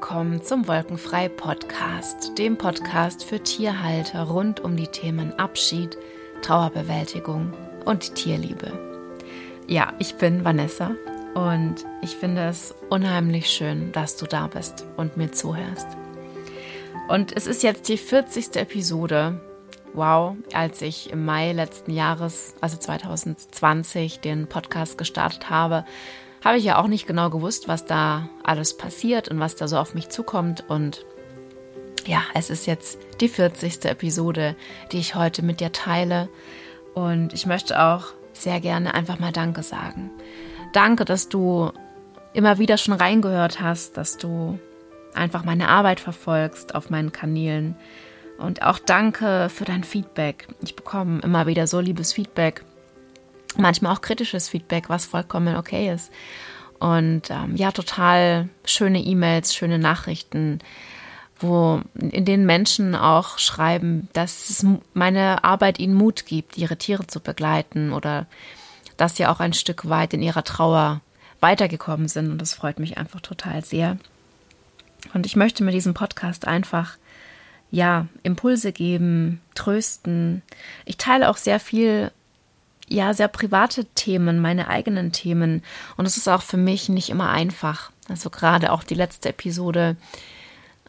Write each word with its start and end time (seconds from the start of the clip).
willkommen 0.00 0.40
zum 0.42 0.68
Wolkenfrei 0.68 1.28
Podcast, 1.28 2.38
dem 2.38 2.56
Podcast 2.56 3.24
für 3.24 3.42
Tierhalter 3.42 4.22
rund 4.22 4.60
um 4.60 4.76
die 4.76 4.86
Themen 4.86 5.32
Abschied, 5.40 5.98
Trauerbewältigung 6.40 7.52
und 7.84 8.14
Tierliebe. 8.14 8.70
Ja, 9.66 9.92
ich 9.98 10.14
bin 10.14 10.44
Vanessa 10.44 10.92
und 11.34 11.84
ich 12.00 12.14
finde 12.14 12.42
es 12.42 12.76
unheimlich 12.90 13.50
schön, 13.50 13.90
dass 13.90 14.16
du 14.16 14.26
da 14.26 14.46
bist 14.46 14.86
und 14.96 15.16
mir 15.16 15.32
zuhörst. 15.32 15.88
Und 17.08 17.36
es 17.36 17.48
ist 17.48 17.64
jetzt 17.64 17.88
die 17.88 17.98
40. 17.98 18.54
Episode. 18.54 19.40
Wow, 19.94 20.36
als 20.52 20.80
ich 20.80 21.10
im 21.10 21.24
Mai 21.24 21.50
letzten 21.50 21.90
Jahres, 21.90 22.54
also 22.60 22.76
2020, 22.76 24.20
den 24.20 24.46
Podcast 24.46 24.96
gestartet 24.96 25.50
habe, 25.50 25.84
habe 26.44 26.58
ich 26.58 26.64
ja 26.64 26.78
auch 26.78 26.86
nicht 26.86 27.06
genau 27.06 27.30
gewusst, 27.30 27.68
was 27.68 27.84
da 27.84 28.28
alles 28.42 28.76
passiert 28.76 29.28
und 29.28 29.40
was 29.40 29.56
da 29.56 29.68
so 29.68 29.78
auf 29.78 29.94
mich 29.94 30.08
zukommt. 30.08 30.64
Und 30.68 31.04
ja, 32.06 32.22
es 32.34 32.50
ist 32.50 32.66
jetzt 32.66 32.98
die 33.20 33.28
40. 33.28 33.84
Episode, 33.84 34.56
die 34.92 34.98
ich 34.98 35.14
heute 35.14 35.42
mit 35.42 35.60
dir 35.60 35.72
teile. 35.72 36.28
Und 36.94 37.32
ich 37.32 37.46
möchte 37.46 37.80
auch 37.82 38.06
sehr 38.32 38.60
gerne 38.60 38.94
einfach 38.94 39.18
mal 39.18 39.32
Danke 39.32 39.62
sagen. 39.62 40.10
Danke, 40.72 41.04
dass 41.04 41.28
du 41.28 41.72
immer 42.32 42.58
wieder 42.58 42.76
schon 42.76 42.94
reingehört 42.94 43.60
hast, 43.60 43.96
dass 43.96 44.16
du 44.16 44.58
einfach 45.14 45.44
meine 45.44 45.68
Arbeit 45.68 46.00
verfolgst 46.00 46.74
auf 46.74 46.90
meinen 46.90 47.12
Kanälen. 47.12 47.76
Und 48.38 48.62
auch 48.62 48.78
danke 48.78 49.48
für 49.48 49.64
dein 49.64 49.82
Feedback. 49.82 50.46
Ich 50.62 50.76
bekomme 50.76 51.20
immer 51.22 51.46
wieder 51.46 51.66
so 51.66 51.80
liebes 51.80 52.12
Feedback 52.12 52.64
manchmal 53.56 53.92
auch 53.92 54.00
kritisches 54.00 54.48
Feedback, 54.48 54.88
was 54.88 55.06
vollkommen 55.06 55.56
okay 55.56 55.92
ist. 55.92 56.10
Und 56.78 57.30
ähm, 57.30 57.56
ja, 57.56 57.72
total 57.72 58.48
schöne 58.64 59.00
E-Mails, 59.00 59.54
schöne 59.54 59.78
Nachrichten, 59.78 60.60
wo 61.40 61.80
in 61.94 62.24
denen 62.24 62.46
Menschen 62.46 62.94
auch 62.94 63.38
schreiben, 63.38 64.08
dass 64.12 64.64
meine 64.94 65.44
Arbeit 65.44 65.78
ihnen 65.78 65.94
Mut 65.94 66.26
gibt, 66.26 66.56
ihre 66.56 66.76
Tiere 66.76 67.06
zu 67.06 67.20
begleiten 67.20 67.92
oder 67.92 68.26
dass 68.96 69.16
sie 69.16 69.26
auch 69.26 69.40
ein 69.40 69.52
Stück 69.52 69.88
weit 69.88 70.14
in 70.14 70.22
ihrer 70.22 70.44
Trauer 70.44 71.00
weitergekommen 71.40 72.08
sind. 72.08 72.30
Und 72.30 72.40
das 72.40 72.54
freut 72.54 72.78
mich 72.78 72.98
einfach 72.98 73.20
total 73.20 73.64
sehr. 73.64 73.98
Und 75.14 75.26
ich 75.26 75.36
möchte 75.36 75.62
mit 75.62 75.74
diesem 75.74 75.94
Podcast 75.94 76.46
einfach 76.46 76.96
ja, 77.70 78.06
Impulse 78.22 78.72
geben, 78.72 79.40
trösten. 79.54 80.42
Ich 80.84 80.96
teile 80.96 81.28
auch 81.28 81.36
sehr 81.36 81.60
viel 81.60 82.10
ja 82.88 83.14
sehr 83.14 83.28
private 83.28 83.84
Themen, 83.86 84.40
meine 84.40 84.68
eigenen 84.68 85.12
Themen. 85.12 85.62
Und 85.96 86.06
es 86.06 86.16
ist 86.16 86.28
auch 86.28 86.42
für 86.42 86.56
mich 86.56 86.88
nicht 86.88 87.10
immer 87.10 87.30
einfach. 87.30 87.90
Also 88.08 88.30
gerade 88.30 88.72
auch 88.72 88.84
die 88.84 88.94
letzte 88.94 89.30
Episode. 89.30 89.96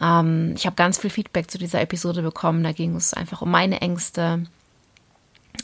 Ähm, 0.01 0.53
ich 0.55 0.65
habe 0.65 0.75
ganz 0.75 0.97
viel 0.97 1.09
Feedback 1.09 1.51
zu 1.51 1.57
dieser 1.57 1.81
Episode 1.81 2.21
bekommen. 2.21 2.63
Da 2.63 2.71
ging 2.71 2.95
es 2.95 3.13
einfach 3.13 3.41
um 3.41 3.51
meine 3.51 3.81
Ängste, 3.81 4.45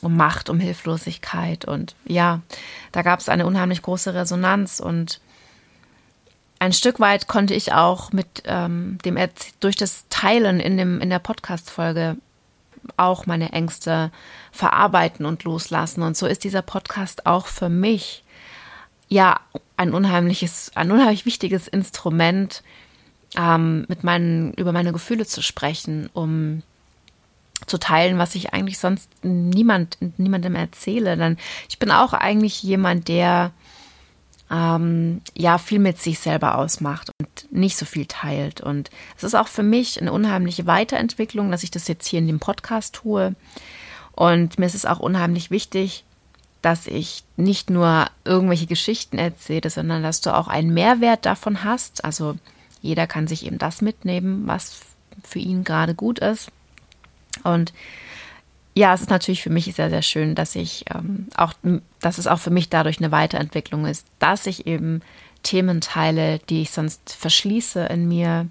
um 0.02 0.18
Macht, 0.18 0.50
um 0.50 0.60
Hilflosigkeit. 0.60 1.66
Und 1.66 1.96
ja, 2.06 2.42
da 2.92 3.02
gab 3.02 3.20
es 3.20 3.30
eine 3.30 3.46
unheimlich 3.46 3.82
große 3.82 4.14
Resonanz 4.14 4.80
und 4.80 5.20
ein 6.58 6.74
Stück 6.74 7.00
weit 7.00 7.28
konnte 7.28 7.54
ich 7.54 7.74
auch 7.74 8.12
mit 8.12 8.44
ähm, 8.46 8.98
dem 9.04 9.18
durch 9.60 9.76
das 9.76 10.06
Teilen 10.10 10.60
in 10.60 10.78
dem 10.78 11.02
in 11.02 11.10
der 11.10 11.20
Podcast 11.20 11.70
Folge 11.70 12.18
auch 12.98 13.26
meine 13.26 13.52
Ängste 13.52 14.12
verarbeiten 14.52 15.26
und 15.26 15.44
loslassen. 15.44 16.02
Und 16.02 16.18
so 16.18 16.28
ist 16.28 16.44
dieser 16.44 16.62
Podcast 16.62 17.26
auch 17.26 17.48
für 17.48 17.70
mich 17.70 18.24
ja 19.08 19.40
ein 19.78 19.94
unheimliches, 19.94 20.72
ein 20.76 20.92
unheimlich 20.92 21.26
wichtiges 21.26 21.68
Instrument, 21.68 22.64
ähm, 23.38 23.86
mit 23.88 24.04
meinen, 24.04 24.54
über 24.54 24.72
meine 24.72 24.94
Gefühle 24.94 25.26
zu 25.26 25.42
sprechen, 25.42 26.10
um 26.14 26.64
zu 27.68 27.78
teilen, 27.78 28.18
was 28.18 28.36
ich 28.36 28.54
eigentlich 28.54 28.78
sonst 28.78 29.10
niemand, 29.24 29.98
niemandem 30.18 30.56
erzähle. 30.56 31.18
Denn 31.18 31.38
ich 31.70 31.80
bin 31.80 31.92
auch 31.92 32.14
eigentlich 32.14 32.62
jemand, 32.64 33.08
der 33.08 33.52
ähm, 34.52 35.22
ja 35.34 35.58
viel 35.58 35.80
mit 35.80 36.00
sich 36.00 36.20
selber 36.20 36.58
ausmacht 36.58 37.10
und 37.20 37.52
nicht 37.52 37.78
so 37.78 37.86
viel 37.86 38.06
teilt. 38.06 38.62
Und 38.62 38.90
es 39.18 39.24
ist 39.24 39.36
auch 39.36 39.48
für 39.48 39.64
mich 39.64 40.00
eine 40.00 40.12
unheimliche 40.12 40.66
Weiterentwicklung, 40.68 41.52
dass 41.52 41.64
ich 41.64 41.72
das 41.72 41.88
jetzt 41.88 42.08
hier 42.08 42.20
in 42.20 42.28
dem 42.28 42.40
Podcast 42.40 42.96
tue. 42.96 43.36
Und 44.12 44.60
mir 44.60 44.66
ist 44.66 44.76
es 44.76 44.86
auch 44.86 45.00
unheimlich 45.00 45.52
wichtig, 45.52 46.06
dass 46.62 46.88
ich 46.88 47.24
nicht 47.38 47.70
nur 47.70 48.08
irgendwelche 48.24 48.66
Geschichten 48.66 49.18
erzähle, 49.18 49.70
sondern 49.70 50.02
dass 50.02 50.22
du 50.22 50.34
auch 50.34 50.48
einen 50.48 50.74
Mehrwert 50.74 51.26
davon 51.26 51.64
hast. 51.64 52.04
Also 52.04 52.38
jeder 52.82 53.08
kann 53.08 53.28
sich 53.28 53.46
eben 53.46 53.58
das 53.58 53.82
mitnehmen, 53.82 54.48
was 54.48 54.82
für 55.24 55.40
ihn 55.40 55.64
gerade 55.64 55.96
gut 55.96 56.20
ist. 56.20 56.50
Und 57.44 57.74
ja, 58.78 58.94
es 58.94 59.02
ist 59.02 59.10
natürlich 59.10 59.42
für 59.42 59.50
mich 59.50 59.74
sehr, 59.74 59.90
sehr 59.90 60.02
schön, 60.02 60.36
dass 60.36 60.56
ich 60.56 60.86
ähm, 60.94 61.28
auch, 61.36 61.54
dass 62.02 62.18
es 62.18 62.28
auch 62.28 62.40
für 62.40 62.50
mich 62.50 62.70
dadurch 62.70 62.98
eine 63.00 63.12
Weiterentwicklung 63.12 63.86
ist, 63.86 64.06
dass 64.20 64.46
ich 64.48 64.68
eben 64.68 65.02
Themen 65.44 65.80
teile, 65.80 66.40
die 66.50 66.64
ich 66.64 66.72
sonst 66.72 67.14
verschließe 67.14 67.86
in 67.86 68.08
mir. 68.08 68.48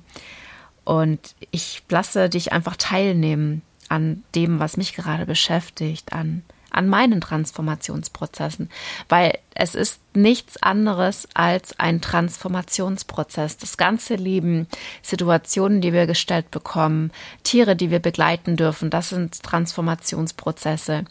Und 0.85 1.35
ich 1.51 1.83
lasse 1.91 2.31
dich 2.31 2.53
einfach 2.53 2.77
teilnehmen 2.77 3.63
an 3.89 4.23
dem, 4.35 4.61
was 4.61 4.79
mich 4.79 4.95
gerade 4.95 5.27
beschäftigt, 5.27 6.15
an 6.15 6.43
an 6.75 6.89
meinen 6.89 7.21
Transformationsprozessen, 7.21 8.71
weil 9.09 9.39
es 9.55 9.75
ist 9.75 10.01
nichts 10.15 10.63
anderes 10.63 11.29
als 11.35 11.79
ein 11.79 12.01
Transformationsprozess. 12.01 13.57
Das 13.57 13.77
ganze 13.77 14.17
Leben, 14.17 14.67
Situationen, 15.03 15.81
die 15.81 15.93
wir 15.93 16.07
gestellt 16.07 16.51
bekommen, 16.51 17.13
Tiere, 17.45 17.77
die 17.77 17.91
wir 17.91 18.01
begleiten 18.01 18.57
dürfen, 18.57 18.91
das 18.91 19.11
sind 19.11 19.43
Transformationsprozesse. 19.43 21.05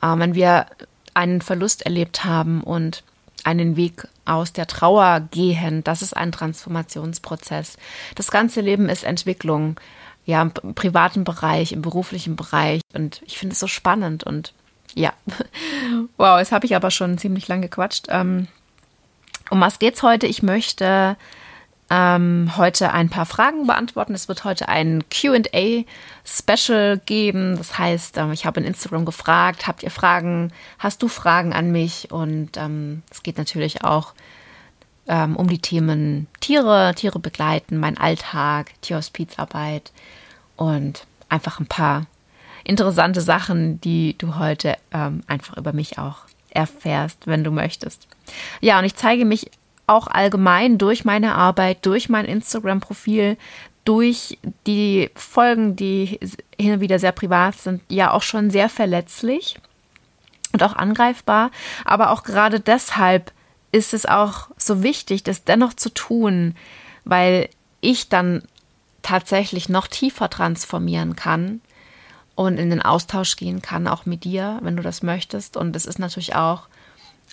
Äh, 0.00 0.18
wenn 0.18 0.34
wir 0.34 0.66
einen 1.14 1.42
Verlust 1.42 1.82
erlebt 1.82 2.24
haben 2.24 2.62
und 2.62 3.02
einen 3.42 3.76
Weg 3.76 4.06
aus 4.24 4.52
der 4.52 4.66
Trauer 4.66 5.20
gehen, 5.30 5.82
das 5.82 6.02
ist 6.02 6.16
ein 6.16 6.30
Transformationsprozess. 6.30 7.76
Das 8.14 8.30
ganze 8.30 8.60
Leben 8.60 8.88
ist 8.88 9.02
Entwicklung 9.02 9.80
ja, 10.26 10.42
im 10.42 10.74
privaten 10.74 11.24
Bereich, 11.24 11.72
im 11.72 11.82
beruflichen 11.82 12.36
Bereich. 12.36 12.82
Und 12.94 13.22
ich 13.26 13.38
finde 13.38 13.54
es 13.54 13.60
so 13.60 13.66
spannend 13.66 14.22
und 14.24 14.52
ja. 14.94 15.12
Wow, 16.16 16.38
jetzt 16.38 16.52
habe 16.52 16.66
ich 16.66 16.76
aber 16.76 16.90
schon 16.90 17.18
ziemlich 17.18 17.48
lang 17.48 17.62
gequatscht. 17.62 18.06
Ähm, 18.08 18.48
um 19.50 19.60
was 19.60 19.78
geht's 19.78 20.02
heute? 20.02 20.26
Ich 20.26 20.42
möchte 20.42 21.16
ähm, 21.90 22.52
heute 22.56 22.92
ein 22.92 23.08
paar 23.08 23.26
Fragen 23.26 23.66
beantworten. 23.66 24.14
Es 24.14 24.28
wird 24.28 24.44
heute 24.44 24.68
ein 24.68 25.04
QA-Special 25.10 26.98
geben. 27.04 27.56
Das 27.56 27.78
heißt, 27.78 28.16
ähm, 28.18 28.32
ich 28.32 28.46
habe 28.46 28.60
in 28.60 28.66
Instagram 28.66 29.04
gefragt, 29.04 29.66
habt 29.66 29.82
ihr 29.82 29.90
Fragen? 29.90 30.52
Hast 30.78 31.02
du 31.02 31.08
Fragen 31.08 31.52
an 31.52 31.72
mich? 31.72 32.10
Und 32.10 32.56
ähm, 32.56 33.02
es 33.10 33.22
geht 33.22 33.38
natürlich 33.38 33.84
auch 33.84 34.14
um 35.06 35.48
die 35.48 35.58
Themen 35.58 36.28
Tiere, 36.38 36.94
Tiere 36.94 37.18
begleiten, 37.18 37.78
mein 37.78 37.98
Alltag, 37.98 38.70
Tierhospizarbeit 38.80 39.90
und 40.54 41.04
einfach 41.28 41.58
ein 41.58 41.66
paar 41.66 42.06
interessante 42.64 43.20
Sachen, 43.20 43.80
die 43.80 44.16
du 44.18 44.36
heute 44.36 44.76
ähm, 44.92 45.22
einfach 45.26 45.56
über 45.56 45.72
mich 45.72 45.98
auch 45.98 46.18
erfährst, 46.50 47.26
wenn 47.26 47.44
du 47.44 47.50
möchtest. 47.50 48.08
Ja, 48.60 48.78
und 48.78 48.84
ich 48.84 48.96
zeige 48.96 49.24
mich 49.24 49.50
auch 49.86 50.06
allgemein 50.06 50.78
durch 50.78 51.04
meine 51.04 51.34
Arbeit, 51.34 51.84
durch 51.86 52.08
mein 52.08 52.24
Instagram-Profil, 52.24 53.36
durch 53.84 54.38
die 54.66 55.10
Folgen, 55.14 55.74
die 55.74 56.20
hin 56.58 56.74
und 56.74 56.80
wieder 56.80 56.98
sehr 56.98 57.12
privat 57.12 57.56
sind, 57.56 57.82
ja 57.88 58.12
auch 58.12 58.22
schon 58.22 58.50
sehr 58.50 58.68
verletzlich 58.68 59.58
und 60.52 60.62
auch 60.62 60.74
angreifbar. 60.74 61.50
Aber 61.84 62.10
auch 62.10 62.22
gerade 62.22 62.60
deshalb 62.60 63.32
ist 63.72 63.94
es 63.94 64.06
auch 64.06 64.48
so 64.56 64.82
wichtig, 64.82 65.22
das 65.22 65.44
dennoch 65.44 65.74
zu 65.74 65.90
tun, 65.90 66.54
weil 67.04 67.48
ich 67.80 68.08
dann 68.08 68.42
tatsächlich 69.02 69.68
noch 69.68 69.86
tiefer 69.86 70.28
transformieren 70.28 71.16
kann 71.16 71.60
und 72.40 72.56
in 72.56 72.70
den 72.70 72.80
Austausch 72.80 73.36
gehen 73.36 73.60
kann, 73.60 73.86
auch 73.86 74.06
mit 74.06 74.24
dir, 74.24 74.60
wenn 74.62 74.74
du 74.74 74.82
das 74.82 75.02
möchtest. 75.02 75.58
Und 75.58 75.76
es 75.76 75.84
ist 75.84 75.98
natürlich 75.98 76.36
auch 76.36 76.68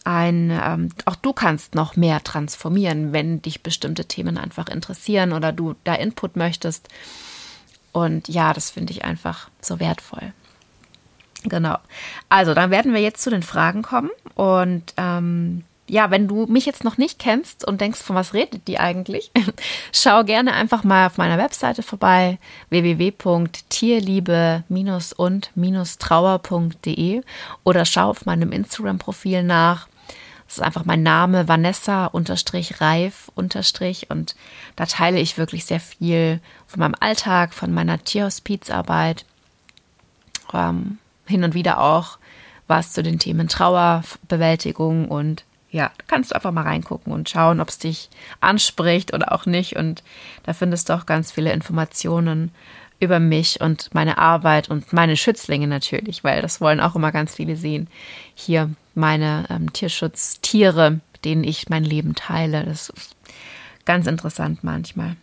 ein, 0.03 0.51
ähm, 0.51 0.89
auch 1.05 1.15
du 1.15 1.31
kannst 1.31 1.75
noch 1.75 1.95
mehr 1.95 2.21
transformieren, 2.25 3.13
wenn 3.13 3.41
dich 3.41 3.63
bestimmte 3.63 4.03
Themen 4.03 4.37
einfach 4.37 4.67
interessieren 4.67 5.31
oder 5.31 5.53
du 5.53 5.75
da 5.85 5.93
Input 5.93 6.35
möchtest. 6.35 6.89
Und 7.93 8.27
ja, 8.27 8.51
das 8.51 8.69
finde 8.69 8.91
ich 8.91 9.05
einfach 9.05 9.49
so 9.61 9.79
wertvoll. 9.79 10.33
Genau. 11.43 11.77
Also, 12.27 12.53
dann 12.53 12.69
werden 12.69 12.93
wir 12.93 12.99
jetzt 12.99 13.23
zu 13.23 13.29
den 13.29 13.43
Fragen 13.43 13.83
kommen. 13.83 14.09
Und 14.35 14.93
ähm, 14.97 15.63
ja, 15.89 16.11
wenn 16.11 16.27
du 16.27 16.45
mich 16.47 16.65
jetzt 16.65 16.83
noch 16.83 16.97
nicht 16.97 17.19
kennst 17.19 17.65
und 17.65 17.79
denkst, 17.79 18.01
von 18.01 18.15
was 18.15 18.33
redet 18.33 18.67
die 18.67 18.79
eigentlich, 18.79 19.31
schau 19.93 20.23
gerne 20.23 20.53
einfach 20.53 20.83
mal 20.83 21.07
auf 21.07 21.17
meiner 21.17 21.37
Webseite 21.37 21.83
vorbei, 21.83 22.39
www.tierliebe- 22.69 24.63
und-trauer.de 25.17 27.21
oder 27.63 27.85
schau 27.85 28.09
auf 28.09 28.25
meinem 28.25 28.51
Instagram-Profil 28.51 29.43
nach. 29.43 29.87
Das 30.47 30.57
ist 30.57 30.63
einfach 30.63 30.85
mein 30.85 31.03
Name, 31.03 31.47
Vanessa 31.47 32.05
unterstrich 32.05 32.79
Reif 32.79 33.29
unterstrich 33.35 34.09
und 34.09 34.35
da 34.75 34.85
teile 34.85 35.19
ich 35.19 35.37
wirklich 35.37 35.65
sehr 35.65 35.81
viel 35.81 36.39
von 36.67 36.79
meinem 36.79 36.95
Alltag, 36.99 37.53
von 37.53 37.73
meiner 37.73 38.01
Tierhospizarbeit, 38.01 39.25
ähm, 40.53 40.99
hin 41.25 41.43
und 41.43 41.53
wieder 41.53 41.81
auch 41.81 42.17
was 42.67 42.93
zu 42.93 43.03
den 43.03 43.19
Themen 43.19 43.47
Trauerbewältigung 43.47 45.09
und 45.09 45.43
ja, 45.77 45.91
kannst 46.07 46.31
du 46.31 46.35
einfach 46.35 46.51
mal 46.51 46.63
reingucken 46.63 47.13
und 47.13 47.29
schauen, 47.29 47.59
ob 47.59 47.69
es 47.69 47.77
dich 47.77 48.09
anspricht 48.41 49.13
oder 49.13 49.31
auch 49.31 49.45
nicht. 49.45 49.75
Und 49.75 50.01
da 50.41 50.53
findest 50.53 50.89
du 50.89 50.93
auch 50.93 51.05
ganz 51.05 51.31
viele 51.31 51.53
Informationen 51.53 52.51
über 52.99 53.19
mich 53.19 53.61
und 53.61 53.93
meine 53.93 54.17
Arbeit 54.17 54.69
und 54.69 54.91
meine 54.91 55.15
Schützlinge 55.15 55.67
natürlich, 55.67 56.23
weil 56.23 56.41
das 56.41 56.61
wollen 56.61 56.79
auch 56.79 56.95
immer 56.95 57.11
ganz 57.11 57.35
viele 57.35 57.55
sehen. 57.55 57.89
Hier 58.33 58.71
meine 58.95 59.45
ähm, 59.51 59.71
Tierschutztiere, 59.71 60.99
mit 61.13 61.25
denen 61.25 61.43
ich 61.43 61.69
mein 61.69 61.83
Leben 61.83 62.15
teile. 62.15 62.63
Das 62.65 62.89
ist 62.89 63.15
ganz 63.85 64.07
interessant 64.07 64.63
manchmal. 64.63 65.15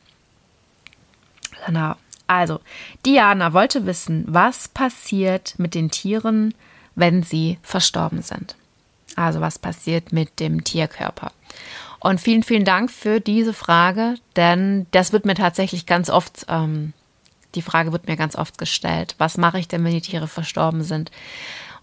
Genau. 1.67 1.97
Also, 2.29 2.61
Diana 3.05 3.53
wollte 3.53 3.87
wissen, 3.87 4.25
was 4.29 4.69
passiert 4.69 5.55
mit 5.59 5.75
den 5.75 5.91
Tieren, 5.91 6.55
wenn 6.95 7.25
sie 7.25 7.59
verstorben 7.63 8.23
sind. 8.23 8.55
Also, 9.17 9.41
was 9.41 9.59
passiert 9.59 10.13
mit 10.13 10.41
dem 10.41 10.65
Tierkörper? 10.65 11.33
Und 12.01 12.21
vielen, 12.21 12.43
vielen 12.43 12.65
Dank 12.65 12.91
für 12.91 13.21
diese 13.21 13.55
Frage, 13.55 14.17
denn 14.37 14.87
das 14.91 15.13
wird 15.13 15.25
mir 15.25 15.35
tatsächlich 15.35 15.87
ganz 15.87 16.11
oft 16.11 16.45
ähm, 16.49 16.93
die 17.55 17.63
Frage 17.63 17.93
wird 17.93 18.07
mir 18.09 18.17
ganz 18.17 18.37
oft 18.37 18.59
gestellt. 18.59 19.15
Was 19.19 19.37
mache 19.37 19.59
ich 19.59 19.69
denn, 19.69 19.85
wenn 19.85 19.93
die 19.93 20.01
Tiere 20.01 20.29
verstorben 20.29 20.83
sind? 20.83 21.11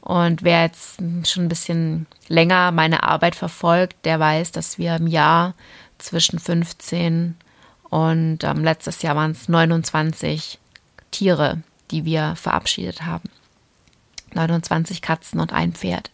Und 0.02 0.44
wer 0.44 0.64
jetzt 0.64 0.98
schon 1.26 1.44
ein 1.44 1.50
bisschen 1.50 2.08
länger 2.28 2.72
meine 2.72 3.04
Arbeit 3.04 3.36
verfolgt, 3.36 3.96
der 4.06 4.20
weiß, 4.20 4.52
dass 4.52 4.78
wir 4.78 4.96
im 4.96 5.08
Jahr 5.08 5.54
zwischen 6.00 6.40
15 6.40 7.38
und 7.84 8.44
ähm, 8.44 8.64
letztes 8.64 9.02
Jahr 9.02 9.16
waren 9.16 9.32
es 9.32 9.48
29 9.48 10.58
Tiere, 11.12 11.62
die 11.92 12.06
wir 12.06 12.36
verabschiedet 12.36 13.04
haben. 13.04 13.30
29 14.34 15.02
Katzen 15.02 15.40
und 15.40 15.54
ein 15.54 15.74
Pferd. 15.74 16.10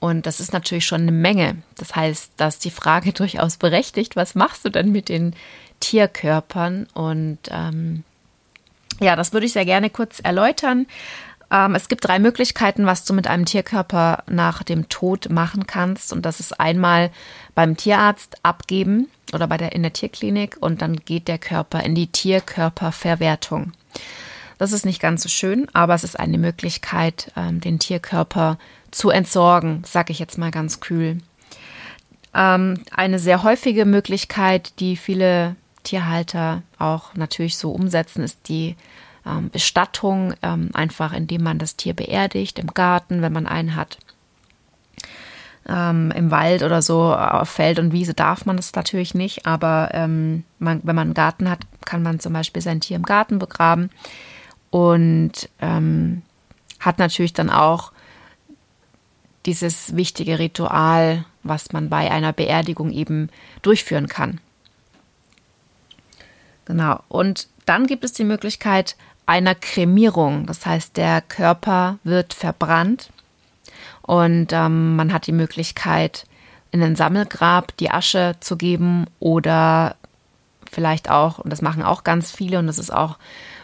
Und 0.00 0.26
das 0.26 0.40
ist 0.40 0.52
natürlich 0.52 0.86
schon 0.86 1.02
eine 1.02 1.12
Menge. 1.12 1.58
Das 1.76 1.94
heißt, 1.94 2.32
dass 2.36 2.58
die 2.58 2.70
Frage 2.70 3.12
durchaus 3.14 3.56
berechtigt, 3.58 4.16
was 4.16 4.34
machst 4.34 4.64
du 4.64 4.70
denn 4.70 4.90
mit 4.90 5.08
den 5.08 5.34
Tierkörpern? 5.78 6.88
Und 6.94 7.38
ähm, 7.50 8.02
ja, 8.98 9.14
das 9.14 9.32
würde 9.32 9.46
ich 9.46 9.52
sehr 9.52 9.64
gerne 9.64 9.90
kurz 9.90 10.20
erläutern. 10.20 10.86
Ähm, 11.50 11.74
es 11.74 11.88
gibt 11.88 12.06
drei 12.06 12.18
Möglichkeiten, 12.18 12.86
was 12.86 13.04
du 13.04 13.12
mit 13.12 13.26
einem 13.26 13.44
Tierkörper 13.44 14.24
nach 14.28 14.62
dem 14.62 14.88
Tod 14.88 15.30
machen 15.30 15.66
kannst. 15.66 16.12
Und 16.12 16.24
das 16.24 16.40
ist 16.40 16.58
einmal 16.58 17.10
beim 17.54 17.76
Tierarzt 17.76 18.38
abgeben 18.42 19.08
oder 19.32 19.46
bei 19.46 19.56
der, 19.56 19.72
in 19.72 19.82
der 19.82 19.92
Tierklinik 19.92 20.56
und 20.60 20.82
dann 20.82 20.96
geht 20.96 21.28
der 21.28 21.38
Körper 21.38 21.82
in 21.82 21.94
die 21.94 22.06
Tierkörperverwertung. 22.06 23.72
Das 24.60 24.72
ist 24.72 24.84
nicht 24.84 25.00
ganz 25.00 25.22
so 25.22 25.30
schön, 25.30 25.68
aber 25.72 25.94
es 25.94 26.04
ist 26.04 26.20
eine 26.20 26.36
Möglichkeit, 26.36 27.32
ähm, 27.34 27.62
den 27.62 27.78
Tierkörper 27.78 28.58
zu 28.90 29.08
entsorgen, 29.08 29.82
sage 29.86 30.12
ich 30.12 30.18
jetzt 30.18 30.36
mal 30.36 30.50
ganz 30.50 30.80
kühl. 30.80 31.16
Ähm, 32.34 32.84
eine 32.94 33.18
sehr 33.18 33.42
häufige 33.42 33.86
Möglichkeit, 33.86 34.78
die 34.78 34.98
viele 34.98 35.56
Tierhalter 35.82 36.62
auch 36.78 37.14
natürlich 37.14 37.56
so 37.56 37.72
umsetzen, 37.72 38.22
ist 38.22 38.50
die 38.50 38.76
ähm, 39.24 39.48
Bestattung, 39.48 40.34
einfach 40.42 41.14
indem 41.14 41.42
man 41.42 41.58
das 41.58 41.76
Tier 41.76 41.94
beerdigt, 41.94 42.58
im 42.58 42.74
Garten, 42.74 43.22
wenn 43.22 43.32
man 43.32 43.46
einen 43.46 43.76
hat. 43.76 43.96
Ähm, 45.66 46.12
Im 46.14 46.30
Wald 46.30 46.62
oder 46.62 46.82
so, 46.82 47.14
auf 47.14 47.48
Feld 47.48 47.78
und 47.78 47.92
Wiese 47.92 48.12
darf 48.12 48.44
man 48.44 48.58
das 48.58 48.74
natürlich 48.74 49.14
nicht, 49.14 49.46
aber 49.46 49.88
ähm, 49.94 50.44
man, 50.58 50.80
wenn 50.82 50.96
man 50.96 51.08
einen 51.08 51.14
Garten 51.14 51.48
hat, 51.48 51.60
kann 51.86 52.02
man 52.02 52.20
zum 52.20 52.34
Beispiel 52.34 52.60
sein 52.60 52.82
Tier 52.82 52.96
im 52.96 53.04
Garten 53.04 53.38
begraben 53.38 53.88
und 54.70 55.48
ähm, 55.60 56.22
hat 56.78 56.98
natürlich 56.98 57.32
dann 57.32 57.50
auch 57.50 57.92
dieses 59.46 59.96
wichtige 59.96 60.38
Ritual, 60.38 61.24
was 61.42 61.72
man 61.72 61.88
bei 61.88 62.10
einer 62.10 62.32
Beerdigung 62.32 62.90
eben 62.90 63.30
durchführen 63.62 64.06
kann. 64.06 64.40
Genau. 66.66 67.00
Und 67.08 67.48
dann 67.66 67.86
gibt 67.86 68.04
es 68.04 68.12
die 68.12 68.24
Möglichkeit 68.24 68.96
einer 69.26 69.54
Kremierung. 69.54 70.46
Das 70.46 70.66
heißt, 70.66 70.96
der 70.96 71.20
Körper 71.20 71.98
wird 72.04 72.34
verbrannt 72.34 73.10
und 74.02 74.52
ähm, 74.52 74.96
man 74.96 75.12
hat 75.12 75.26
die 75.26 75.32
Möglichkeit, 75.32 76.26
in 76.72 76.82
ein 76.82 76.96
Sammelgrab 76.96 77.76
die 77.78 77.90
Asche 77.90 78.36
zu 78.40 78.56
geben 78.56 79.06
oder 79.18 79.96
vielleicht 80.70 81.10
auch, 81.10 81.38
und 81.38 81.50
das 81.50 81.62
machen 81.62 81.82
auch 81.82 82.04
ganz 82.04 82.30
viele 82.30 82.58
und 82.58 82.66
das 82.66 82.78
ist 82.78 82.92
auch 82.92 83.18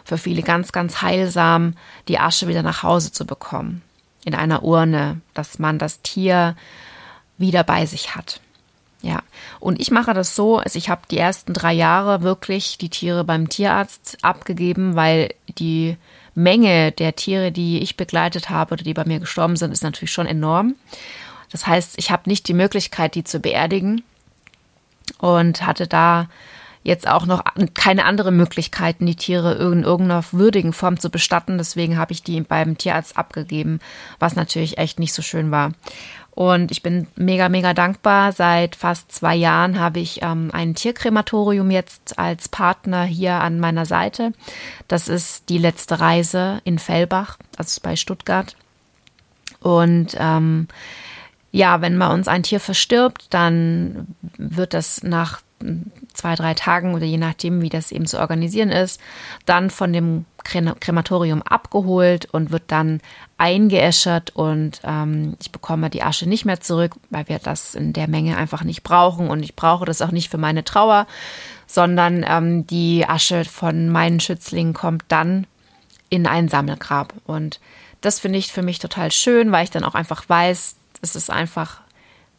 für 0.07 0.17
viele 0.17 0.41
ganz, 0.41 0.71
ganz 0.71 1.01
heilsam, 1.01 1.73
die 2.07 2.17
Asche 2.17 2.47
wieder 2.47 2.63
nach 2.63 2.81
Hause 2.81 3.11
zu 3.11 3.25
bekommen. 3.25 3.81
In 4.23 4.35
einer 4.35 4.63
Urne, 4.63 5.19
dass 5.33 5.59
man 5.59 5.79
das 5.79 6.01
Tier 6.01 6.55
wieder 7.37 7.65
bei 7.65 7.85
sich 7.85 8.15
hat. 8.15 8.39
Ja, 9.01 9.21
und 9.59 9.81
ich 9.81 9.91
mache 9.91 10.13
das 10.13 10.33
so, 10.33 10.59
also 10.59 10.77
ich 10.77 10.89
habe 10.89 11.01
die 11.11 11.17
ersten 11.17 11.53
drei 11.53 11.73
Jahre 11.73 12.21
wirklich 12.21 12.77
die 12.77 12.89
Tiere 12.89 13.25
beim 13.25 13.49
Tierarzt 13.49 14.17
abgegeben, 14.21 14.95
weil 14.95 15.33
die 15.59 15.97
Menge 16.33 16.93
der 16.93 17.17
Tiere, 17.17 17.51
die 17.51 17.79
ich 17.79 17.97
begleitet 17.97 18.49
habe 18.49 18.73
oder 18.73 18.83
die 18.83 18.93
bei 18.93 19.03
mir 19.03 19.19
gestorben 19.19 19.57
sind, 19.57 19.73
ist 19.73 19.83
natürlich 19.83 20.13
schon 20.13 20.25
enorm. 20.25 20.75
Das 21.51 21.67
heißt, 21.67 21.95
ich 21.97 22.11
habe 22.11 22.29
nicht 22.29 22.47
die 22.47 22.53
Möglichkeit, 22.53 23.13
die 23.13 23.25
zu 23.25 23.41
beerdigen 23.41 24.03
und 25.19 25.65
hatte 25.65 25.85
da 25.85 26.29
jetzt 26.87 27.05
auch 27.05 27.25
noch 27.25 27.43
keine 27.73 28.05
andere 28.05 28.31
Möglichkeiten, 28.31 29.05
die 29.05 29.17
Tiere 29.17 29.55
in 29.55 29.83
irgendeiner 29.83 30.23
würdigen 30.31 30.71
Form 30.71 30.97
zu 30.97 31.09
bestatten. 31.09 31.57
Deswegen 31.57 31.97
habe 31.97 32.13
ich 32.13 32.23
die 32.23 32.39
beim 32.39 32.77
Tierarzt 32.77 33.17
abgegeben, 33.17 33.81
was 34.19 34.37
natürlich 34.37 34.77
echt 34.77 34.97
nicht 34.97 35.13
so 35.13 35.21
schön 35.21 35.51
war. 35.51 35.73
Und 36.31 36.71
ich 36.71 36.83
bin 36.83 37.07
mega, 37.17 37.49
mega 37.49 37.73
dankbar. 37.73 38.31
Seit 38.31 38.77
fast 38.77 39.11
zwei 39.11 39.35
Jahren 39.35 39.79
habe 39.79 39.99
ich 39.99 40.21
ähm, 40.21 40.49
ein 40.53 40.75
Tierkrematorium 40.75 41.71
jetzt 41.71 42.17
als 42.17 42.47
Partner 42.47 43.03
hier 43.03 43.33
an 43.33 43.59
meiner 43.59 43.85
Seite. 43.85 44.31
Das 44.87 45.09
ist 45.09 45.49
die 45.49 45.57
letzte 45.57 45.99
Reise 45.99 46.61
in 46.63 46.79
Fellbach, 46.79 47.37
also 47.57 47.81
bei 47.83 47.97
Stuttgart. 47.97 48.55
Und 49.59 50.15
ähm, 50.17 50.69
ja, 51.51 51.81
wenn 51.81 51.99
bei 51.99 52.13
uns 52.13 52.29
ein 52.29 52.43
Tier 52.43 52.61
verstirbt, 52.61 53.25
dann 53.31 54.07
wird 54.37 54.73
das 54.73 55.03
nach 55.03 55.41
zwei, 56.13 56.35
drei 56.35 56.53
Tagen 56.53 56.93
oder 56.93 57.05
je 57.05 57.17
nachdem, 57.17 57.61
wie 57.61 57.69
das 57.69 57.91
eben 57.91 58.05
zu 58.05 58.19
organisieren 58.19 58.69
ist, 58.69 59.01
dann 59.45 59.69
von 59.69 59.93
dem 59.93 60.25
Krematorium 60.43 61.41
abgeholt 61.41 62.25
und 62.25 62.51
wird 62.51 62.63
dann 62.67 63.01
eingeäschert 63.37 64.35
und 64.35 64.81
ähm, 64.83 65.35
ich 65.41 65.51
bekomme 65.51 65.89
die 65.89 66.03
Asche 66.03 66.27
nicht 66.27 66.45
mehr 66.45 66.61
zurück, 66.61 66.93
weil 67.09 67.27
wir 67.27 67.39
das 67.39 67.75
in 67.75 67.93
der 67.93 68.07
Menge 68.07 68.37
einfach 68.37 68.63
nicht 68.63 68.83
brauchen 68.83 69.29
und 69.29 69.43
ich 69.43 69.55
brauche 69.55 69.85
das 69.85 70.01
auch 70.01 70.11
nicht 70.11 70.29
für 70.29 70.37
meine 70.37 70.63
Trauer, 70.63 71.07
sondern 71.65 72.25
ähm, 72.27 72.65
die 72.65 73.05
Asche 73.07 73.43
von 73.45 73.89
meinen 73.89 74.19
Schützlingen 74.19 74.73
kommt 74.73 75.03
dann 75.09 75.45
in 76.09 76.25
ein 76.25 76.47
Sammelgrab. 76.47 77.13
Und 77.25 77.59
das 78.01 78.19
finde 78.19 78.39
ich 78.39 78.51
für 78.51 78.61
mich 78.63 78.79
total 78.79 79.11
schön, 79.11 79.51
weil 79.51 79.65
ich 79.65 79.71
dann 79.71 79.83
auch 79.83 79.95
einfach 79.95 80.27
weiß, 80.27 80.75
es 81.01 81.15
ist 81.15 81.29
einfach 81.29 81.81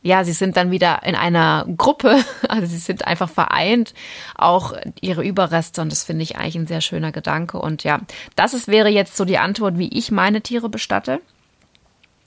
ja, 0.02 0.22
sie 0.24 0.32
sind 0.32 0.56
dann 0.56 0.70
wieder 0.70 1.02
in 1.02 1.14
einer 1.14 1.66
Gruppe, 1.76 2.22
also 2.48 2.66
sie 2.66 2.78
sind 2.78 3.06
einfach 3.06 3.28
vereint, 3.28 3.94
auch 4.36 4.74
ihre 5.00 5.24
Überreste 5.24 5.82
und 5.82 5.90
das 5.90 6.04
finde 6.04 6.22
ich 6.22 6.36
eigentlich 6.36 6.56
ein 6.56 6.66
sehr 6.66 6.80
schöner 6.80 7.12
Gedanke. 7.12 7.58
Und 7.58 7.84
ja, 7.84 8.00
das 8.36 8.54
ist, 8.54 8.68
wäre 8.68 8.88
jetzt 8.88 9.16
so 9.16 9.24
die 9.24 9.38
Antwort, 9.38 9.78
wie 9.78 9.88
ich 9.88 10.10
meine 10.10 10.40
Tiere 10.40 10.68
bestatte, 10.68 11.20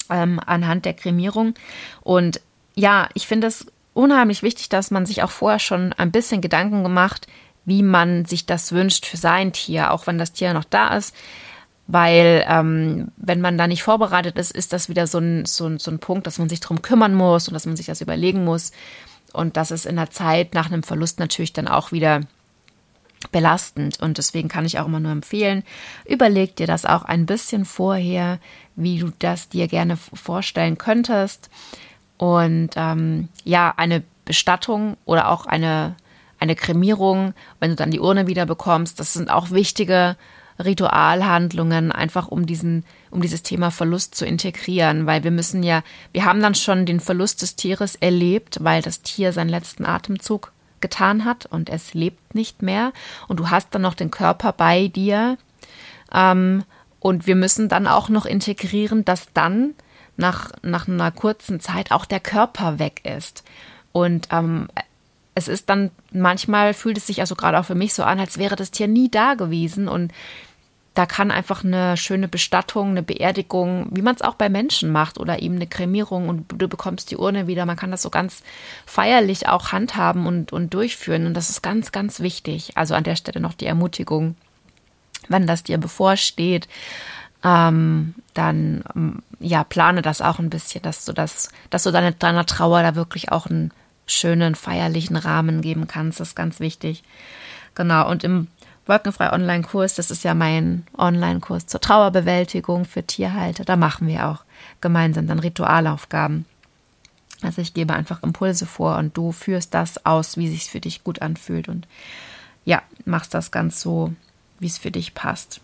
ähm, 0.09 0.39
anhand 0.45 0.85
der 0.85 0.93
Kremierung. 0.93 1.53
Und 2.01 2.41
ja, 2.75 3.09
ich 3.13 3.27
finde 3.27 3.47
es 3.47 3.67
unheimlich 3.93 4.43
wichtig, 4.43 4.69
dass 4.69 4.91
man 4.91 5.05
sich 5.05 5.23
auch 5.23 5.31
vorher 5.31 5.59
schon 5.59 5.93
ein 5.93 6.11
bisschen 6.11 6.41
Gedanken 6.41 6.83
gemacht, 6.83 7.27
wie 7.63 7.83
man 7.83 8.25
sich 8.25 8.45
das 8.45 8.71
wünscht 8.71 9.05
für 9.05 9.17
sein 9.17 9.53
Tier, 9.53 9.91
auch 9.91 10.07
wenn 10.07 10.17
das 10.17 10.33
Tier 10.33 10.53
noch 10.53 10.63
da 10.63 10.95
ist 10.95 11.15
weil 11.91 12.45
ähm, 12.47 13.11
wenn 13.17 13.41
man 13.41 13.57
da 13.57 13.67
nicht 13.67 13.83
vorbereitet 13.83 14.37
ist, 14.37 14.51
ist 14.51 14.71
das 14.71 14.87
wieder 14.87 15.07
so 15.07 15.17
ein, 15.17 15.45
so, 15.45 15.67
ein, 15.67 15.77
so 15.77 15.91
ein 15.91 15.99
Punkt, 15.99 16.25
dass 16.25 16.39
man 16.39 16.47
sich 16.47 16.61
darum 16.61 16.81
kümmern 16.81 17.13
muss 17.13 17.49
und 17.49 17.53
dass 17.53 17.65
man 17.65 17.75
sich 17.75 17.87
das 17.87 17.99
überlegen 17.99 18.45
muss. 18.45 18.71
Und 19.33 19.57
das 19.57 19.71
ist 19.71 19.85
in 19.85 19.97
der 19.97 20.09
Zeit 20.09 20.53
nach 20.53 20.67
einem 20.67 20.83
Verlust 20.83 21.19
natürlich 21.19 21.51
dann 21.51 21.67
auch 21.67 21.91
wieder 21.91 22.21
belastend. 23.33 23.99
Und 23.99 24.17
deswegen 24.17 24.47
kann 24.47 24.65
ich 24.65 24.79
auch 24.79 24.85
immer 24.85 25.01
nur 25.01 25.11
empfehlen, 25.11 25.63
überleg 26.05 26.55
dir 26.55 26.67
das 26.67 26.85
auch 26.85 27.03
ein 27.03 27.25
bisschen 27.25 27.65
vorher, 27.65 28.39
wie 28.77 28.99
du 28.99 29.11
das 29.19 29.49
dir 29.49 29.67
gerne 29.67 29.97
vorstellen 29.97 30.77
könntest. 30.77 31.49
Und 32.17 32.69
ähm, 32.77 33.27
ja, 33.43 33.73
eine 33.75 34.03
Bestattung 34.23 34.95
oder 35.03 35.29
auch 35.29 35.45
eine, 35.45 35.97
eine 36.39 36.55
Kremierung, 36.55 37.33
wenn 37.59 37.71
du 37.71 37.75
dann 37.75 37.91
die 37.91 37.99
Urne 37.99 38.27
wieder 38.27 38.45
bekommst, 38.45 38.99
das 38.99 39.11
sind 39.11 39.29
auch 39.29 39.51
wichtige 39.51 40.15
Ritualhandlungen, 40.59 41.91
einfach 41.91 42.27
um 42.27 42.45
diesen, 42.45 42.83
um 43.09 43.21
dieses 43.21 43.43
Thema 43.43 43.71
Verlust 43.71 44.15
zu 44.15 44.25
integrieren, 44.25 45.05
weil 45.05 45.23
wir 45.23 45.31
müssen 45.31 45.63
ja, 45.63 45.83
wir 46.11 46.25
haben 46.25 46.41
dann 46.41 46.55
schon 46.55 46.85
den 46.85 46.99
Verlust 46.99 47.41
des 47.41 47.55
Tieres 47.55 47.95
erlebt, 47.95 48.59
weil 48.61 48.81
das 48.81 49.01
Tier 49.01 49.33
seinen 49.33 49.49
letzten 49.49 49.85
Atemzug 49.85 50.51
getan 50.81 51.25
hat 51.25 51.45
und 51.45 51.69
es 51.69 51.93
lebt 51.93 52.35
nicht 52.35 52.61
mehr. 52.61 52.91
Und 53.27 53.39
du 53.39 53.49
hast 53.49 53.69
dann 53.71 53.83
noch 53.83 53.93
den 53.93 54.11
Körper 54.11 54.51
bei 54.51 54.87
dir. 54.87 55.37
Ähm, 56.13 56.63
und 56.99 57.27
wir 57.27 57.35
müssen 57.35 57.69
dann 57.69 57.87
auch 57.87 58.09
noch 58.09 58.25
integrieren, 58.25 59.05
dass 59.05 59.33
dann 59.33 59.73
nach, 60.17 60.51
nach 60.61 60.87
einer 60.87 61.11
kurzen 61.11 61.59
Zeit 61.59 61.91
auch 61.91 62.05
der 62.05 62.19
Körper 62.19 62.79
weg 62.79 63.01
ist. 63.05 63.43
Und 63.91 64.27
ähm, 64.31 64.67
es 65.35 65.47
ist 65.47 65.69
dann 65.69 65.91
manchmal 66.11 66.73
fühlt 66.73 66.97
es 66.97 67.07
sich 67.07 67.21
also 67.21 67.35
gerade 67.35 67.59
auch 67.59 67.65
für 67.65 67.75
mich 67.75 67.93
so 67.93 68.03
an, 68.03 68.19
als 68.19 68.37
wäre 68.37 68.55
das 68.55 68.71
Tier 68.71 68.87
nie 68.87 69.09
da 69.09 69.35
gewesen 69.35 69.87
und 69.87 70.11
da 70.93 71.05
kann 71.05 71.31
einfach 71.31 71.63
eine 71.63 71.95
schöne 71.95 72.27
Bestattung, 72.27 72.89
eine 72.89 73.03
Beerdigung, 73.03 73.87
wie 73.91 74.01
man 74.01 74.15
es 74.15 74.21
auch 74.21 74.35
bei 74.35 74.49
Menschen 74.49 74.91
macht 74.91 75.19
oder 75.19 75.41
eben 75.41 75.55
eine 75.55 75.67
Kremierung 75.67 76.27
und 76.27 76.45
du 76.49 76.67
bekommst 76.67 77.11
die 77.11 77.17
Urne 77.17 77.47
wieder. 77.47 77.65
Man 77.65 77.77
kann 77.77 77.91
das 77.91 78.01
so 78.01 78.09
ganz 78.09 78.43
feierlich 78.85 79.47
auch 79.47 79.71
handhaben 79.71 80.25
und, 80.27 80.51
und 80.51 80.73
durchführen 80.73 81.27
und 81.27 81.33
das 81.33 81.49
ist 81.49 81.61
ganz, 81.61 81.93
ganz 81.93 82.19
wichtig. 82.19 82.75
Also 82.75 82.93
an 82.93 83.05
der 83.05 83.15
Stelle 83.15 83.39
noch 83.39 83.53
die 83.53 83.67
Ermutigung, 83.67 84.35
wenn 85.29 85.47
das 85.47 85.63
dir 85.63 85.77
bevorsteht, 85.77 86.67
ähm, 87.41 88.13
dann 88.33 88.83
ähm, 88.93 89.23
ja 89.39 89.63
plane 89.63 90.01
das 90.01 90.21
auch 90.21 90.39
ein 90.39 90.49
bisschen, 90.49 90.81
dass 90.81 91.05
du 91.05 91.13
das, 91.13 91.49
dass 91.69 91.83
du 91.83 91.91
deine, 91.91 92.11
deiner 92.11 92.45
Trauer 92.45 92.83
da 92.83 92.95
wirklich 92.95 93.31
auch 93.31 93.45
einen 93.45 93.71
schönen 94.05 94.55
feierlichen 94.55 95.15
Rahmen 95.15 95.61
geben 95.61 95.87
kannst. 95.87 96.19
Das 96.19 96.29
ist 96.29 96.35
ganz 96.35 96.59
wichtig. 96.59 97.03
Genau. 97.75 98.09
Und 98.09 98.23
im 98.23 98.47
Wolkenfrei 98.85 99.31
Online-Kurs, 99.31 99.95
das 99.95 100.11
ist 100.11 100.23
ja 100.23 100.33
mein 100.33 100.85
Online-Kurs 100.97 101.67
zur 101.67 101.81
Trauerbewältigung 101.81 102.85
für 102.85 103.03
Tierhalter. 103.03 103.63
Da 103.63 103.75
machen 103.75 104.07
wir 104.07 104.27
auch 104.27 104.43
gemeinsam 104.81 105.27
dann 105.27 105.39
Ritualaufgaben. 105.39 106.45
Also 107.41 107.61
ich 107.61 107.73
gebe 107.73 107.93
einfach 107.93 108.21
Impulse 108.23 108.65
vor 108.65 108.97
und 108.97 109.17
du 109.17 109.31
führst 109.31 109.73
das 109.73 110.05
aus, 110.05 110.37
wie 110.37 110.49
sich 110.49 110.65
für 110.65 110.79
dich 110.79 111.03
gut 111.03 111.21
anfühlt 111.21 111.69
und 111.69 111.87
ja, 112.65 112.81
machst 113.05 113.33
das 113.33 113.51
ganz 113.51 113.81
so, 113.81 114.13
wie 114.59 114.67
es 114.67 114.77
für 114.77 114.91
dich 114.91 115.15
passt. 115.15 115.61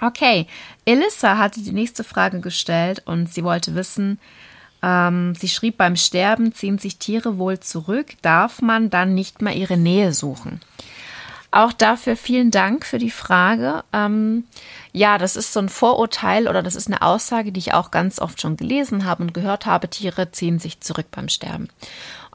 Okay, 0.00 0.46
Elissa 0.84 1.38
hatte 1.38 1.60
die 1.60 1.72
nächste 1.72 2.04
Frage 2.04 2.40
gestellt 2.40 3.02
und 3.04 3.32
sie 3.32 3.44
wollte 3.44 3.74
wissen, 3.74 4.18
ähm, 4.82 5.34
sie 5.34 5.48
schrieb, 5.48 5.76
beim 5.76 5.96
Sterben 5.96 6.52
ziehen 6.52 6.78
sich 6.78 6.98
Tiere 6.98 7.38
wohl 7.38 7.60
zurück, 7.60 8.14
darf 8.22 8.62
man 8.62 8.90
dann 8.90 9.14
nicht 9.14 9.42
mehr 9.42 9.54
ihre 9.54 9.76
Nähe 9.76 10.12
suchen? 10.12 10.60
Auch 11.50 11.72
dafür 11.72 12.14
vielen 12.16 12.50
Dank 12.50 12.84
für 12.84 12.98
die 12.98 13.10
Frage. 13.10 13.82
Ähm, 13.94 14.44
ja, 14.92 15.16
das 15.16 15.34
ist 15.34 15.54
so 15.54 15.60
ein 15.60 15.70
Vorurteil 15.70 16.46
oder 16.46 16.62
das 16.62 16.74
ist 16.74 16.88
eine 16.88 17.00
Aussage, 17.00 17.52
die 17.52 17.60
ich 17.60 17.72
auch 17.72 17.90
ganz 17.90 18.18
oft 18.18 18.40
schon 18.40 18.58
gelesen 18.58 19.06
habe 19.06 19.22
und 19.22 19.32
gehört 19.32 19.64
habe. 19.64 19.88
Tiere 19.88 20.30
ziehen 20.30 20.58
sich 20.58 20.80
zurück 20.80 21.06
beim 21.10 21.30
Sterben. 21.30 21.68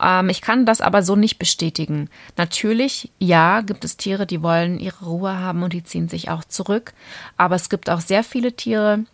Ähm, 0.02 0.30
ich 0.30 0.42
kann 0.42 0.66
das 0.66 0.82
aber 0.82 1.04
so 1.04 1.16
nicht 1.16 1.38
bestätigen. 1.38 2.10
Natürlich, 2.38 3.12
ja, 3.20 3.62
gibt 3.62 3.86
es 3.86 3.98
Tiere, 3.98 4.26
die 4.26 4.42
wollen 4.42 4.80
ihre 4.80 5.06
Ruhe 5.06 5.38
haben 5.38 5.62
und 5.62 5.74
die 5.74 5.84
ziehen 5.84 6.10
sich 6.10 6.30
auch 6.30 6.44
zurück. 6.44 6.94
Aber 7.38 7.56
es 7.56 7.70
gibt 7.70 7.92
auch 7.92 8.02
sehr 8.02 8.24
viele 8.24 8.54
Tiere 8.54 9.06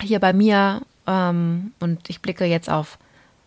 hier 0.00 0.18
bei 0.18 0.32
mir 0.32 0.82
ähm, 1.06 1.72
und 1.80 2.08
ich 2.08 2.20
blicke 2.20 2.44
jetzt 2.44 2.70
auf 2.70 2.98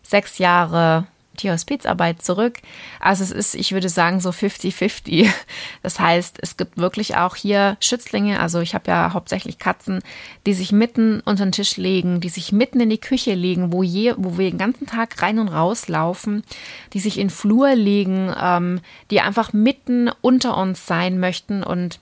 sechs 0.04 0.38
Jahre 0.38 1.08
Tierhospizarbeit 1.38 2.22
zurück. 2.22 2.58
Also 3.00 3.24
es 3.24 3.32
ist, 3.32 3.56
ich 3.56 3.72
würde 3.72 3.88
sagen, 3.88 4.20
so 4.20 4.32
50-50. 4.32 5.30
Das 5.84 6.00
heißt, 6.00 6.40
es 6.42 6.58
gibt 6.58 6.78
wirklich 6.78 7.16
auch 7.16 7.36
hier 7.36 7.78
Schützlinge, 7.80 8.40
also 8.40 8.60
ich 8.60 8.74
habe 8.74 8.90
ja 8.90 9.14
hauptsächlich 9.14 9.58
Katzen, 9.58 10.02
die 10.46 10.54
sich 10.54 10.72
mitten 10.72 11.22
unter 11.22 11.46
den 11.46 11.52
Tisch 11.52 11.78
legen, 11.78 12.20
die 12.20 12.30
sich 12.30 12.52
mitten 12.52 12.82
in 12.82 12.90
die 12.90 13.00
Küche 13.00 13.36
legen, 13.36 13.72
wo, 13.72 13.84
je, 13.84 14.16
wo 14.18 14.38
wir 14.38 14.50
den 14.50 14.58
ganzen 14.58 14.88
Tag 14.88 15.22
rein 15.22 15.40
und 15.40 15.48
raus 15.48 15.88
laufen, 15.88 16.44
die 16.94 17.00
sich 17.00 17.20
in 17.20 17.30
Flur 17.30 17.76
legen, 17.76 18.34
ähm, 18.42 18.82
die 19.12 19.22
einfach 19.22 19.54
mitten 19.54 20.10
unter 20.22 20.58
uns 20.58 20.86
sein 20.86 21.20
möchten 21.20 21.64
und 21.64 22.00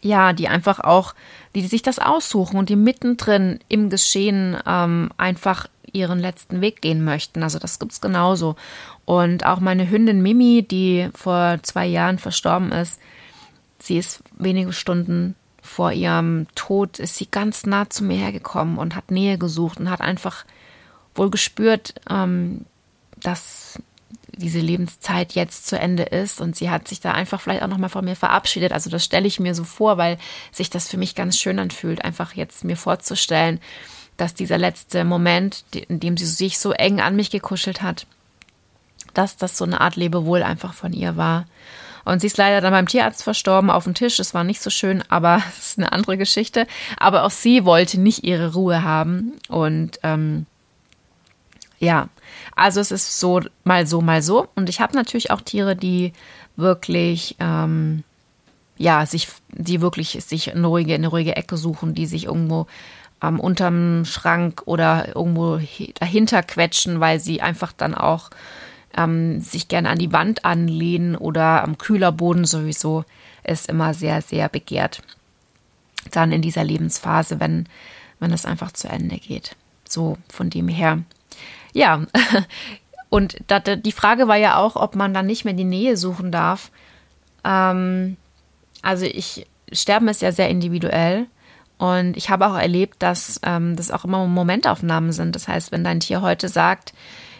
ja, 0.00 0.32
die 0.32 0.48
einfach 0.48 0.80
auch, 0.80 1.14
die 1.54 1.66
sich 1.66 1.82
das 1.82 1.98
aussuchen 1.98 2.56
und 2.58 2.68
die 2.68 2.76
mittendrin 2.76 3.60
im 3.68 3.90
Geschehen 3.90 4.56
ähm, 4.66 5.10
einfach 5.16 5.66
ihren 5.92 6.18
letzten 6.18 6.60
Weg 6.60 6.82
gehen 6.82 7.04
möchten. 7.04 7.42
Also 7.42 7.58
das 7.58 7.78
gibt's 7.78 8.00
genauso. 8.00 8.56
Und 9.04 9.46
auch 9.46 9.60
meine 9.60 9.88
Hündin 9.88 10.22
Mimi, 10.22 10.66
die 10.68 11.08
vor 11.14 11.58
zwei 11.62 11.86
Jahren 11.86 12.18
verstorben 12.18 12.72
ist, 12.72 13.00
sie 13.78 13.98
ist 13.98 14.22
wenige 14.38 14.72
Stunden 14.72 15.36
vor 15.62 15.92
ihrem 15.92 16.46
Tod, 16.54 16.98
ist 16.98 17.16
sie 17.16 17.26
ganz 17.30 17.64
nah 17.64 17.88
zu 17.88 18.04
mir 18.04 18.18
hergekommen 18.18 18.76
und 18.76 18.94
hat 18.94 19.10
Nähe 19.10 19.38
gesucht 19.38 19.80
und 19.80 19.88
hat 19.88 20.00
einfach 20.00 20.44
wohl 21.14 21.30
gespürt, 21.30 21.94
ähm, 22.10 22.66
dass 23.20 23.78
diese 24.28 24.58
Lebenszeit 24.58 25.32
jetzt 25.32 25.66
zu 25.66 25.78
Ende 25.78 26.04
ist 26.04 26.40
und 26.40 26.56
sie 26.56 26.70
hat 26.70 26.88
sich 26.88 27.00
da 27.00 27.12
einfach 27.12 27.40
vielleicht 27.40 27.62
auch 27.62 27.68
nochmal 27.68 27.90
von 27.90 28.04
mir 28.04 28.16
verabschiedet. 28.16 28.72
Also 28.72 28.90
das 28.90 29.04
stelle 29.04 29.26
ich 29.26 29.40
mir 29.40 29.54
so 29.54 29.64
vor, 29.64 29.98
weil 29.98 30.18
sich 30.52 30.70
das 30.70 30.88
für 30.88 30.96
mich 30.96 31.14
ganz 31.14 31.38
schön 31.38 31.58
anfühlt, 31.58 32.04
einfach 32.04 32.34
jetzt 32.34 32.64
mir 32.64 32.76
vorzustellen, 32.76 33.60
dass 34.16 34.34
dieser 34.34 34.58
letzte 34.58 35.04
Moment, 35.04 35.64
in 35.72 36.00
dem 36.00 36.16
sie 36.16 36.26
sich 36.26 36.58
so 36.58 36.72
eng 36.72 37.00
an 37.00 37.16
mich 37.16 37.30
gekuschelt 37.30 37.82
hat, 37.82 38.06
dass 39.12 39.36
das 39.36 39.56
so 39.56 39.64
eine 39.64 39.80
Art 39.80 39.96
Lebewohl 39.96 40.42
einfach 40.42 40.74
von 40.74 40.92
ihr 40.92 41.16
war. 41.16 41.46
Und 42.04 42.20
sie 42.20 42.26
ist 42.26 42.36
leider 42.36 42.60
dann 42.60 42.72
beim 42.72 42.86
Tierarzt 42.86 43.22
verstorben 43.22 43.70
auf 43.70 43.84
dem 43.84 43.94
Tisch. 43.94 44.16
Das 44.18 44.34
war 44.34 44.44
nicht 44.44 44.60
so 44.60 44.70
schön, 44.70 45.02
aber 45.08 45.42
es 45.58 45.70
ist 45.70 45.78
eine 45.78 45.92
andere 45.92 46.18
Geschichte. 46.18 46.66
Aber 46.96 47.24
auch 47.24 47.30
sie 47.30 47.64
wollte 47.64 47.98
nicht 47.98 48.24
ihre 48.24 48.52
Ruhe 48.52 48.82
haben. 48.82 49.32
Und 49.48 49.98
ähm, 50.02 50.46
ja, 51.78 52.08
also 52.56 52.80
es 52.80 52.90
ist 52.90 53.18
so 53.18 53.40
mal 53.64 53.86
so, 53.86 54.00
mal 54.00 54.22
so. 54.22 54.48
Und 54.54 54.68
ich 54.68 54.80
habe 54.80 54.94
natürlich 54.94 55.30
auch 55.30 55.40
Tiere, 55.40 55.76
die 55.76 56.12
wirklich, 56.56 57.36
ähm, 57.40 58.04
ja, 58.76 59.06
sich, 59.06 59.28
die 59.50 59.80
wirklich 59.80 60.18
sich 60.24 60.54
eine 60.54 60.66
ruhige, 60.66 60.94
eine 60.94 61.08
ruhige 61.08 61.36
Ecke 61.36 61.56
suchen, 61.56 61.94
die 61.94 62.06
sich 62.06 62.26
irgendwo 62.26 62.66
ähm, 63.22 63.40
unterm 63.40 64.04
Schrank 64.04 64.62
oder 64.66 65.08
irgendwo 65.14 65.60
dahinter 65.94 66.42
quetschen, 66.42 67.00
weil 67.00 67.20
sie 67.20 67.40
einfach 67.40 67.72
dann 67.72 67.94
auch 67.94 68.30
ähm, 68.96 69.40
sich 69.40 69.68
gerne 69.68 69.90
an 69.90 69.98
die 69.98 70.12
Wand 70.12 70.44
anlehnen 70.44 71.16
oder 71.16 71.62
am 71.62 71.78
Kühlerboden 71.78 72.44
sowieso 72.44 73.04
ist 73.42 73.68
immer 73.68 73.94
sehr, 73.94 74.22
sehr 74.22 74.48
begehrt. 74.48 75.02
Dann 76.10 76.32
in 76.32 76.42
dieser 76.42 76.64
Lebensphase, 76.64 77.40
wenn, 77.40 77.66
wenn 78.20 78.32
es 78.32 78.46
einfach 78.46 78.72
zu 78.72 78.88
Ende 78.88 79.16
geht. 79.16 79.56
So 79.88 80.18
von 80.28 80.50
dem 80.50 80.68
her. 80.68 81.02
Ja, 81.74 82.06
und 83.10 83.36
die 83.84 83.92
Frage 83.92 84.28
war 84.28 84.36
ja 84.36 84.56
auch, 84.56 84.76
ob 84.76 84.96
man 84.96 85.12
dann 85.12 85.26
nicht 85.26 85.44
mehr 85.44 85.54
die 85.54 85.64
Nähe 85.64 85.98
suchen 85.98 86.32
darf. 86.32 86.70
Ähm, 87.44 88.16
also 88.80 89.04
ich, 89.04 89.46
Sterben 89.70 90.08
ist 90.08 90.22
ja 90.22 90.32
sehr 90.32 90.48
individuell. 90.48 91.26
Und 91.76 92.16
ich 92.16 92.30
habe 92.30 92.46
auch 92.46 92.56
erlebt, 92.56 93.02
dass 93.02 93.40
ähm, 93.42 93.76
das 93.76 93.90
auch 93.90 94.04
immer 94.04 94.24
Momentaufnahmen 94.26 95.12
sind. 95.12 95.34
Das 95.34 95.48
heißt, 95.48 95.72
wenn 95.72 95.84
dein 95.84 96.00
Tier 96.00 96.22
heute 96.22 96.48
sagt, 96.48 96.94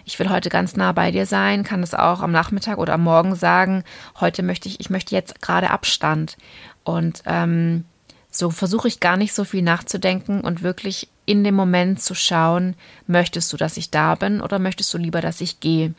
ich 0.04 0.18
will 0.18 0.28
heute 0.28 0.50
ganz 0.50 0.76
nah 0.76 0.92
bei 0.92 1.12
dir 1.12 1.24
sein, 1.24 1.62
kann 1.62 1.82
es 1.82 1.94
auch 1.94 2.20
am 2.20 2.32
Nachmittag 2.32 2.78
oder 2.78 2.94
am 2.94 3.04
Morgen 3.04 3.36
sagen, 3.36 3.84
heute 4.20 4.42
möchte 4.42 4.68
ich, 4.68 4.80
ich 4.80 4.90
möchte 4.90 5.14
jetzt 5.14 5.40
gerade 5.40 5.70
Abstand. 5.70 6.36
Und 6.82 7.22
ähm, 7.26 7.84
so 8.30 8.50
versuche 8.50 8.88
ich 8.88 9.00
gar 9.00 9.16
nicht 9.16 9.32
so 9.32 9.44
viel 9.44 9.62
nachzudenken 9.62 10.40
und 10.40 10.62
wirklich 10.62 11.08
in 11.26 11.44
dem 11.44 11.54
Moment 11.54 12.02
zu 12.02 12.14
schauen, 12.14 12.74
möchtest 13.06 13.52
du, 13.52 13.56
dass 13.56 13.76
ich 13.76 13.90
da 13.90 14.14
bin 14.14 14.40
oder 14.40 14.58
möchtest 14.58 14.92
du 14.92 14.98
lieber, 14.98 15.20
dass 15.20 15.40
ich 15.40 15.60
gehe? 15.60 15.94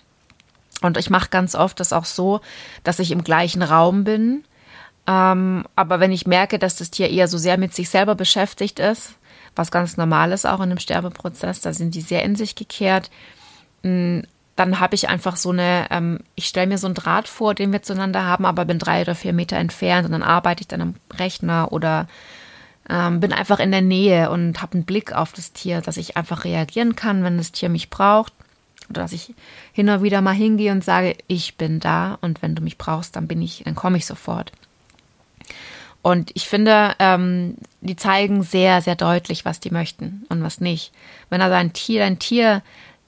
Und 0.82 0.98
ich 0.98 1.10
mache 1.10 1.30
ganz 1.30 1.56
oft 1.56 1.80
das 1.80 1.94
auch 1.94 2.06
so, 2.06 2.42
dass 2.84 3.00
ich 3.00 3.12
im 3.12 3.24
gleichen 3.24 3.62
Raum 3.62 4.04
bin 4.04 4.44
ähm, 5.08 5.66
aber 5.76 6.00
wenn 6.00 6.12
ich 6.12 6.26
merke, 6.26 6.58
dass 6.60 6.76
das 6.76 6.92
Tier 6.92 7.10
eher 7.10 7.28
so 7.28 7.38
sehr 7.38 7.58
mit 7.58 7.74
sich 7.74 7.90
selber 7.90 8.16
beschäftigt 8.16 8.80
ist, 8.80 9.16
was 9.56 9.72
ganz 9.72 9.98
normal 9.98 10.32
ist 10.32 10.46
auch 10.46 10.58
in 10.58 10.64
einem 10.64 10.80
Sterbeprozess, 10.80 11.62
da 11.62 11.74
sind 11.74 11.96
die 11.96 12.02
sehr 12.02 12.24
in 12.24 12.36
sich 12.36 12.56
gekehrt, 12.56 13.12
mm, 13.84 14.22
dann 14.56 14.80
habe 14.80 14.96
ich 14.96 15.10
einfach 15.10 15.36
so 15.36 15.52
eine, 15.52 15.88
ähm, 15.92 16.22
ich 16.36 16.48
stelle 16.48 16.68
mir 16.68 16.78
so 16.78 16.88
einen 16.88 16.96
Draht 16.96 17.28
vor, 17.28 17.54
den 17.54 17.72
wir 17.72 17.84
zueinander 17.84 18.24
haben, 18.26 18.46
aber 18.46 18.66
bin 18.66 18.80
drei 18.80 19.02
oder 19.02 19.14
vier 19.14 19.34
Meter 19.34 19.58
entfernt 19.58 20.06
und 20.06 20.14
dann 20.14 20.24
arbeite 20.24 20.62
ich 20.62 20.68
dann 20.68 20.82
am 20.82 20.96
Rechner 21.14 21.72
oder 21.72 22.08
ähm, 22.90 23.20
bin 23.20 23.34
einfach 23.34 23.60
in 23.60 23.72
der 23.72 23.82
Nähe 23.82 24.30
und 24.30 24.62
habe 24.62 24.74
einen 24.74 24.86
Blick 24.86 25.14
auf 25.14 25.34
das 25.34 25.54
Tier, 25.54 25.82
dass 25.82 25.98
ich 25.98 26.18
einfach 26.18 26.44
reagieren 26.44 26.96
kann, 26.96 27.24
wenn 27.24 27.38
das 27.38 27.52
Tier 27.52 27.70
mich 27.70 27.90
braucht. 27.90 28.34
Oder 28.90 29.02
dass 29.02 29.14
ich 29.14 29.34
hin 29.74 29.90
und 29.90 30.04
wieder 30.04 30.22
mal 30.22 30.34
hingehe 30.34 30.72
und 30.72 30.84
sage, 30.84 31.16
ich 31.28 31.56
bin 31.58 31.80
da 31.80 32.20
und 32.22 32.42
wenn 32.42 32.54
du 32.54 32.62
mich 32.62 32.78
brauchst, 32.78 33.16
dann 33.16 33.28
bin 33.28 33.42
ich, 33.42 33.64
dann 33.66 33.76
komme 33.76 33.98
ich 33.98 34.06
sofort. 34.06 34.52
Und 36.04 36.30
ich 36.36 36.48
finde, 36.48 36.94
ähm, 37.00 37.56
die 37.82 37.96
zeigen 37.96 38.44
sehr, 38.44 38.82
sehr 38.82 38.96
deutlich, 38.96 39.44
was 39.44 39.60
die 39.60 39.72
möchten 39.72 40.24
und 40.30 40.44
was 40.44 40.62
nicht. 40.62 40.92
Wenn 41.32 41.42
also 41.42 41.56
ein 41.56 41.74
Tier, 41.74 42.06
ein 42.06 42.20
Tier 42.20 42.62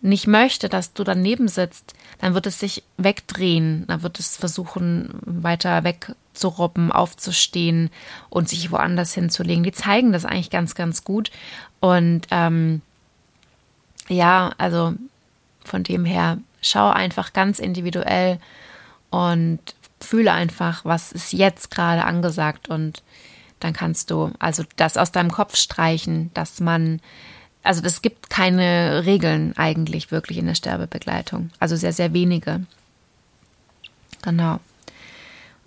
nicht 0.07 0.27
möchte, 0.27 0.69
dass 0.69 0.93
du 0.93 1.03
daneben 1.03 1.47
sitzt, 1.47 1.93
dann 2.19 2.33
wird 2.33 2.47
es 2.47 2.59
sich 2.59 2.83
wegdrehen, 2.97 3.85
dann 3.87 4.03
wird 4.03 4.19
es 4.19 4.37
versuchen, 4.37 5.19
weiter 5.21 5.83
wegzurobben, 5.83 6.91
aufzustehen 6.91 7.89
und 8.29 8.49
sich 8.49 8.71
woanders 8.71 9.13
hinzulegen. 9.13 9.63
Die 9.63 9.71
zeigen 9.71 10.11
das 10.11 10.25
eigentlich 10.25 10.49
ganz, 10.49 10.75
ganz 10.75 11.03
gut. 11.03 11.31
Und 11.79 12.27
ähm, 12.31 12.81
ja, 14.07 14.51
also 14.57 14.93
von 15.63 15.83
dem 15.83 16.05
her, 16.05 16.39
schau 16.61 16.89
einfach 16.89 17.33
ganz 17.33 17.59
individuell 17.59 18.39
und 19.09 19.59
fühle 19.99 20.31
einfach, 20.31 20.85
was 20.85 21.11
ist 21.11 21.33
jetzt 21.33 21.71
gerade 21.71 22.05
angesagt 22.05 22.69
und 22.69 23.03
dann 23.59 23.73
kannst 23.73 24.11
du 24.11 24.31
also 24.39 24.63
das 24.75 24.97
aus 24.97 25.11
deinem 25.11 25.31
Kopf 25.31 25.55
streichen, 25.55 26.31
dass 26.33 26.59
man 26.59 27.01
also 27.67 27.81
es 27.83 28.01
gibt 28.01 28.29
keine 28.29 29.05
Regeln 29.05 29.53
eigentlich 29.57 30.09
wirklich 30.09 30.37
in 30.37 30.47
der 30.47 30.55
Sterbebegleitung. 30.55 31.49
Also 31.59 31.75
sehr, 31.75 31.91
sehr 31.91 32.13
wenige. 32.13 32.61
Genau. 34.21 34.59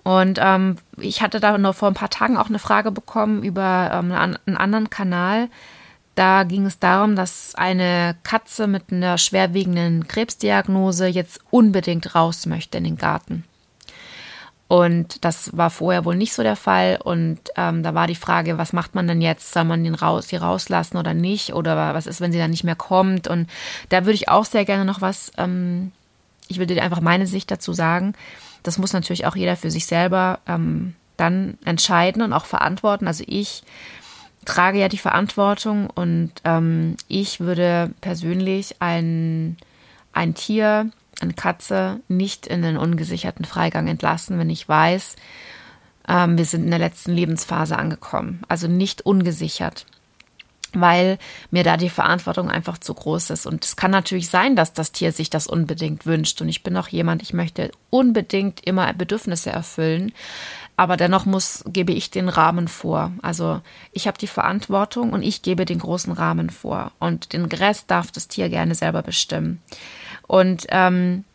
Und 0.03 0.39
ähm, 0.43 0.77
ich 0.97 1.21
hatte 1.21 1.41
da 1.41 1.59
noch 1.59 1.75
vor 1.75 1.89
ein 1.89 1.95
paar 1.95 2.09
Tagen 2.09 2.39
auch 2.39 2.49
eine 2.49 2.59
Frage 2.59 2.91
bekommen 2.91 3.43
über 3.43 3.91
ähm, 3.93 4.13
einen 4.13 4.57
anderen 4.57 4.89
Kanal. 4.89 5.49
Da 6.15 6.45
ging 6.45 6.65
es 6.65 6.79
darum, 6.79 7.17
dass 7.17 7.55
eine 7.55 8.17
Katze 8.23 8.67
mit 8.67 8.85
einer 8.91 9.19
schwerwiegenden 9.19 10.09
Krebsdiagnose 10.09 11.07
jetzt 11.07 11.41
unbedingt 11.51 12.15
raus 12.15 12.47
möchte 12.47 12.79
in 12.79 12.85
den 12.85 12.97
Garten. 12.97 13.45
Und 14.71 15.25
das 15.25 15.57
war 15.57 15.69
vorher 15.69 16.05
wohl 16.05 16.15
nicht 16.15 16.33
so 16.33 16.45
der 16.45 16.55
Fall. 16.55 17.01
Und 17.03 17.41
ähm, 17.57 17.83
da 17.83 17.93
war 17.93 18.07
die 18.07 18.15
Frage, 18.15 18.57
was 18.57 18.73
macht 18.73 18.95
man 18.95 19.09
denn 19.09 19.21
jetzt? 19.21 19.53
Soll 19.53 19.65
man 19.65 19.83
den 19.83 19.97
raus, 19.97 20.29
sie 20.29 20.37
rauslassen 20.37 20.97
oder 20.97 21.13
nicht? 21.13 21.55
Oder 21.55 21.93
was 21.93 22.07
ist, 22.07 22.21
wenn 22.21 22.31
sie 22.31 22.39
dann 22.39 22.53
nicht 22.53 22.63
mehr 22.63 22.77
kommt? 22.77 23.27
Und 23.27 23.51
da 23.89 24.03
würde 24.05 24.15
ich 24.15 24.29
auch 24.29 24.45
sehr 24.45 24.65
gerne 24.65 24.85
noch 24.85 25.01
was, 25.01 25.33
ähm, 25.39 25.91
ich 26.47 26.59
würde 26.59 26.75
dir 26.75 26.85
einfach 26.85 27.01
meine 27.01 27.27
Sicht 27.27 27.51
dazu 27.51 27.73
sagen. 27.73 28.15
Das 28.63 28.79
muss 28.79 28.93
natürlich 28.93 29.27
auch 29.27 29.35
jeder 29.35 29.57
für 29.57 29.73
sich 29.73 29.87
selber 29.87 30.39
ähm, 30.47 30.95
dann 31.17 31.59
entscheiden 31.65 32.23
und 32.23 32.33
auch 32.33 32.45
verantworten. 32.45 33.09
Also 33.09 33.25
ich 33.27 33.65
trage 34.45 34.79
ja 34.79 34.89
die 34.89 34.99
Verantwortung 34.99 35.91
und 35.91 36.31
ähm, 36.45 36.97
ich 37.09 37.41
würde 37.41 37.91
persönlich 38.03 38.77
ein, 38.79 39.57
ein 40.13 40.35
Tier 40.35 40.93
eine 41.21 41.35
Katze 41.35 42.01
nicht 42.09 42.47
in 42.47 42.63
den 42.63 42.77
ungesicherten 42.77 43.45
Freigang 43.45 43.89
entlassen, 43.89 44.39
wenn 44.39 44.51
ich 44.51 44.69
weiß, 44.69 45.17
ähm, 46.09 46.39
wir 46.39 46.45
sind 46.45 46.65
in 46.65 46.71
der 46.71 46.79
letzten 46.79 47.13
Lebensphase 47.13 47.77
angekommen. 47.77 48.43
Also 48.49 48.69
nicht 48.69 49.03
ungesichert, 49.03 49.87
weil 50.73 51.19
mir 51.51 51.65
da 51.65 51.77
die 51.77 51.91
Verantwortung 51.91 52.51
einfach 52.51 52.79
zu 52.79 52.95
groß 52.95 53.31
ist. 53.31 53.47
Und 53.47 53.65
es 53.65 53.77
kann 53.77 53.91
natürlich 53.91 54.29
sein, 54.29 54.57
dass 54.57 54.73
das 54.73 54.93
Tier 54.93 55.13
sich 55.13 55.31
das 55.31 55.47
unbedingt 55.47 56.07
wünscht. 56.07 56.41
Und 56.41 56.49
ich 56.49 56.63
bin 56.63 56.77
auch 56.77 56.89
jemand, 56.89 57.23
ich 57.23 57.33
möchte 57.33 57.71
unbedingt 57.91 58.67
immer 58.67 58.93
Bedürfnisse 58.93 59.51
erfüllen. 59.51 60.13
Aber 60.81 60.97
dennoch 60.97 61.27
muss, 61.27 61.63
gebe 61.67 61.93
ich 61.93 62.11
den 62.11 62.31
Rahmen 62.31 62.67
vor. 62.67 63.13
Also 63.21 63.61
ich 63.93 64.07
habe 64.07 64.17
die 64.17 64.27
Verantwortung 64.27 65.13
und 65.13 65.23
ich 65.23 65.43
gebe 65.43 65.67
den 65.67 65.79
großen 65.79 66.11
Rahmen 66.11 66.49
vor. 66.49 66.93
Und 66.99 67.35
den 67.35 67.45
Rest 67.45 67.91
darf 67.91 68.11
das 68.11 68.29
Tier 68.29 68.49
gerne 68.49 68.75
selber 68.75 69.03
bestimmen. 69.03 69.61
Und 70.27 70.67
ähm, 70.71 71.27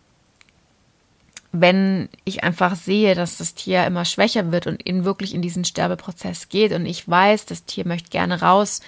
wenn 1.52 2.10
ich 2.24 2.44
einfach 2.44 2.76
sehe, 2.76 3.14
dass 3.14 3.38
das 3.38 3.54
Tier 3.54 3.86
immer 3.86 4.04
schwächer 4.04 4.52
wird 4.52 4.66
und 4.66 4.82
in 4.82 5.06
wirklich 5.06 5.36
in 5.36 5.44
diesen 5.44 5.64
Sterbeprozess 5.64 6.50
geht 6.50 6.72
und 6.72 6.88
ich 6.88 7.08
weiß, 7.08 7.46
das 7.46 7.66
Tier 7.66 7.88
möchte 7.88 8.10
gerne 8.10 8.42
raus, 8.42 8.82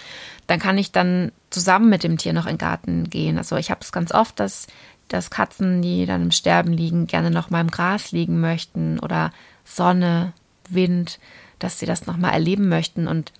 dann 0.47 0.59
kann 0.59 0.79
ich 0.79 0.91
dann 0.91 1.31
zusammen 1.51 1.87
mit 1.87 2.03
dem 2.03 2.17
Tier 2.17 2.33
noch 2.33 2.47
in 2.47 2.53
den 2.53 2.57
Garten 2.57 3.11
gehen. 3.11 3.37
Also 3.37 3.57
ich 3.57 3.69
habe 3.69 3.81
es 3.83 3.91
ganz 3.91 4.11
oft, 4.11 4.39
dass, 4.39 4.65
dass 5.07 5.29
Katzen, 5.29 5.83
die 5.83 6.07
dann 6.07 6.23
im 6.23 6.31
Sterben 6.31 6.73
liegen, 6.73 7.05
gerne 7.05 7.29
noch 7.29 7.51
mal 7.51 7.61
im 7.61 7.69
Gras 7.69 8.11
liegen 8.11 8.41
möchten 8.41 8.97
oder 8.97 9.31
Sonne, 9.63 10.33
Wind, 10.69 11.19
dass 11.59 11.79
sie 11.79 11.85
das 11.85 12.05
noch 12.05 12.17
mal 12.17 12.31
erleben 12.31 12.69
möchten 12.69 13.07
und 13.07 13.33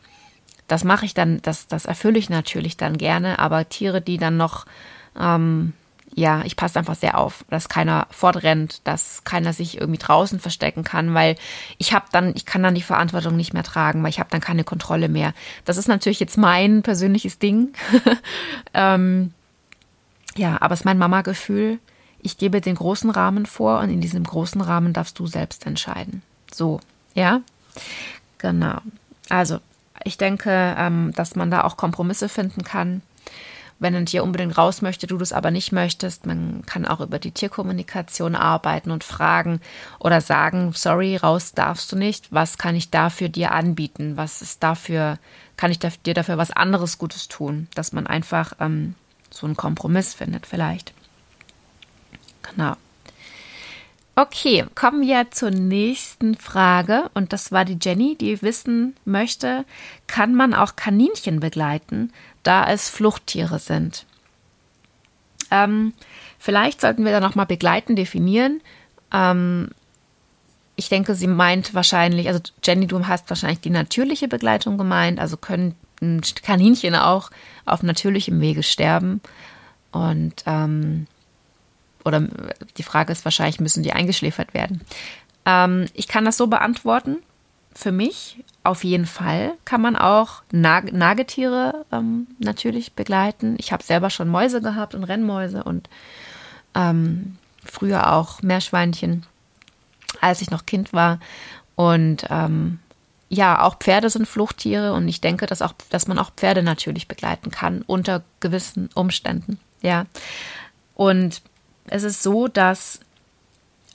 das 0.68 0.84
mache 0.84 1.06
ich 1.06 1.14
dann, 1.14 1.42
das, 1.44 1.68
das 1.68 1.86
erfülle 1.86 2.20
ich 2.20 2.30
natürlich 2.30 2.76
dann 2.76 2.98
gerne, 2.98 3.40
aber 3.40 3.70
Tiere, 3.70 4.02
die 4.02 4.18
dann 4.18 4.38
noch 4.38 4.66
ähm, 5.18 5.74
ja, 6.18 6.42
ich 6.46 6.56
passe 6.56 6.80
einfach 6.80 6.96
sehr 6.96 7.18
auf, 7.18 7.46
dass 7.50 7.70
keiner 7.70 8.08
fortrennt, 8.10 8.82
dass 8.86 9.24
keiner 9.24 9.54
sich 9.54 9.80
irgendwie 9.80 10.00
draußen 10.00 10.40
verstecken 10.40 10.84
kann, 10.84 11.14
weil 11.14 11.36
ich 11.78 11.94
habe 11.94 12.06
dann, 12.12 12.34
ich 12.36 12.46
kann 12.46 12.64
dann 12.64 12.74
die 12.74 12.82
Verantwortung 12.82 13.36
nicht 13.36 13.54
mehr 13.54 13.64
tragen, 13.64 14.02
weil 14.02 14.10
ich 14.10 14.20
habe 14.20 14.32
dann 14.32 14.42
keine 14.42 14.64
Kontrolle 14.64 15.10
mehr. 15.10 15.34
Das 15.64 15.78
ist 15.78 15.88
natürlich 15.88 16.20
jetzt 16.20 16.38
mein 16.38 16.82
persönliches 16.82 17.38
Ding. 17.38 17.74
ähm, 18.74 19.32
ja, 20.36 20.58
aber 20.60 20.74
es 20.74 20.82
ist 20.82 20.86
mein 20.86 20.98
Mama-Gefühl. 20.98 21.78
Ich 22.22 22.40
gebe 22.40 22.62
den 22.62 22.76
großen 22.76 23.12
Rahmen 23.12 23.46
vor 23.46 23.80
und 23.80 23.92
in 23.92 24.02
diesem 24.02 24.24
großen 24.24 24.62
Rahmen 24.62 24.94
darfst 24.94 25.20
du 25.20 25.28
selbst 25.28 25.68
entscheiden. 25.68 26.24
So, 26.52 26.80
ja, 27.18 27.42
genau. 28.38 28.78
Also, 29.30 29.60
ich 30.04 30.18
denke, 30.18 30.76
ähm, 30.78 31.12
dass 31.16 31.36
man 31.36 31.52
da 31.52 31.64
auch 31.64 31.76
Kompromisse 31.76 32.30
finden 32.30 32.64
kann 32.64 33.02
wenn 33.80 33.96
ein 33.96 34.06
Tier 34.06 34.24
unbedingt 34.24 34.58
raus 34.58 34.82
möchte, 34.82 35.08
du 35.08 35.18
das 35.18 35.34
aber 35.34 35.52
nicht 35.52 35.72
möchtest, 35.72 36.26
man 36.26 36.64
kann 36.66 36.86
auch 36.86 37.00
über 37.00 37.20
die 37.20 37.32
Tierkommunikation 37.32 38.36
arbeiten 38.36 38.92
und 38.92 39.04
fragen 39.04 39.62
oder 40.00 40.22
sagen, 40.22 40.72
sorry, 40.74 41.16
raus 41.16 41.54
darfst 41.54 41.92
du 41.92 41.96
nicht, 41.96 42.32
was 42.32 42.58
kann 42.58 42.76
ich 42.76 42.90
dafür 42.90 43.30
dir 43.30 43.52
anbieten, 43.52 44.18
was 44.18 44.42
ist 44.42 44.64
dafür, 44.64 45.20
kann 45.58 45.72
ich 45.72 45.80
dir 45.80 46.14
dafür 46.14 46.38
was 46.38 46.52
anderes 46.52 46.98
Gutes 46.98 47.28
tun, 47.28 47.68
dass 47.76 47.94
man 47.94 48.08
einfach 48.08 48.54
ähm, 48.60 48.96
so 49.30 49.46
einen 49.46 49.58
Kompromiss 49.58 50.14
findet 50.14 50.48
vielleicht. 50.48 50.94
Genau. 52.42 52.76
Okay, 54.20 54.66
kommen 54.74 55.04
wir 55.04 55.30
zur 55.30 55.52
nächsten 55.52 56.34
Frage. 56.34 57.12
Und 57.14 57.34
das 57.34 57.52
war 57.52 57.66
die 57.66 57.78
Jenny, 57.80 58.16
die 58.16 58.42
wissen 58.42 58.96
möchte, 59.06 59.64
kann 60.08 60.34
man 60.34 60.56
auch 60.56 60.76
Kaninchen 60.76 61.40
begleiten, 61.40 62.12
da 62.42 62.66
es 62.66 62.90
Fluchttiere 62.90 63.60
sind? 63.60 64.08
Ähm, 65.52 65.94
vielleicht 66.40 66.82
sollten 66.82 67.06
wir 67.06 67.12
da 67.12 67.20
nochmal 67.20 67.46
begleiten 67.46 67.96
definieren. 67.96 68.62
Ähm, 69.14 69.70
ich 70.76 70.90
denke, 70.90 71.14
sie 71.14 71.28
meint 71.28 71.76
wahrscheinlich, 71.76 72.28
also 72.28 72.40
Jenny, 72.64 72.88
du 72.88 73.06
hast 73.06 73.30
wahrscheinlich 73.30 73.60
die 73.60 73.70
natürliche 73.70 74.28
Begleitung 74.28 74.80
gemeint, 74.80 75.20
also 75.20 75.38
können 75.38 75.76
Kaninchen 76.42 76.96
auch 76.96 77.30
auf 77.66 77.84
natürlichem 77.84 78.42
Wege 78.42 78.64
sterben. 78.64 79.22
Und 79.92 80.44
ähm, 80.48 81.06
oder 82.08 82.28
die 82.78 82.84
Frage 82.84 83.12
ist 83.12 83.26
wahrscheinlich, 83.26 83.60
müssen 83.60 83.84
die 83.84 83.94
eingeschläfert 83.94 84.54
werden? 84.54 84.82
Ähm, 85.46 85.88
ich 85.94 86.08
kann 86.08 86.26
das 86.26 86.38
so 86.38 86.48
beantworten. 86.48 87.18
Für 87.74 87.92
mich 87.92 88.44
auf 88.64 88.84
jeden 88.84 89.06
Fall 89.06 89.54
kann 89.66 89.82
man 89.82 89.96
auch 89.96 90.42
Nag 90.52 90.92
Nagetiere 90.92 91.86
ähm, 91.92 92.28
natürlich 92.40 92.94
begleiten. 92.94 93.56
Ich 93.60 93.72
habe 93.72 93.84
selber 93.84 94.10
schon 94.10 94.30
Mäuse 94.30 94.62
gehabt 94.62 94.96
und 94.96 95.04
Rennmäuse 95.04 95.64
und 95.64 95.90
ähm, 96.74 97.38
früher 97.64 98.14
auch 98.14 98.42
Meerschweinchen, 98.42 99.26
als 100.22 100.42
ich 100.42 100.50
noch 100.50 100.66
Kind 100.66 100.92
war. 100.92 101.20
Und 101.76 102.26
ähm, 102.30 102.80
ja, 103.30 103.62
auch 103.62 103.78
Pferde 103.78 104.10
sind 104.10 104.28
Fluchttiere 104.28 104.94
und 104.94 105.08
ich 105.08 105.22
denke, 105.22 105.46
dass 105.46 105.62
auch, 105.62 105.74
dass 105.90 106.08
man 106.08 106.18
auch 106.18 106.32
Pferde 106.32 106.64
natürlich 106.64 107.08
begleiten 107.08 107.52
kann 107.52 107.84
unter 107.84 108.24
gewissen 108.40 108.90
Umständen. 108.96 109.60
Ja. 109.82 110.06
Und 110.96 111.42
es 111.90 112.04
ist 112.04 112.24
so, 112.24 112.48
dass 112.48 113.00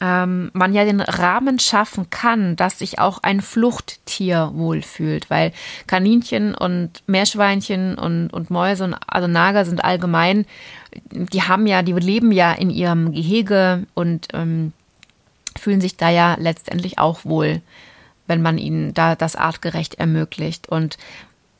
ähm, 0.03 0.51
man 0.53 0.75
ja 0.75 0.85
den 0.85 1.01
Rahmen 1.01 1.61
schaffen 1.61 2.11
kann, 2.11 2.57
dass 2.57 2.81
sich 2.81 2.99
auch 2.99 3.23
ein 3.23 3.41
Fluchttier 3.41 4.51
wohlfühlt, 4.55 5.31
weil 5.31 5.53
Kaninchen 5.87 6.57
und 6.57 7.03
Meerschweinchen 7.07 7.97
und, 7.97 8.31
und 8.31 8.51
Mäuse 8.51 8.85
und 8.85 8.97
also 9.07 9.29
Nager 9.29 9.65
sind 9.65 9.85
allgemein, 9.85 10.45
die 11.13 11.43
haben 11.43 11.69
ja, 11.69 11.83
die 11.83 11.93
leben 11.93 12.33
ja 12.33 12.53
in 12.53 12.71
ihrem 12.71 13.13
Gehege 13.13 13.87
und 13.95 14.29
ähm, 14.35 14.73
fühlen 15.59 15.81
sich 15.81 15.97
da 15.97 16.11
ja 16.11 16.37
letztendlich 16.39 16.99
auch 16.99 17.25
wohl, 17.25 17.63
wenn 18.27 18.43
man 18.43 18.59
ihnen 18.59 18.95
da 18.95 19.15
das 19.15 19.37
artgerecht 19.37 19.95
ermöglicht. 19.97 20.69
Und 20.69 20.99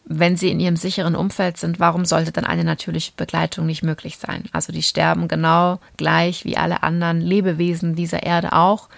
wenn 0.05 0.37
sie 0.37 0.51
in 0.51 0.61
ihrem 0.61 0.77
sicheren 0.77 1.15
Umfeld 1.15 1.57
sind, 1.57 1.81
warum 1.81 2.05
sollte 2.05 2.33
dann 2.33 2.45
eine 2.45 2.65
natürliche 2.65 3.13
Begleitung 3.17 3.67
nicht 3.67 3.83
möglich 3.83 4.19
sein? 4.19 4.45
Also 4.53 4.73
die 4.73 4.83
sterben 4.83 5.29
genau 5.29 5.79
gleich 5.97 6.45
wie 6.45 6.57
alle 6.57 6.83
anderen 6.83 7.21
Lebewesen 7.21 7.95
dieser 7.95 8.23
Erde 8.23 8.53
auch. 8.53 8.89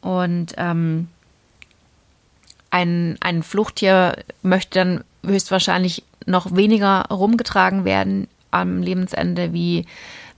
Und 0.00 0.54
ähm, 0.56 1.08
ein, 2.70 3.16
ein 3.20 3.42
Fluchttier 3.42 4.16
möchte 4.42 4.78
dann 4.78 5.04
höchstwahrscheinlich 5.24 6.04
noch 6.26 6.54
weniger 6.54 7.06
rumgetragen 7.10 7.84
werden 7.84 8.28
am 8.50 8.82
Lebensende 8.82 9.52
wie 9.52 9.86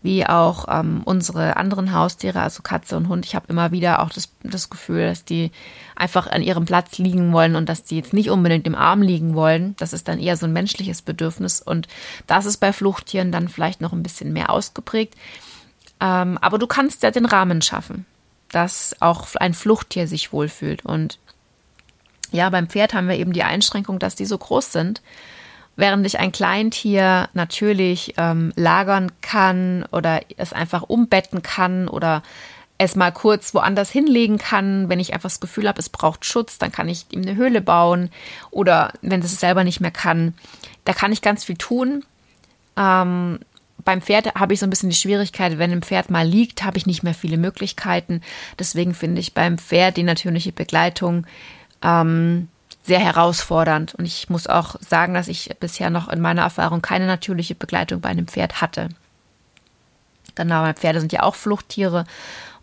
wie 0.02 0.26
auch 0.26 0.66
ähm, 0.68 1.02
unsere 1.04 1.56
anderen 1.56 1.92
Haustiere, 1.92 2.40
also 2.40 2.62
Katze 2.62 2.96
und 2.96 3.08
Hund. 3.08 3.24
Ich 3.24 3.34
habe 3.34 3.46
immer 3.48 3.70
wieder 3.70 4.02
auch 4.02 4.10
das, 4.10 4.30
das 4.42 4.68
Gefühl, 4.68 5.06
dass 5.06 5.24
die 5.24 5.52
einfach 5.94 6.26
an 6.26 6.42
ihrem 6.42 6.64
Platz 6.64 6.98
liegen 6.98 7.32
wollen 7.32 7.54
und 7.54 7.68
dass 7.68 7.84
die 7.84 7.96
jetzt 7.96 8.12
nicht 8.12 8.30
unbedingt 8.30 8.66
im 8.66 8.74
Arm 8.74 9.00
liegen 9.00 9.34
wollen. 9.34 9.76
Das 9.78 9.92
ist 9.92 10.08
dann 10.08 10.18
eher 10.18 10.36
so 10.36 10.46
ein 10.46 10.52
menschliches 10.52 11.02
Bedürfnis 11.02 11.60
und 11.60 11.86
das 12.26 12.46
ist 12.46 12.58
bei 12.58 12.72
Fluchttieren 12.72 13.30
dann 13.30 13.48
vielleicht 13.48 13.80
noch 13.80 13.92
ein 13.92 14.02
bisschen 14.02 14.32
mehr 14.32 14.50
ausgeprägt. 14.50 15.14
Ähm, 16.00 16.36
aber 16.38 16.58
du 16.58 16.66
kannst 16.66 17.04
ja 17.04 17.12
den 17.12 17.26
Rahmen 17.26 17.62
schaffen, 17.62 18.04
dass 18.50 18.96
auch 19.00 19.28
ein 19.36 19.54
Fluchttier 19.54 20.08
sich 20.08 20.32
wohlfühlt 20.32 20.84
und 20.84 21.18
ja, 22.32 22.48
beim 22.48 22.66
Pferd 22.66 22.94
haben 22.94 23.08
wir 23.08 23.16
eben 23.16 23.34
die 23.34 23.42
Einschränkung, 23.42 23.98
dass 23.98 24.16
die 24.16 24.24
so 24.24 24.38
groß 24.38 24.72
sind 24.72 25.02
während 25.76 26.06
ich 26.06 26.18
ein 26.18 26.32
Kleintier 26.32 27.28
natürlich 27.34 28.14
ähm, 28.16 28.52
lagern 28.56 29.12
kann 29.20 29.84
oder 29.90 30.20
es 30.36 30.52
einfach 30.52 30.82
umbetten 30.82 31.42
kann 31.42 31.88
oder 31.88 32.22
es 32.78 32.96
mal 32.96 33.12
kurz 33.12 33.54
woanders 33.54 33.90
hinlegen 33.90 34.38
kann. 34.38 34.88
Wenn 34.88 35.00
ich 35.00 35.14
einfach 35.14 35.30
das 35.30 35.40
Gefühl 35.40 35.68
habe, 35.68 35.78
es 35.78 35.88
braucht 35.88 36.24
Schutz, 36.24 36.58
dann 36.58 36.72
kann 36.72 36.88
ich 36.88 37.06
ihm 37.10 37.22
eine 37.22 37.36
Höhle 37.36 37.60
bauen 37.60 38.10
oder 38.50 38.92
wenn 39.02 39.20
es 39.20 39.38
selber 39.38 39.64
nicht 39.64 39.80
mehr 39.80 39.90
kann, 39.90 40.34
da 40.84 40.92
kann 40.92 41.12
ich 41.12 41.22
ganz 41.22 41.44
viel 41.44 41.56
tun. 41.56 42.04
Ähm, 42.76 43.38
beim 43.84 44.00
Pferd 44.00 44.34
habe 44.34 44.54
ich 44.54 44.60
so 44.60 44.66
ein 44.66 44.70
bisschen 44.70 44.90
die 44.90 44.96
Schwierigkeit, 44.96 45.58
wenn 45.58 45.72
ein 45.72 45.82
Pferd 45.82 46.10
mal 46.10 46.26
liegt, 46.26 46.64
habe 46.64 46.78
ich 46.78 46.86
nicht 46.86 47.02
mehr 47.02 47.14
viele 47.14 47.36
Möglichkeiten. 47.36 48.20
Deswegen 48.58 48.94
finde 48.94 49.20
ich 49.20 49.34
beim 49.34 49.58
Pferd 49.58 49.96
die 49.96 50.02
natürliche 50.02 50.52
Begleitung 50.52 51.26
ähm, 51.82 52.48
sehr 52.82 52.98
herausfordernd. 52.98 53.94
Und 53.94 54.04
ich 54.04 54.28
muss 54.28 54.46
auch 54.46 54.76
sagen, 54.80 55.14
dass 55.14 55.28
ich 55.28 55.50
bisher 55.60 55.90
noch 55.90 56.08
in 56.08 56.20
meiner 56.20 56.42
Erfahrung 56.42 56.82
keine 56.82 57.06
natürliche 57.06 57.54
Begleitung 57.54 58.00
bei 58.00 58.08
einem 58.08 58.26
Pferd 58.26 58.60
hatte. 58.60 58.88
Genau, 60.34 60.70
Pferde 60.72 61.00
sind 61.00 61.12
ja 61.12 61.22
auch 61.22 61.34
Fluchttiere. 61.34 62.04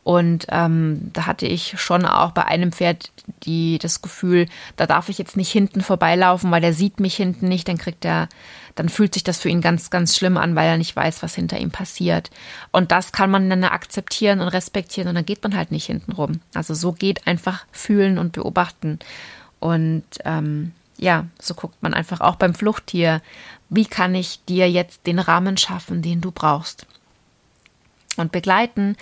Und 0.03 0.47
ähm, 0.49 1.11
da 1.13 1.25
hatte 1.25 1.45
ich 1.45 1.79
schon 1.79 2.05
auch 2.05 2.31
bei 2.31 2.45
einem 2.45 2.71
Pferd 2.71 3.11
die, 3.43 3.77
das 3.79 4.01
Gefühl, 4.01 4.47
da 4.75 4.87
darf 4.87 5.09
ich 5.09 5.17
jetzt 5.17 5.37
nicht 5.37 5.51
hinten 5.51 5.81
vorbeilaufen, 5.81 6.49
weil 6.49 6.61
der 6.61 6.73
sieht 6.73 6.99
mich 6.99 7.15
hinten 7.15 7.47
nicht, 7.47 7.67
dann 7.67 7.77
kriegt 7.77 8.05
er, 8.05 8.27
dann 8.75 8.89
fühlt 8.89 9.13
sich 9.13 9.23
das 9.23 9.39
für 9.39 9.49
ihn 9.49 9.61
ganz, 9.61 9.89
ganz 9.89 10.15
schlimm 10.15 10.37
an, 10.37 10.55
weil 10.55 10.67
er 10.67 10.77
nicht 10.77 10.95
weiß, 10.95 11.21
was 11.21 11.35
hinter 11.35 11.59
ihm 11.59 11.69
passiert. 11.69 12.31
Und 12.71 12.91
das 12.91 13.11
kann 13.11 13.29
man 13.29 13.49
dann 13.49 13.63
akzeptieren 13.65 14.39
und 14.39 14.47
respektieren 14.47 15.09
und 15.09 15.15
dann 15.15 15.25
geht 15.25 15.43
man 15.43 15.55
halt 15.55 15.71
nicht 15.71 15.85
hinten 15.85 16.13
rum. 16.13 16.39
Also 16.55 16.73
so 16.73 16.93
geht 16.93 17.27
einfach 17.27 17.65
fühlen 17.71 18.17
und 18.17 18.31
beobachten. 18.31 18.99
Und 19.59 20.03
ähm, 20.25 20.73
ja, 20.97 21.25
so 21.39 21.53
guckt 21.53 21.81
man 21.81 21.93
einfach 21.93 22.21
auch 22.21 22.35
beim 22.35 22.53
Fluchttier, 22.53 23.21
wie 23.69 23.85
kann 23.85 24.15
ich 24.15 24.43
dir 24.45 24.69
jetzt 24.69 25.07
den 25.07 25.19
Rahmen 25.19 25.57
schaffen, 25.57 26.01
den 26.01 26.21
du 26.21 26.31
brauchst. 26.31 26.85
Und 28.17 28.31
begleiten, 28.31 28.97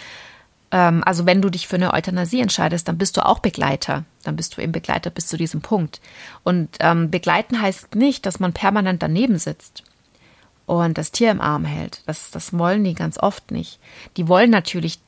ähm, 0.71 1.03
also 1.05 1.25
wenn 1.25 1.41
du 1.41 1.49
dich 1.49 1.67
für 1.67 1.77
eine 1.77 1.93
Euthanasie 1.93 2.41
entscheidest, 2.41 2.87
dann 2.87 2.97
bist 2.97 3.17
du 3.17 3.25
auch 3.25 3.39
Begleiter. 3.39 4.03
Dann 4.23 4.35
bist 4.35 4.57
du 4.57 4.61
eben 4.61 4.71
Begleiter 4.71 5.09
bis 5.09 5.27
zu 5.27 5.37
diesem 5.37 5.61
Punkt. 5.61 6.01
Und 6.43 6.77
ähm, 6.79 7.09
begleiten 7.09 7.61
heißt 7.61 7.95
nicht, 7.95 8.25
dass 8.25 8.39
man 8.39 8.53
permanent 8.53 9.01
daneben 9.01 9.37
sitzt 9.37 9.83
und 10.65 10.97
das 10.97 11.11
Tier 11.11 11.31
im 11.31 11.41
Arm 11.41 11.65
hält. 11.65 12.01
Das, 12.05 12.29
das 12.31 12.57
wollen 12.57 12.83
die 12.83 12.93
ganz 12.93 13.17
oft 13.17 13.51
nicht. 13.51 13.79
Die 14.17 14.27
wollen 14.27 14.51
natürlich 14.51 14.99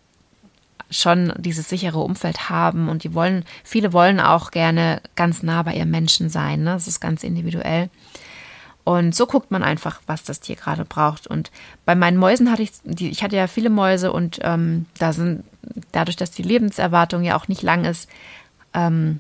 schon 0.90 1.34
dieses 1.38 1.70
sichere 1.70 2.00
Umfeld 2.00 2.50
haben 2.50 2.90
und 2.90 3.04
die 3.04 3.14
wollen, 3.14 3.46
viele 3.64 3.94
wollen 3.94 4.20
auch 4.20 4.52
gerne 4.52 5.02
ganz 5.16 5.44
nah 5.44 5.64
bei 5.64 5.76
ihrem 5.76 5.92
Menschen 5.92 6.30
sein. 6.30 6.64
Ne? 6.64 6.72
Das 6.72 6.88
ist 6.88 7.00
ganz 7.00 7.24
individuell. 7.24 7.90
Und 8.84 9.14
so 9.14 9.28
guckt 9.28 9.52
man 9.52 9.62
einfach, 9.62 10.02
was 10.08 10.24
das 10.24 10.40
Tier 10.40 10.56
gerade 10.56 10.84
braucht. 10.84 11.28
Und 11.28 11.52
bei 11.86 11.94
meinen 11.94 12.18
Mäusen 12.18 12.52
hatte 12.52 12.64
ich, 12.64 12.72
die, 12.84 13.10
ich 13.10 13.24
hatte 13.24 13.36
ja 13.36 13.46
viele 13.46 13.70
Mäuse 13.70 14.12
und 14.12 14.40
ähm, 14.42 14.88
da 14.98 15.14
sind, 15.14 15.44
dadurch, 15.92 16.16
dass 16.16 16.32
die 16.32 16.42
Lebenserwartung 16.42 17.24
ja 17.24 17.38
auch 17.38 17.48
nicht 17.48 17.62
lang 17.62 17.86
ist, 17.86 18.10
ähm, 18.74 19.20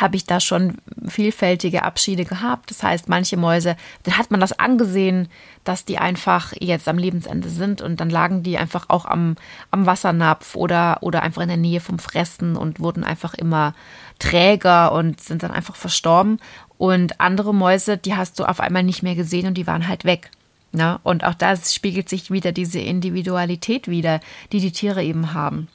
habe 0.00 0.16
ich 0.16 0.24
da 0.24 0.40
schon 0.40 0.78
vielfältige 1.06 1.82
Abschiede 1.82 2.24
gehabt. 2.24 2.70
Das 2.70 2.82
heißt, 2.82 3.08
manche 3.08 3.36
Mäuse, 3.36 3.76
dann 4.04 4.16
hat 4.16 4.30
man 4.30 4.40
das 4.40 4.58
angesehen, 4.58 5.28
dass 5.64 5.84
die 5.84 5.98
einfach 5.98 6.52
jetzt 6.58 6.88
am 6.88 6.98
Lebensende 6.98 7.48
sind 7.48 7.82
und 7.82 8.00
dann 8.00 8.10
lagen 8.10 8.42
die 8.42 8.58
einfach 8.58 8.86
auch 8.88 9.04
am, 9.04 9.36
am 9.70 9.86
Wassernapf 9.86 10.56
oder, 10.56 10.98
oder 11.02 11.22
einfach 11.22 11.42
in 11.42 11.48
der 11.48 11.56
Nähe 11.56 11.80
vom 11.80 11.98
Fressen 11.98 12.56
und 12.56 12.80
wurden 12.80 13.04
einfach 13.04 13.34
immer 13.34 13.74
träger 14.18 14.92
und 14.92 15.20
sind 15.20 15.42
dann 15.42 15.50
einfach 15.50 15.76
verstorben. 15.76 16.38
Und 16.78 17.20
andere 17.20 17.54
Mäuse, 17.54 17.96
die 17.96 18.16
hast 18.16 18.38
du 18.38 18.44
auf 18.44 18.60
einmal 18.60 18.82
nicht 18.82 19.02
mehr 19.02 19.14
gesehen 19.14 19.46
und 19.46 19.54
die 19.54 19.66
waren 19.66 19.88
halt 19.88 20.04
weg. 20.04 20.30
Ne? 20.72 20.98
Und 21.02 21.22
auch 21.24 21.34
da 21.34 21.54
spiegelt 21.56 22.08
sich 22.08 22.30
wieder 22.30 22.50
diese 22.50 22.80
Individualität 22.80 23.88
wieder, 23.88 24.20
die 24.52 24.60
die 24.60 24.72
Tiere 24.72 25.04
eben 25.04 25.34
haben. 25.34 25.68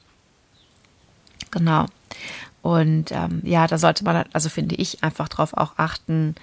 Genau. 1.50 1.86
Und 2.62 3.12
ähm, 3.12 3.40
ja, 3.44 3.66
da 3.66 3.78
sollte 3.78 4.04
man, 4.04 4.24
also 4.32 4.48
finde 4.48 4.74
ich, 4.74 5.02
einfach 5.02 5.28
darauf 5.28 5.54
auch 5.54 5.74
achten, 5.76 6.34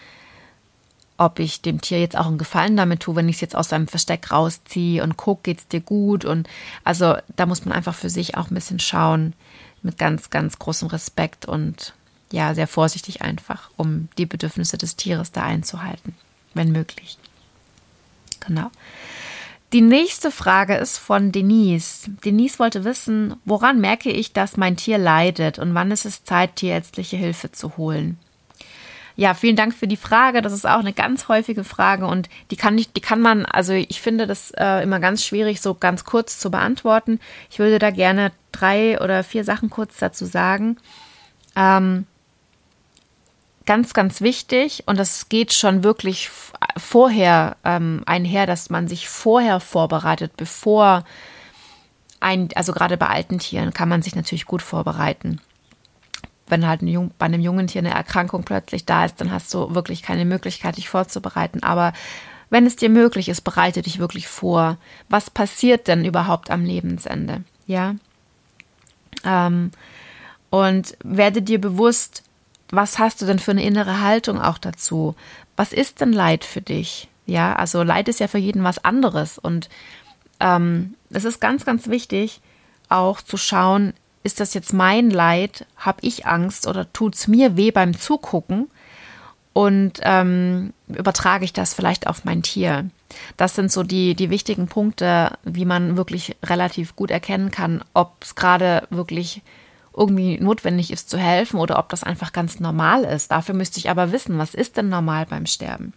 ob 1.17 1.39
ich 1.39 1.61
dem 1.61 1.81
Tier 1.81 1.99
jetzt 1.99 2.17
auch 2.17 2.27
einen 2.27 2.37
Gefallen 2.37 2.75
damit 2.75 3.01
tue, 3.01 3.15
wenn 3.15 3.29
ich 3.29 3.35
es 3.35 3.41
jetzt 3.41 3.55
aus 3.55 3.69
seinem 3.69 3.87
Versteck 3.87 4.31
rausziehe 4.31 5.01
und 5.01 5.17
gucke, 5.17 5.43
geht 5.43 5.59
es 5.59 5.67
dir 5.67 5.81
gut? 5.81 6.25
Und 6.25 6.47
also 6.83 7.15
da 7.35 7.45
muss 7.45 7.65
man 7.65 7.73
einfach 7.73 7.95
für 7.95 8.09
sich 8.09 8.35
auch 8.37 8.49
ein 8.49 8.55
bisschen 8.55 8.79
schauen, 8.79 9.33
mit 9.81 9.97
ganz, 9.97 10.29
ganz 10.29 10.59
großem 10.59 10.87
Respekt 10.89 11.45
und 11.45 11.93
ja, 12.31 12.53
sehr 12.55 12.67
vorsichtig 12.67 13.21
einfach, 13.21 13.69
um 13.77 14.09
die 14.17 14.25
Bedürfnisse 14.25 14.77
des 14.77 14.95
Tieres 14.95 15.31
da 15.31 15.43
einzuhalten, 15.43 16.15
wenn 16.53 16.71
möglich. 16.71 17.17
Genau. 18.45 18.71
Die 19.75 19.81
nächste 19.81 20.31
Frage 20.31 20.75
ist 20.75 20.97
von 20.97 21.33
Denise. 21.33 22.09
Denise 22.23 22.59
wollte 22.59 22.85
wissen, 22.85 23.35
woran 23.43 23.81
merke 23.81 24.09
ich, 24.09 24.31
dass 24.31 24.55
mein 24.55 24.77
Tier 24.77 24.97
leidet 24.97 25.59
und 25.59 25.73
wann 25.73 25.91
ist 25.91 26.05
es 26.05 26.23
Zeit, 26.23 26.55
tierärztliche 26.55 27.17
Hilfe 27.17 27.51
zu 27.51 27.75
holen? 27.75 28.17
Ja, 29.17 29.33
vielen 29.33 29.57
Dank 29.57 29.73
für 29.73 29.89
die 29.89 29.97
Frage. 29.97 30.41
Das 30.41 30.53
ist 30.53 30.65
auch 30.65 30.79
eine 30.79 30.93
ganz 30.93 31.27
häufige 31.27 31.65
Frage 31.65 32.07
und 32.07 32.29
die 32.51 32.55
kann 32.55 32.77
ich, 32.77 32.93
die 32.93 33.01
kann 33.01 33.19
man, 33.19 33.45
also 33.45 33.73
ich 33.73 33.99
finde 33.99 34.27
das 34.27 34.51
äh, 34.51 34.81
immer 34.81 35.01
ganz 35.01 35.25
schwierig, 35.25 35.59
so 35.59 35.73
ganz 35.73 36.05
kurz 36.05 36.39
zu 36.39 36.49
beantworten. 36.49 37.19
Ich 37.51 37.59
würde 37.59 37.77
da 37.77 37.91
gerne 37.91 38.31
drei 38.53 38.97
oder 39.01 39.25
vier 39.25 39.43
Sachen 39.43 39.69
kurz 39.69 39.97
dazu 39.97 40.23
sagen. 40.23 40.77
Ähm, 41.57 42.05
ganz, 43.65 43.93
ganz 43.93 44.21
wichtig 44.21 44.83
und 44.85 44.99
das 44.99 45.29
geht 45.29 45.53
schon 45.53 45.83
wirklich 45.83 46.29
vorher 46.77 47.57
ähm, 47.63 48.03
einher, 48.05 48.45
dass 48.45 48.69
man 48.69 48.87
sich 48.87 49.07
vorher 49.09 49.59
vorbereitet, 49.59 50.33
bevor 50.37 51.03
ein, 52.19 52.49
also 52.55 52.73
gerade 52.73 52.97
bei 52.97 53.07
alten 53.07 53.39
Tieren 53.39 53.73
kann 53.73 53.89
man 53.89 54.01
sich 54.01 54.15
natürlich 54.15 54.45
gut 54.45 54.61
vorbereiten. 54.61 55.41
Wenn 56.47 56.67
halt 56.67 56.81
ein 56.81 56.87
Jung, 56.87 57.11
bei 57.17 57.25
einem 57.25 57.41
jungen 57.41 57.67
Tier 57.67 57.79
eine 57.79 57.93
Erkrankung 57.93 58.43
plötzlich 58.43 58.85
da 58.85 59.05
ist, 59.05 59.19
dann 59.19 59.31
hast 59.31 59.53
du 59.53 59.73
wirklich 59.73 60.03
keine 60.03 60.25
Möglichkeit, 60.25 60.77
dich 60.77 60.89
vorzubereiten. 60.89 61.63
Aber 61.63 61.93
wenn 62.49 62.65
es 62.65 62.75
dir 62.75 62.89
möglich 62.89 63.29
ist, 63.29 63.41
bereite 63.41 63.81
dich 63.81 63.97
wirklich 63.99 64.27
vor. 64.27 64.77
Was 65.09 65.29
passiert 65.29 65.87
denn 65.87 66.05
überhaupt 66.05 66.51
am 66.51 66.63
Lebensende? 66.63 67.43
Ja. 67.65 67.95
Ähm, 69.23 69.71
und 70.51 70.95
werde 71.03 71.41
dir 71.41 71.59
bewusst, 71.59 72.23
was 72.69 72.99
hast 72.99 73.21
du 73.21 73.25
denn 73.25 73.39
für 73.39 73.51
eine 73.51 73.63
innere 73.63 74.01
Haltung 74.01 74.41
auch 74.41 74.57
dazu? 74.57 75.15
Was 75.55 75.73
ist 75.73 76.01
denn 76.01 76.13
Leid 76.13 76.43
für 76.43 76.61
dich? 76.61 77.07
Ja, 77.25 77.55
also 77.55 77.83
Leid 77.83 78.07
ist 78.07 78.19
ja 78.19 78.27
für 78.27 78.37
jeden 78.37 78.63
was 78.63 78.83
anderes. 78.83 79.37
Und 79.37 79.69
ähm, 80.39 80.95
es 81.09 81.25
ist 81.25 81.39
ganz, 81.39 81.65
ganz 81.65 81.87
wichtig, 81.87 82.41
auch 82.89 83.21
zu 83.21 83.37
schauen, 83.37 83.93
ist 84.23 84.39
das 84.39 84.53
jetzt 84.53 84.73
mein 84.73 85.11
Leid? 85.11 85.65
Habe 85.77 85.99
ich 86.01 86.25
Angst 86.25 86.67
oder 86.67 86.91
tut 86.91 87.15
es 87.15 87.27
mir 87.27 87.57
weh 87.57 87.71
beim 87.71 87.97
Zugucken? 87.97 88.67
Und 89.53 90.01
ähm, 90.01 90.73
übertrage 90.89 91.45
ich 91.45 91.53
das 91.53 91.73
vielleicht 91.73 92.07
auf 92.07 92.25
mein 92.25 92.41
Tier? 92.41 92.89
Das 93.37 93.55
sind 93.55 93.71
so 93.71 93.83
die, 93.83 94.15
die 94.15 94.29
wichtigen 94.29 94.67
Punkte, 94.67 95.37
wie 95.43 95.63
man 95.63 95.95
wirklich 95.95 96.35
relativ 96.43 96.95
gut 96.95 97.11
erkennen 97.11 97.51
kann, 97.51 97.83
ob 97.93 98.15
es 98.21 98.35
gerade 98.35 98.87
wirklich 98.89 99.43
irgendwie 99.95 100.37
notwendig 100.37 100.91
ist 100.91 101.09
zu 101.09 101.17
helfen 101.17 101.59
oder 101.59 101.79
ob 101.79 101.89
das 101.89 102.03
einfach 102.03 102.33
ganz 102.33 102.59
normal 102.59 103.03
ist. 103.03 103.31
Dafür 103.31 103.55
müsste 103.55 103.79
ich 103.79 103.89
aber 103.89 104.11
wissen, 104.11 104.37
was 104.37 104.53
ist 104.53 104.77
denn 104.77 104.89
normal 104.89 105.25
beim 105.25 105.45
Sterben? 105.45 105.93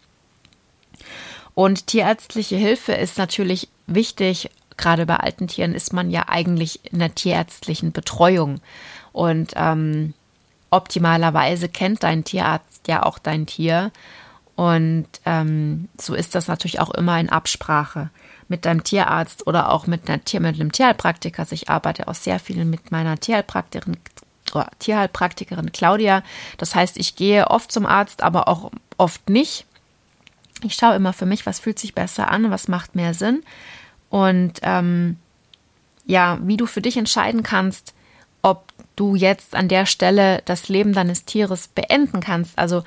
Und 1.55 1.89
tierärztliche 1.89 2.57
Hilfe 2.57 2.93
ist 2.93 3.19
natürlich 3.19 3.69
wichtig. 3.87 4.51
Gerade 4.77 5.07
bei 5.07 5.17
alten 5.17 5.49
Tieren 5.49 5.75
ist 5.75 5.93
man 5.93 6.11
ja 6.11 6.29
eigentlich 6.29 6.93
in 6.93 7.01
der 7.01 7.15
tierärztlichen 7.15 7.91
Betreuung. 7.91 8.61
Und 9.13 9.55
ähm, 9.57 10.15
optimalerweise 10.71 11.69
kennt 11.69 12.05
dein 12.05 12.23
Tierarzt 12.23 12.87
ja 12.87 13.03
auch 13.03 13.19
dein 13.19 13.47
Tier. 13.47 13.91
Und 14.55 15.09
ähm, 15.25 15.89
so 16.01 16.15
ist 16.15 16.37
das 16.37 16.47
natürlich 16.47 16.79
auch 16.79 16.91
immer 16.91 17.19
in 17.19 17.29
Absprache 17.29 18.11
mit 18.49 18.65
deinem 18.65 18.83
Tierarzt 18.83 19.47
oder 19.47 19.71
auch 19.71 19.87
mit, 19.87 20.09
einer 20.09 20.25
Tier, 20.25 20.41
mit 20.41 20.55
einem 20.55 20.73
Tierheilpraktiker. 20.73 21.41
Also 21.41 21.55
ich 21.55 21.69
arbeite 21.69 22.09
auch 22.09 22.15
sehr 22.15 22.39
viel 22.41 22.65
mit 22.65 22.91
meiner 22.91 23.19
Tierheilpraktikerin, 23.19 23.97
oh, 24.55 24.65
Tierheilpraktikerin 24.79 25.73
Claudia. 25.73 26.23
Das 26.57 26.75
heißt, 26.75 26.99
ich 26.99 27.17
gehe 27.17 27.49
oft 27.49 27.71
zum 27.71 27.87
Arzt, 27.87 28.23
aber 28.23 28.49
auch 28.49 28.71
oft 28.97 29.29
nicht. 29.29 29.67
Ich 30.63 30.75
schaue 30.75 30.97
immer 30.97 31.13
für 31.13 31.27
mich, 31.27 31.47
was 31.47 31.61
fühlt 31.61 31.79
sich 31.79 31.95
besser 31.95 32.31
an, 32.31 32.51
was 32.51 32.69
macht 32.69 32.97
mehr 32.97 33.15
Sinn. 33.15 33.43
und 34.11 34.55
ähm, 34.63 35.17
ja, 36.09 36.39
wie 36.43 36.57
du 36.57 36.67
für 36.67 36.81
dich 36.81 36.97
entscheiden 36.97 37.43
kannst, 37.43 37.95
ob 38.43 38.73
du 38.97 39.15
jetzt 39.15 39.55
an 39.55 39.69
der 39.69 39.87
Stelle 39.87 40.43
das 40.47 40.69
Leben 40.69 40.93
deines 40.95 41.27
Tieres 41.27 41.69
beenden 41.69 42.21
kannst. 42.21 42.59
Also 42.59 42.83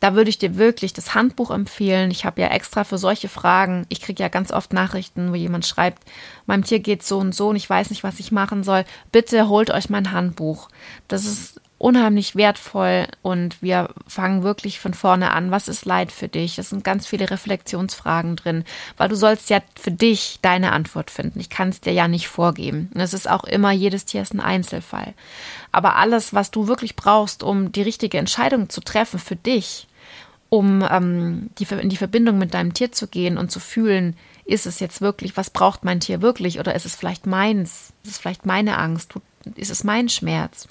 da 0.00 0.14
würde 0.14 0.30
ich 0.30 0.38
dir 0.38 0.56
wirklich 0.56 0.92
das 0.92 1.14
Handbuch 1.14 1.50
empfehlen. 1.50 2.10
Ich 2.10 2.24
habe 2.24 2.40
ja 2.40 2.48
extra 2.48 2.84
für 2.84 2.98
solche 2.98 3.28
Fragen, 3.28 3.86
ich 3.88 4.00
kriege 4.00 4.22
ja 4.22 4.28
ganz 4.28 4.52
oft 4.52 4.72
Nachrichten, 4.72 5.30
wo 5.30 5.34
jemand 5.34 5.66
schreibt, 5.66 6.02
meinem 6.46 6.64
Tier 6.64 6.80
geht 6.80 7.02
so 7.02 7.18
und 7.18 7.34
so 7.34 7.48
und 7.48 7.56
ich 7.56 7.68
weiß 7.68 7.90
nicht, 7.90 8.04
was 8.04 8.20
ich 8.20 8.32
machen 8.32 8.62
soll. 8.62 8.84
Bitte 9.12 9.48
holt 9.48 9.70
euch 9.70 9.88
mein 9.88 10.12
Handbuch. 10.12 10.68
Das 11.08 11.24
ist 11.24 11.60
unheimlich 11.78 12.36
wertvoll 12.36 13.06
und 13.20 13.60
wir 13.60 13.90
fangen 14.06 14.42
wirklich 14.42 14.80
von 14.80 14.94
vorne 14.94 15.32
an. 15.32 15.50
Was 15.50 15.68
ist 15.68 15.84
Leid 15.84 16.10
für 16.10 16.28
dich? 16.28 16.58
Es 16.58 16.70
sind 16.70 16.84
ganz 16.84 17.06
viele 17.06 17.30
Reflexionsfragen 17.30 18.36
drin, 18.36 18.64
weil 18.96 19.10
du 19.10 19.14
sollst 19.14 19.50
ja 19.50 19.60
für 19.78 19.90
dich 19.90 20.38
deine 20.40 20.72
Antwort 20.72 21.10
finden. 21.10 21.38
Ich 21.38 21.50
kann 21.50 21.68
es 21.68 21.82
dir 21.82 21.92
ja 21.92 22.08
nicht 22.08 22.28
vorgeben. 22.28 22.90
Es 22.94 23.12
ist 23.12 23.28
auch 23.28 23.44
immer, 23.44 23.72
jedes 23.72 24.06
Tier 24.06 24.22
ist 24.22 24.32
ein 24.32 24.40
Einzelfall. 24.40 25.12
Aber 25.70 25.96
alles, 25.96 26.32
was 26.32 26.50
du 26.50 26.66
wirklich 26.66 26.96
brauchst, 26.96 27.42
um 27.42 27.72
die 27.72 27.82
richtige 27.82 28.16
Entscheidung 28.16 28.70
zu 28.70 28.80
treffen 28.80 29.18
für 29.18 29.36
dich, 29.36 29.86
um 30.48 30.82
ähm, 30.88 31.50
die, 31.58 31.66
in 31.74 31.90
die 31.90 31.96
Verbindung 31.96 32.38
mit 32.38 32.54
deinem 32.54 32.72
Tier 32.72 32.92
zu 32.92 33.06
gehen 33.06 33.36
und 33.36 33.50
zu 33.50 33.60
fühlen, 33.60 34.16
ist 34.46 34.64
es 34.64 34.80
jetzt 34.80 35.02
wirklich, 35.02 35.36
was 35.36 35.50
braucht 35.50 35.84
mein 35.84 36.00
Tier 36.00 36.22
wirklich 36.22 36.58
oder 36.58 36.74
ist 36.74 36.86
es 36.86 36.94
vielleicht 36.94 37.26
meins? 37.26 37.92
Ist 38.02 38.12
es 38.12 38.18
vielleicht 38.18 38.46
meine 38.46 38.78
Angst? 38.78 39.12
Ist 39.56 39.70
es 39.70 39.84
mein 39.84 40.08
Schmerz? 40.08 40.68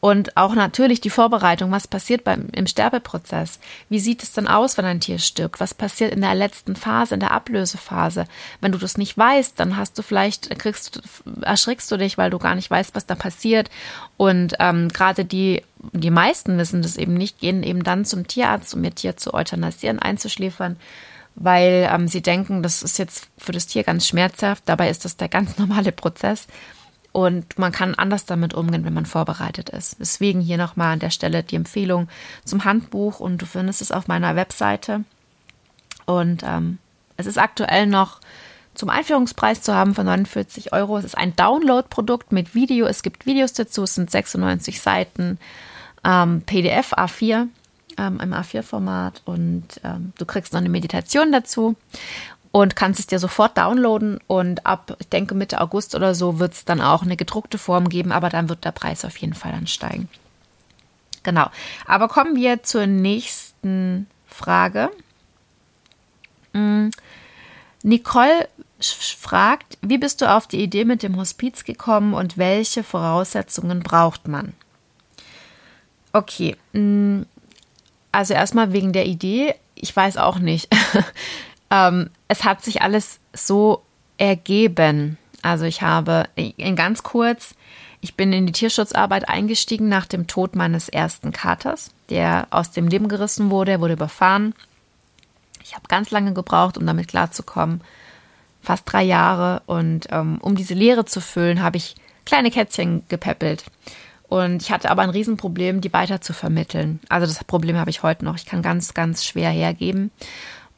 Und 0.00 0.38
auch 0.38 0.54
natürlich 0.54 1.02
die 1.02 1.10
Vorbereitung, 1.10 1.70
was 1.70 1.86
passiert 1.86 2.24
beim, 2.24 2.48
im 2.52 2.66
Sterbeprozess? 2.66 3.60
Wie 3.90 4.00
sieht 4.00 4.22
es 4.22 4.32
dann 4.32 4.48
aus, 4.48 4.78
wenn 4.78 4.86
ein 4.86 5.00
Tier 5.00 5.18
stirbt? 5.18 5.60
Was 5.60 5.74
passiert 5.74 6.12
in 6.12 6.22
der 6.22 6.34
letzten 6.34 6.74
Phase, 6.74 7.12
in 7.14 7.20
der 7.20 7.32
Ablösephase? 7.32 8.24
Wenn 8.62 8.72
du 8.72 8.78
das 8.78 8.96
nicht 8.96 9.16
weißt, 9.18 9.60
dann 9.60 9.76
hast 9.76 9.98
du 9.98 10.02
vielleicht, 10.02 10.58
kriegst, 10.58 11.02
erschrickst 11.42 11.92
du 11.92 11.98
dich, 11.98 12.16
weil 12.16 12.30
du 12.30 12.38
gar 12.38 12.54
nicht 12.54 12.70
weißt, 12.70 12.94
was 12.94 13.04
da 13.04 13.14
passiert. 13.14 13.68
Und 14.16 14.54
ähm, 14.58 14.88
gerade 14.88 15.26
die, 15.26 15.62
die 15.92 16.10
meisten 16.10 16.56
wissen 16.56 16.80
das 16.80 16.96
eben 16.96 17.14
nicht, 17.14 17.38
gehen 17.38 17.62
eben 17.62 17.84
dann 17.84 18.06
zum 18.06 18.26
Tierarzt, 18.26 18.74
um 18.74 18.82
ihr 18.82 18.94
Tier 18.94 19.18
zu 19.18 19.34
euthanasieren, 19.34 19.98
einzuschläfern 19.98 20.76
weil 21.36 21.88
ähm, 21.90 22.08
sie 22.08 22.22
denken, 22.22 22.62
das 22.62 22.82
ist 22.82 22.98
jetzt 22.98 23.28
für 23.38 23.52
das 23.52 23.66
Tier 23.66 23.84
ganz 23.84 24.06
schmerzhaft. 24.06 24.64
Dabei 24.66 24.90
ist 24.90 25.04
das 25.04 25.16
der 25.16 25.28
ganz 25.28 25.58
normale 25.58 25.92
Prozess. 25.92 26.46
Und 27.12 27.58
man 27.58 27.72
kann 27.72 27.96
anders 27.96 28.24
damit 28.24 28.54
umgehen, 28.54 28.84
wenn 28.84 28.94
man 28.94 29.06
vorbereitet 29.06 29.68
ist. 29.68 29.96
Deswegen 29.98 30.40
hier 30.40 30.58
nochmal 30.58 30.92
an 30.92 31.00
der 31.00 31.10
Stelle 31.10 31.42
die 31.42 31.56
Empfehlung 31.56 32.08
zum 32.44 32.64
Handbuch 32.64 33.18
und 33.18 33.38
du 33.38 33.46
findest 33.46 33.82
es 33.82 33.90
auf 33.90 34.06
meiner 34.06 34.36
Webseite. 34.36 35.04
Und 36.06 36.42
ähm, 36.44 36.78
es 37.16 37.26
ist 37.26 37.38
aktuell 37.38 37.86
noch 37.86 38.20
zum 38.74 38.90
Einführungspreis 38.90 39.60
zu 39.62 39.74
haben 39.74 39.94
von 39.94 40.06
49 40.06 40.72
Euro. 40.72 40.98
Es 40.98 41.04
ist 41.04 41.18
ein 41.18 41.34
Download-Produkt 41.34 42.30
mit 42.30 42.54
Video. 42.54 42.86
Es 42.86 43.02
gibt 43.02 43.26
Videos 43.26 43.52
dazu, 43.52 43.82
es 43.82 43.96
sind 43.96 44.10
96 44.10 44.80
Seiten, 44.80 45.38
ähm, 46.04 46.42
PDF 46.42 46.92
A4 46.92 47.48
ähm, 47.98 48.20
im 48.20 48.32
A4-Format 48.32 49.22
und 49.24 49.64
ähm, 49.82 50.12
du 50.16 50.24
kriegst 50.24 50.52
noch 50.52 50.60
eine 50.60 50.68
Meditation 50.68 51.32
dazu 51.32 51.76
und 52.52 52.74
kannst 52.74 52.98
es 52.98 53.06
dir 53.06 53.18
sofort 53.18 53.56
downloaden 53.56 54.18
und 54.26 54.66
ab, 54.66 54.96
ich 54.98 55.08
denke 55.08 55.34
Mitte 55.34 55.60
August 55.60 55.94
oder 55.94 56.14
so 56.14 56.38
wird 56.38 56.54
es 56.54 56.64
dann 56.64 56.80
auch 56.80 57.02
eine 57.02 57.16
gedruckte 57.16 57.58
Form 57.58 57.88
geben, 57.88 58.12
aber 58.12 58.28
dann 58.28 58.48
wird 58.48 58.64
der 58.64 58.72
Preis 58.72 59.04
auf 59.04 59.16
jeden 59.18 59.34
Fall 59.34 59.52
ansteigen. 59.52 60.08
Genau. 61.22 61.50
Aber 61.86 62.08
kommen 62.08 62.34
wir 62.34 62.62
zur 62.62 62.86
nächsten 62.86 64.06
Frage. 64.26 64.90
Hm. 66.54 66.90
Nicole 67.82 68.48
fragt, 68.80 69.78
wie 69.82 69.98
bist 69.98 70.20
du 70.20 70.30
auf 70.30 70.46
die 70.46 70.62
Idee 70.62 70.84
mit 70.84 71.02
dem 71.02 71.16
Hospiz 71.16 71.64
gekommen 71.64 72.14
und 72.14 72.38
welche 72.38 72.82
Voraussetzungen 72.82 73.80
braucht 73.80 74.26
man? 74.26 74.54
Okay, 76.12 76.56
hm. 76.72 77.26
also 78.10 78.34
erstmal 78.34 78.72
wegen 78.72 78.92
der 78.92 79.06
Idee. 79.06 79.54
Ich 79.76 79.94
weiß 79.94 80.16
auch 80.16 80.38
nicht. 80.38 80.68
ähm, 81.70 82.10
es 82.28 82.44
hat 82.44 82.62
sich 82.62 82.82
alles 82.82 83.20
so 83.32 83.82
ergeben. 84.18 85.18
Also 85.42 85.64
ich 85.64 85.82
habe 85.82 86.24
in 86.36 86.76
ganz 86.76 87.02
kurz, 87.02 87.54
ich 88.00 88.14
bin 88.14 88.32
in 88.32 88.46
die 88.46 88.52
Tierschutzarbeit 88.52 89.28
eingestiegen 89.28 89.88
nach 89.88 90.06
dem 90.06 90.26
Tod 90.26 90.54
meines 90.54 90.88
ersten 90.88 91.32
Katers, 91.32 91.90
der 92.10 92.46
aus 92.50 92.70
dem 92.70 92.88
Leben 92.88 93.08
gerissen 93.08 93.50
wurde, 93.50 93.72
er 93.72 93.80
wurde 93.80 93.94
überfahren. 93.94 94.54
Ich 95.62 95.74
habe 95.74 95.84
ganz 95.88 96.10
lange 96.10 96.32
gebraucht, 96.32 96.76
um 96.76 96.86
damit 96.86 97.08
klarzukommen, 97.08 97.80
fast 98.60 98.82
drei 98.86 99.02
Jahre. 99.02 99.62
Und 99.66 100.08
ähm, 100.10 100.38
um 100.42 100.56
diese 100.56 100.74
Leere 100.74 101.04
zu 101.04 101.20
füllen, 101.20 101.62
habe 101.62 101.76
ich 101.76 101.94
kleine 102.26 102.50
Kätzchen 102.50 103.02
gepäppelt. 103.08 103.64
Und 104.28 104.62
ich 104.62 104.70
hatte 104.70 104.90
aber 104.90 105.02
ein 105.02 105.10
Riesenproblem, 105.10 105.80
die 105.80 105.92
weiter 105.92 106.20
zu 106.20 106.32
vermitteln. 106.32 107.00
Also 107.08 107.26
das 107.26 107.42
Problem 107.44 107.76
habe 107.76 107.90
ich 107.90 108.02
heute 108.02 108.24
noch. 108.24 108.36
Ich 108.36 108.46
kann 108.46 108.62
ganz, 108.62 108.94
ganz 108.94 109.24
schwer 109.24 109.50
hergeben 109.50 110.10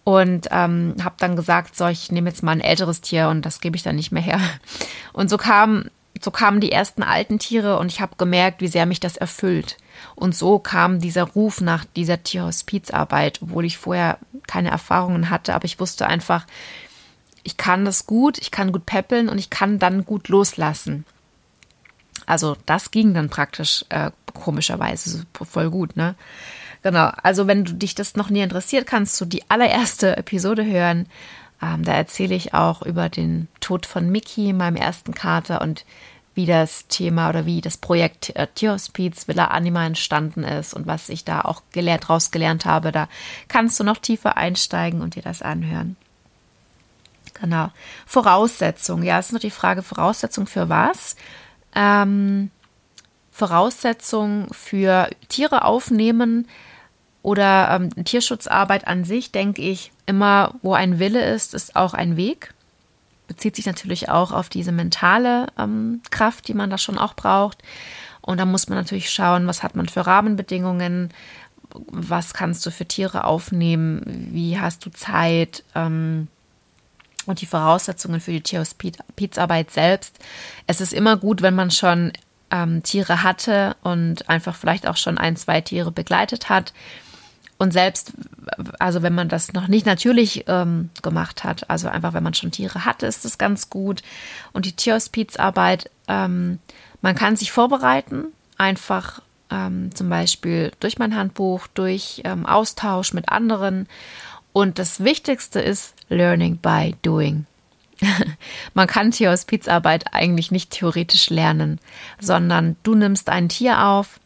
und 0.04 0.48
ähm, 0.50 0.96
habe 1.02 1.14
dann 1.18 1.36
gesagt, 1.36 1.76
so, 1.76 1.86
ich 1.86 2.10
nehme 2.10 2.28
jetzt 2.28 2.42
mal 2.42 2.52
ein 2.52 2.60
älteres 2.60 3.00
Tier 3.00 3.28
und 3.28 3.46
das 3.46 3.60
gebe 3.60 3.76
ich 3.76 3.82
dann 3.82 3.96
nicht 3.96 4.12
mehr 4.12 4.22
her. 4.22 4.40
Und 5.12 5.28
so 5.28 5.36
kam 5.36 5.90
so 6.20 6.30
kamen 6.30 6.60
die 6.60 6.72
ersten 6.72 7.02
alten 7.02 7.38
Tiere 7.38 7.78
und 7.78 7.90
ich 7.90 8.00
habe 8.00 8.16
gemerkt, 8.16 8.60
wie 8.60 8.68
sehr 8.68 8.86
mich 8.86 9.00
das 9.00 9.16
erfüllt. 9.16 9.76
Und 10.14 10.36
so 10.36 10.58
kam 10.58 11.00
dieser 11.00 11.24
Ruf 11.24 11.60
nach 11.60 11.84
dieser 11.84 12.22
Tierhospizarbeit, 12.22 13.40
obwohl 13.42 13.64
ich 13.64 13.78
vorher 13.78 14.18
keine 14.46 14.70
Erfahrungen 14.70 15.30
hatte, 15.30 15.54
aber 15.54 15.64
ich 15.64 15.80
wusste 15.80 16.06
einfach, 16.06 16.46
ich 17.42 17.56
kann 17.56 17.84
das 17.84 18.06
gut, 18.06 18.38
ich 18.38 18.50
kann 18.50 18.72
gut 18.72 18.86
peppeln 18.86 19.28
und 19.28 19.38
ich 19.38 19.50
kann 19.50 19.78
dann 19.78 20.04
gut 20.04 20.28
loslassen. 20.28 21.04
Also 22.26 22.56
das 22.66 22.90
ging 22.90 23.14
dann 23.14 23.30
praktisch 23.30 23.84
äh, 23.88 24.12
komischerweise 24.32 25.26
voll 25.32 25.70
gut, 25.70 25.96
ne? 25.96 26.14
Genau, 26.82 27.10
also 27.22 27.46
wenn 27.46 27.64
du 27.64 27.74
dich 27.74 27.94
das 27.94 28.16
noch 28.16 28.28
nie 28.28 28.40
interessiert, 28.40 28.86
kannst 28.86 29.20
du 29.20 29.24
die 29.24 29.48
allererste 29.48 30.16
Episode 30.16 30.64
hören. 30.64 31.06
Ähm, 31.62 31.84
da 31.84 31.92
erzähle 31.92 32.34
ich 32.34 32.54
auch 32.54 32.82
über 32.82 33.08
den 33.08 33.46
Tod 33.60 33.86
von 33.86 34.10
Mickey, 34.10 34.52
meinem 34.52 34.76
ersten 34.76 35.14
Kater 35.14 35.60
und 35.60 35.84
wie 36.34 36.46
das 36.46 36.88
Thema 36.88 37.28
oder 37.28 37.46
wie 37.46 37.60
das 37.60 37.76
Projekt 37.76 38.34
äh, 38.36 38.48
Tierhospiz 38.54 39.28
Villa 39.28 39.46
Anima 39.46 39.86
entstanden 39.86 40.44
ist 40.44 40.74
und 40.74 40.86
was 40.86 41.08
ich 41.08 41.24
da 41.24 41.42
auch 41.42 41.62
gelehrt, 41.72 42.08
rausgelernt 42.08 42.64
habe. 42.64 42.90
Da 42.90 43.08
kannst 43.48 43.78
du 43.78 43.84
noch 43.84 43.98
tiefer 43.98 44.36
einsteigen 44.36 45.02
und 45.02 45.14
dir 45.14 45.22
das 45.22 45.42
anhören. 45.42 45.96
Genau. 47.34 47.70
Voraussetzung. 48.06 49.02
Ja, 49.02 49.18
es 49.18 49.26
ist 49.26 49.32
nur 49.32 49.40
die 49.40 49.50
Frage, 49.50 49.82
Voraussetzung 49.82 50.46
für 50.46 50.68
was? 50.68 51.16
Ähm, 51.74 52.50
Voraussetzung 53.30 54.48
für 54.52 55.10
Tiere 55.28 55.64
aufnehmen 55.64 56.48
oder 57.22 57.70
ähm, 57.70 58.04
Tierschutzarbeit 58.04 58.86
an 58.86 59.04
sich, 59.04 59.30
denke 59.30 59.62
ich, 59.62 59.92
immer, 60.06 60.54
wo 60.62 60.74
ein 60.74 60.98
Wille 60.98 61.24
ist, 61.24 61.54
ist 61.54 61.76
auch 61.76 61.94
ein 61.94 62.16
Weg. 62.16 62.52
Bezieht 63.28 63.56
sich 63.56 63.66
natürlich 63.66 64.08
auch 64.08 64.32
auf 64.32 64.48
diese 64.48 64.72
mentale 64.72 65.46
ähm, 65.58 66.02
Kraft, 66.10 66.48
die 66.48 66.54
man 66.54 66.68
da 66.68 66.78
schon 66.78 66.98
auch 66.98 67.14
braucht. 67.14 67.58
Und 68.20 68.38
da 68.38 68.44
muss 68.44 68.68
man 68.68 68.78
natürlich 68.78 69.10
schauen, 69.10 69.46
was 69.46 69.62
hat 69.62 69.76
man 69.76 69.88
für 69.88 70.06
Rahmenbedingungen, 70.06 71.10
was 71.86 72.34
kannst 72.34 72.66
du 72.66 72.70
für 72.70 72.86
Tiere 72.86 73.24
aufnehmen, 73.24 74.28
wie 74.32 74.58
hast 74.58 74.84
du 74.84 74.90
Zeit 74.90 75.64
ähm, 75.74 76.28
und 77.26 77.40
die 77.40 77.46
Voraussetzungen 77.46 78.20
für 78.20 78.32
die 78.32 78.40
Tierhospizarbeit 78.40 79.70
selbst. 79.70 80.18
Es 80.66 80.80
ist 80.80 80.92
immer 80.92 81.16
gut, 81.16 81.40
wenn 81.40 81.54
man 81.54 81.70
schon 81.70 82.12
ähm, 82.50 82.82
Tiere 82.82 83.22
hatte 83.22 83.76
und 83.82 84.28
einfach 84.28 84.56
vielleicht 84.56 84.88
auch 84.88 84.96
schon 84.96 85.18
ein, 85.18 85.36
zwei 85.36 85.60
Tiere 85.60 85.92
begleitet 85.92 86.48
hat 86.48 86.72
und 87.62 87.72
selbst, 87.72 88.14
also 88.80 89.02
wenn 89.02 89.14
man 89.14 89.28
das 89.28 89.52
noch 89.52 89.68
nicht 89.68 89.86
natürlich 89.86 90.46
ähm, 90.48 90.90
gemacht 91.00 91.44
hat, 91.44 91.70
also 91.70 91.86
einfach 91.86 92.12
wenn 92.12 92.24
man 92.24 92.34
schon 92.34 92.50
Tiere 92.50 92.84
hatte, 92.84 93.06
ist 93.06 93.24
das 93.24 93.38
ganz 93.38 93.70
gut. 93.70 94.02
Und 94.52 94.66
die 94.66 94.72
Tierhospizarbeit, 94.72 95.88
ähm, 96.08 96.58
man 97.02 97.14
kann 97.14 97.36
sich 97.36 97.52
vorbereiten, 97.52 98.24
einfach 98.58 99.22
ähm, 99.48 99.94
zum 99.94 100.08
Beispiel 100.08 100.72
durch 100.80 100.98
mein 100.98 101.14
Handbuch, 101.14 101.68
durch 101.68 102.22
ähm, 102.24 102.46
Austausch 102.46 103.12
mit 103.12 103.28
anderen. 103.28 103.86
Und 104.52 104.80
das 104.80 105.04
Wichtigste 105.04 105.60
ist 105.60 105.94
Learning 106.08 106.56
by 106.56 106.96
Doing. 107.02 107.46
Man 108.74 108.88
kann 108.88 109.12
Tierhospizarbeit 109.12 110.06
eigentlich 110.12 110.50
nicht 110.50 110.72
theoretisch 110.72 111.30
lernen, 111.30 111.78
sondern 112.18 112.74
du 112.82 112.96
nimmst 112.96 113.28
ein 113.28 113.48
Tier 113.48 113.86
auf, 113.86 114.18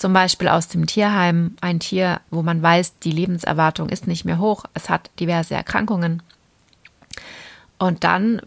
zum 0.00 0.14
Beispiel 0.14 0.48
aus 0.48 0.66
dem 0.66 0.86
Tierheim 0.86 1.56
ein 1.60 1.78
Tier, 1.78 2.22
wo 2.30 2.40
man 2.40 2.62
weiß, 2.62 3.00
die 3.00 3.12
Lebenserwartung 3.12 3.90
ist 3.90 4.06
nicht 4.06 4.24
mehr 4.24 4.38
hoch, 4.38 4.64
es 4.72 4.88
hat 4.88 5.10
diverse 5.20 5.54
Erkrankungen. 5.54 6.22
Und 7.78 8.02
dann 8.02 8.40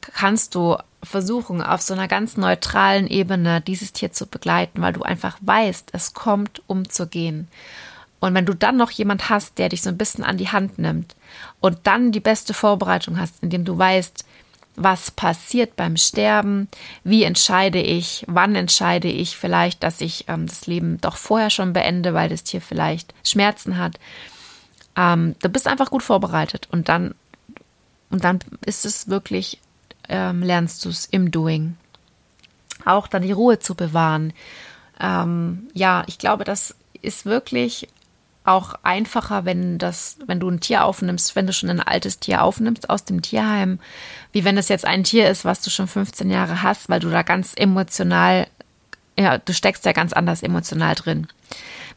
kannst 0.00 0.54
du 0.54 0.76
versuchen, 1.02 1.60
auf 1.60 1.82
so 1.82 1.92
einer 1.92 2.06
ganz 2.06 2.36
neutralen 2.36 3.08
Ebene 3.08 3.60
dieses 3.60 3.92
Tier 3.92 4.12
zu 4.12 4.26
begleiten, 4.26 4.80
weil 4.80 4.92
du 4.92 5.02
einfach 5.02 5.38
weißt, 5.40 5.90
es 5.92 6.14
kommt, 6.14 6.62
um 6.68 6.88
zu 6.88 7.08
gehen. 7.08 7.48
Und 8.20 8.34
wenn 8.34 8.46
du 8.46 8.54
dann 8.54 8.76
noch 8.76 8.92
jemand 8.92 9.28
hast, 9.28 9.58
der 9.58 9.70
dich 9.70 9.82
so 9.82 9.88
ein 9.88 9.98
bisschen 9.98 10.22
an 10.22 10.36
die 10.36 10.50
Hand 10.50 10.78
nimmt 10.78 11.16
und 11.58 11.78
dann 11.82 12.12
die 12.12 12.20
beste 12.20 12.54
Vorbereitung 12.54 13.18
hast, 13.18 13.42
indem 13.42 13.64
du 13.64 13.76
weißt, 13.76 14.24
was 14.74 15.10
passiert 15.10 15.76
beim 15.76 15.96
Sterben, 15.96 16.68
wie 17.04 17.24
entscheide 17.24 17.80
ich, 17.80 18.24
wann 18.26 18.54
entscheide 18.54 19.08
ich 19.08 19.36
vielleicht, 19.36 19.82
dass 19.82 20.00
ich 20.00 20.24
ähm, 20.28 20.46
das 20.46 20.66
Leben 20.66 21.00
doch 21.00 21.16
vorher 21.16 21.50
schon 21.50 21.72
beende, 21.72 22.14
weil 22.14 22.28
das 22.28 22.44
Tier 22.44 22.62
vielleicht 22.62 23.12
Schmerzen 23.22 23.76
hat. 23.76 23.98
Ähm, 24.96 25.34
du 25.42 25.48
bist 25.48 25.68
einfach 25.68 25.90
gut 25.90 26.02
vorbereitet 26.02 26.68
und 26.70 26.88
dann, 26.88 27.14
und 28.10 28.24
dann 28.24 28.38
ist 28.64 28.86
es 28.86 29.08
wirklich, 29.08 29.60
ähm, 30.08 30.42
lernst 30.42 30.84
du 30.84 30.88
es 30.88 31.06
im 31.06 31.30
Doing. 31.30 31.76
Auch 32.84 33.06
dann 33.06 33.22
die 33.22 33.32
Ruhe 33.32 33.58
zu 33.58 33.74
bewahren. 33.74 34.32
Ähm, 35.00 35.68
ja, 35.74 36.04
ich 36.06 36.18
glaube, 36.18 36.44
das 36.44 36.74
ist 37.02 37.26
wirklich 37.26 37.88
auch 38.44 38.74
einfacher, 38.82 39.44
wenn 39.44 39.78
das, 39.78 40.16
wenn 40.26 40.40
du 40.40 40.48
ein 40.48 40.60
Tier 40.60 40.84
aufnimmst, 40.84 41.36
wenn 41.36 41.46
du 41.46 41.52
schon 41.52 41.70
ein 41.70 41.80
altes 41.80 42.18
Tier 42.18 42.42
aufnimmst 42.42 42.90
aus 42.90 43.04
dem 43.04 43.22
Tierheim, 43.22 43.78
wie 44.32 44.44
wenn 44.44 44.58
es 44.58 44.68
jetzt 44.68 44.84
ein 44.84 45.04
Tier 45.04 45.28
ist, 45.28 45.44
was 45.44 45.62
du 45.62 45.70
schon 45.70 45.86
15 45.86 46.30
Jahre 46.30 46.62
hast, 46.62 46.88
weil 46.88 47.00
du 47.00 47.08
da 47.10 47.22
ganz 47.22 47.52
emotional, 47.54 48.48
ja, 49.18 49.38
du 49.38 49.52
steckst 49.52 49.84
ja 49.84 49.92
ganz 49.92 50.12
anders 50.12 50.42
emotional 50.42 50.94
drin. 50.94 51.28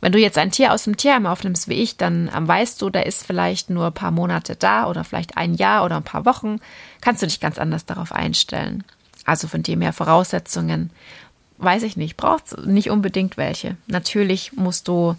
Wenn 0.02 0.12
du 0.12 0.20
jetzt 0.20 0.38
ein 0.38 0.52
Tier 0.52 0.74
aus 0.74 0.84
dem 0.84 0.98
Tierheim 0.98 1.26
aufnimmst 1.26 1.68
wie 1.68 1.82
ich, 1.82 1.98
dann 1.98 2.30
ähm, 2.36 2.48
weißt 2.48 2.82
du, 2.82 2.90
der 2.90 3.06
ist 3.06 3.26
vielleicht 3.26 3.70
nur 3.70 3.88
ein 3.88 3.94
paar 3.94 4.12
Monate 4.12 4.56
da 4.56 4.88
oder 4.88 5.04
vielleicht 5.04 5.38
ein 5.38 5.56
Jahr 5.56 5.84
oder 5.84 5.98
ein 5.98 6.04
paar 6.04 6.26
Wochen, 6.26 6.60
kannst 7.02 7.22
du 7.22 7.28
dich 7.28 7.40
ganz 7.40 7.58
anders 7.58 7.86
darauf 7.86 8.12
einstellen. 8.12 8.84
Also 9.26 9.48
von 9.48 9.64
dem 9.64 9.82
her 9.82 9.94
Voraussetzungen, 9.94 10.92
weiß 11.58 11.84
ich 11.84 11.98
nicht, 11.98 12.18
brauchst 12.18 12.58
nicht 12.66 12.90
unbedingt 12.92 13.38
welche. 13.38 13.78
Natürlich 13.88 14.54
musst 14.54 14.88
du 14.88 15.16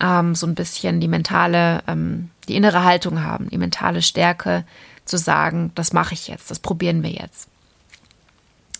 ähm, 0.00 0.34
so 0.34 0.46
ein 0.46 0.54
bisschen 0.54 1.00
die 1.00 1.08
mentale, 1.08 1.82
ähm, 1.86 2.30
die 2.48 2.56
innere 2.56 2.84
Haltung 2.84 3.22
haben, 3.22 3.48
die 3.50 3.58
mentale 3.58 4.02
Stärke 4.02 4.64
zu 5.04 5.16
sagen, 5.16 5.72
das 5.74 5.92
mache 5.92 6.14
ich 6.14 6.28
jetzt, 6.28 6.50
das 6.50 6.58
probieren 6.58 7.02
wir 7.02 7.10
jetzt. 7.10 7.48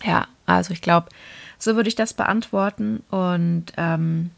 Ja, 0.03 0.27
also 0.45 0.73
ich 0.73 0.81
glaube, 0.81 1.09
so 1.57 1.75
würde 1.75 1.89
ich 1.89 1.95
das 1.95 2.13
beantworten 2.13 3.03
und 3.09 3.65
ähm, 3.77 4.31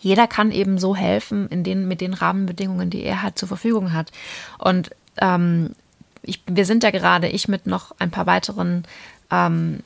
jeder 0.00 0.26
kann 0.26 0.50
eben 0.50 0.78
so 0.78 0.94
helfen 0.94 1.48
in 1.48 1.64
den, 1.64 1.88
mit 1.88 2.00
den 2.00 2.14
Rahmenbedingungen, 2.14 2.90
die 2.90 3.02
er 3.02 3.22
halt 3.22 3.38
zur 3.38 3.48
Verfügung 3.48 3.92
hat. 3.92 4.12
Und 4.58 4.90
ähm, 5.18 5.74
ich, 6.22 6.42
wir 6.46 6.66
sind 6.66 6.82
ja 6.82 6.90
gerade, 6.90 7.28
ich 7.28 7.48
mit 7.48 7.66
noch 7.66 7.94
ein 7.98 8.10
paar 8.10 8.26
weiteren 8.26 8.84
ähm, 9.30 9.80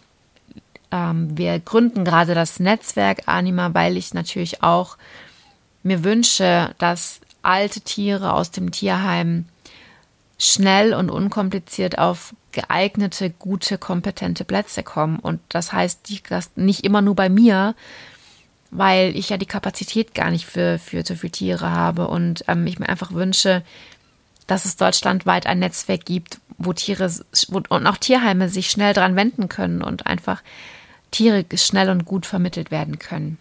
ähm, 0.90 1.36
wir 1.36 1.58
gründen 1.60 2.04
gerade 2.04 2.34
das 2.34 2.60
Netzwerk 2.60 3.22
Anima, 3.26 3.74
weil 3.74 3.96
ich 3.96 4.14
natürlich 4.14 4.62
auch 4.62 4.96
mir 5.82 6.04
wünsche, 6.04 6.74
dass 6.78 7.20
alte 7.42 7.80
Tiere 7.80 8.32
aus 8.32 8.50
dem 8.50 8.70
Tierheim 8.70 9.46
schnell 10.38 10.94
und 10.94 11.10
unkompliziert 11.10 11.98
auf 11.98 12.34
geeignete, 12.52 13.30
gute, 13.30 13.78
kompetente 13.78 14.44
Plätze 14.44 14.82
kommen. 14.82 15.18
Und 15.18 15.40
das 15.48 15.72
heißt, 15.72 16.08
das 16.28 16.50
nicht 16.56 16.84
immer 16.84 17.02
nur 17.02 17.14
bei 17.14 17.28
mir, 17.28 17.74
weil 18.70 19.16
ich 19.16 19.30
ja 19.30 19.36
die 19.36 19.46
Kapazität 19.46 20.14
gar 20.14 20.30
nicht 20.30 20.46
für, 20.46 20.78
für 20.78 21.04
so 21.04 21.14
viele 21.14 21.32
Tiere 21.32 21.70
habe 21.70 22.08
und 22.08 22.44
ähm, 22.48 22.66
ich 22.66 22.78
mir 22.78 22.88
einfach 22.88 23.12
wünsche, 23.12 23.62
dass 24.46 24.64
es 24.64 24.76
deutschlandweit 24.76 25.46
ein 25.46 25.58
Netzwerk 25.58 26.04
gibt, 26.04 26.40
wo 26.56 26.72
Tiere 26.72 27.12
wo, 27.48 27.62
und 27.68 27.86
auch 27.86 27.96
Tierheime 27.96 28.48
sich 28.48 28.70
schnell 28.70 28.94
dran 28.94 29.16
wenden 29.16 29.48
können 29.48 29.82
und 29.82 30.06
einfach 30.06 30.42
Tiere 31.10 31.44
schnell 31.54 31.90
und 31.90 32.04
gut 32.04 32.26
vermittelt 32.26 32.70
werden 32.70 32.98
können. 32.98 33.38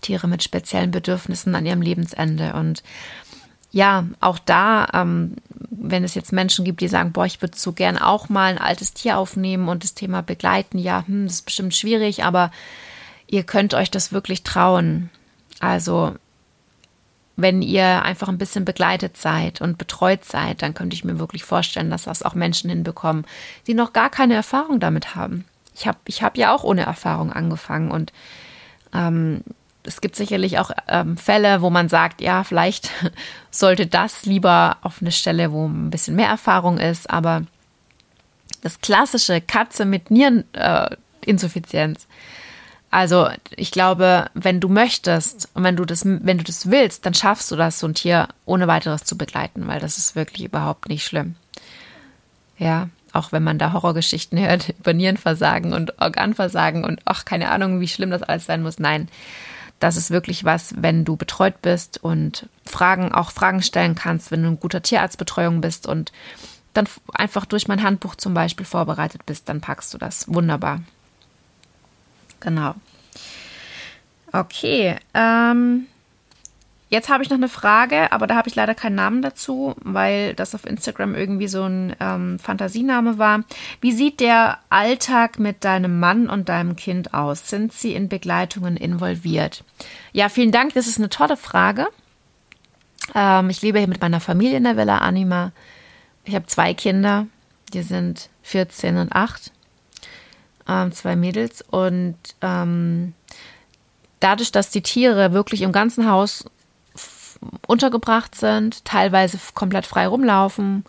Tiere 0.00 0.28
mit 0.28 0.42
speziellen 0.42 0.90
Bedürfnissen 0.90 1.54
an 1.54 1.66
ihrem 1.66 1.82
Lebensende. 1.82 2.54
Und 2.54 2.82
ja, 3.70 4.06
auch 4.20 4.38
da, 4.38 4.88
ähm, 4.94 5.36
wenn 5.70 6.04
es 6.04 6.14
jetzt 6.14 6.32
Menschen 6.32 6.64
gibt, 6.64 6.80
die 6.80 6.88
sagen, 6.88 7.12
boah, 7.12 7.26
ich 7.26 7.42
würde 7.42 7.58
so 7.58 7.72
gern 7.72 7.98
auch 7.98 8.28
mal 8.28 8.52
ein 8.52 8.58
altes 8.58 8.94
Tier 8.94 9.18
aufnehmen 9.18 9.68
und 9.68 9.84
das 9.84 9.94
Thema 9.94 10.22
begleiten, 10.22 10.78
ja, 10.78 11.04
hm, 11.06 11.24
das 11.24 11.34
ist 11.34 11.44
bestimmt 11.44 11.74
schwierig, 11.74 12.24
aber 12.24 12.50
ihr 13.26 13.44
könnt 13.44 13.74
euch 13.74 13.90
das 13.90 14.12
wirklich 14.12 14.42
trauen. 14.42 15.10
Also, 15.60 16.14
wenn 17.36 17.62
ihr 17.62 18.02
einfach 18.02 18.28
ein 18.28 18.38
bisschen 18.38 18.64
begleitet 18.64 19.16
seid 19.16 19.60
und 19.60 19.78
betreut 19.78 20.24
seid, 20.24 20.62
dann 20.62 20.74
könnte 20.74 20.94
ich 20.94 21.04
mir 21.04 21.18
wirklich 21.18 21.44
vorstellen, 21.44 21.90
dass 21.90 22.04
das 22.04 22.22
auch 22.22 22.34
Menschen 22.34 22.70
hinbekommen, 22.70 23.26
die 23.66 23.74
noch 23.74 23.92
gar 23.92 24.10
keine 24.10 24.34
Erfahrung 24.34 24.80
damit 24.80 25.14
haben. 25.14 25.44
Ich 25.74 25.86
habe 25.86 25.98
ich 26.06 26.22
hab 26.24 26.36
ja 26.36 26.52
auch 26.52 26.64
ohne 26.64 26.82
Erfahrung 26.82 27.32
angefangen 27.32 27.92
und 27.92 28.12
ähm, 28.92 29.42
es 29.88 30.00
gibt 30.00 30.14
sicherlich 30.14 30.58
auch 30.58 30.70
ähm, 30.86 31.16
Fälle, 31.16 31.62
wo 31.62 31.70
man 31.70 31.88
sagt, 31.88 32.20
ja, 32.20 32.44
vielleicht 32.44 32.90
sollte 33.50 33.86
das 33.86 34.26
lieber 34.26 34.76
auf 34.82 35.00
eine 35.00 35.12
Stelle, 35.12 35.50
wo 35.50 35.66
ein 35.66 35.90
bisschen 35.90 36.14
mehr 36.14 36.28
Erfahrung 36.28 36.78
ist, 36.78 37.10
aber 37.10 37.42
das 38.62 38.80
klassische 38.80 39.40
Katze 39.40 39.84
mit 39.84 40.10
Niereninsuffizienz. 40.10 42.04
Äh, 42.04 42.06
also 42.90 43.28
ich 43.50 43.70
glaube, 43.70 44.30
wenn 44.34 44.60
du 44.60 44.68
möchtest 44.68 45.48
und 45.54 45.62
wenn 45.62 45.76
du 45.76 45.84
das, 45.84 46.04
wenn 46.04 46.38
du 46.38 46.44
das 46.44 46.70
willst, 46.70 47.04
dann 47.04 47.14
schaffst 47.14 47.50
du 47.50 47.56
das, 47.56 47.78
so 47.80 47.86
ein 47.86 47.94
Tier 47.94 48.28
ohne 48.46 48.66
weiteres 48.66 49.04
zu 49.04 49.18
begleiten, 49.18 49.66
weil 49.66 49.80
das 49.80 49.98
ist 49.98 50.16
wirklich 50.16 50.44
überhaupt 50.44 50.88
nicht 50.88 51.04
schlimm. 51.04 51.34
Ja, 52.56 52.88
auch 53.12 53.30
wenn 53.30 53.44
man 53.44 53.58
da 53.58 53.72
Horrorgeschichten 53.72 54.38
hört 54.38 54.68
über 54.78 54.94
Nierenversagen 54.94 55.72
und 55.72 56.00
Organversagen 56.00 56.84
und 56.84 57.00
ach, 57.04 57.24
keine 57.24 57.50
Ahnung, 57.50 57.80
wie 57.80 57.88
schlimm 57.88 58.10
das 58.10 58.22
alles 58.22 58.46
sein 58.46 58.62
muss. 58.62 58.78
Nein, 58.78 59.08
das 59.78 59.96
ist 59.96 60.10
wirklich 60.10 60.44
was, 60.44 60.74
wenn 60.76 61.04
du 61.04 61.16
betreut 61.16 61.62
bist 61.62 62.02
und 62.02 62.48
Fragen, 62.64 63.12
auch 63.12 63.30
Fragen 63.30 63.62
stellen 63.62 63.94
kannst, 63.94 64.30
wenn 64.30 64.42
du 64.42 64.48
ein 64.48 64.60
guter 64.60 64.82
Tierarztbetreuung 64.82 65.60
bist 65.60 65.86
und 65.86 66.12
dann 66.74 66.88
einfach 67.12 67.44
durch 67.44 67.68
mein 67.68 67.82
Handbuch 67.82 68.14
zum 68.14 68.34
Beispiel 68.34 68.66
vorbereitet 68.66 69.24
bist, 69.26 69.48
dann 69.48 69.60
packst 69.60 69.94
du 69.94 69.98
das. 69.98 70.32
Wunderbar. 70.32 70.80
Genau. 72.40 72.74
Okay. 74.32 74.96
Ähm, 75.14 75.86
Jetzt 76.90 77.10
habe 77.10 77.22
ich 77.22 77.28
noch 77.28 77.36
eine 77.36 77.50
Frage, 77.50 78.12
aber 78.12 78.26
da 78.26 78.36
habe 78.36 78.48
ich 78.48 78.54
leider 78.54 78.74
keinen 78.74 78.94
Namen 78.94 79.20
dazu, 79.20 79.74
weil 79.82 80.34
das 80.34 80.54
auf 80.54 80.64
Instagram 80.64 81.14
irgendwie 81.14 81.48
so 81.48 81.64
ein 81.64 81.94
ähm, 82.00 82.38
Fantasiename 82.38 83.18
war. 83.18 83.44
Wie 83.82 83.92
sieht 83.92 84.20
der 84.20 84.58
Alltag 84.70 85.38
mit 85.38 85.64
deinem 85.64 86.00
Mann 86.00 86.30
und 86.30 86.48
deinem 86.48 86.76
Kind 86.76 87.12
aus? 87.12 87.48
Sind 87.48 87.74
sie 87.74 87.94
in 87.94 88.08
Begleitungen 88.08 88.76
involviert? 88.76 89.64
Ja, 90.12 90.30
vielen 90.30 90.52
Dank. 90.52 90.72
Das 90.74 90.86
ist 90.86 90.98
eine 90.98 91.10
tolle 91.10 91.36
Frage. 91.36 91.88
Ähm, 93.14 93.50
ich 93.50 93.60
lebe 93.60 93.78
hier 93.78 93.88
mit 93.88 94.00
meiner 94.00 94.20
Familie 94.20 94.56
in 94.56 94.64
der 94.64 94.78
Villa 94.78 94.98
Anima. 94.98 95.52
Ich 96.24 96.34
habe 96.34 96.46
zwei 96.46 96.72
Kinder, 96.72 97.26
die 97.74 97.82
sind 97.82 98.30
14 98.42 98.96
und 98.96 99.12
8. 99.12 99.52
Ähm, 100.66 100.92
zwei 100.92 101.16
Mädels. 101.16 101.62
Und 101.70 102.16
ähm, 102.40 103.12
dadurch, 104.20 104.52
dass 104.52 104.70
die 104.70 104.82
Tiere 104.82 105.32
wirklich 105.32 105.60
im 105.60 105.72
ganzen 105.72 106.10
Haus 106.10 106.44
untergebracht 107.66 108.34
sind, 108.34 108.84
teilweise 108.84 109.38
komplett 109.54 109.86
frei 109.86 110.06
rumlaufen, 110.06 110.84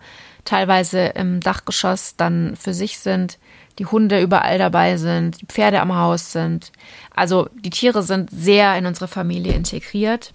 teilweise 0.45 1.07
im 1.07 1.39
Dachgeschoss 1.41 2.15
dann 2.15 2.55
für 2.55 2.73
sich 2.73 2.99
sind, 2.99 3.37
die 3.77 3.85
Hunde 3.85 4.21
überall 4.21 4.57
dabei 4.57 4.97
sind, 4.97 5.41
die 5.41 5.45
Pferde 5.45 5.79
am 5.79 5.95
Haus 5.95 6.31
sind. 6.31 6.71
Also 7.15 7.49
die 7.53 7.69
Tiere 7.69 8.03
sind 8.03 8.29
sehr 8.29 8.77
in 8.77 8.85
unsere 8.85 9.07
Familie 9.07 9.53
integriert. 9.53 10.33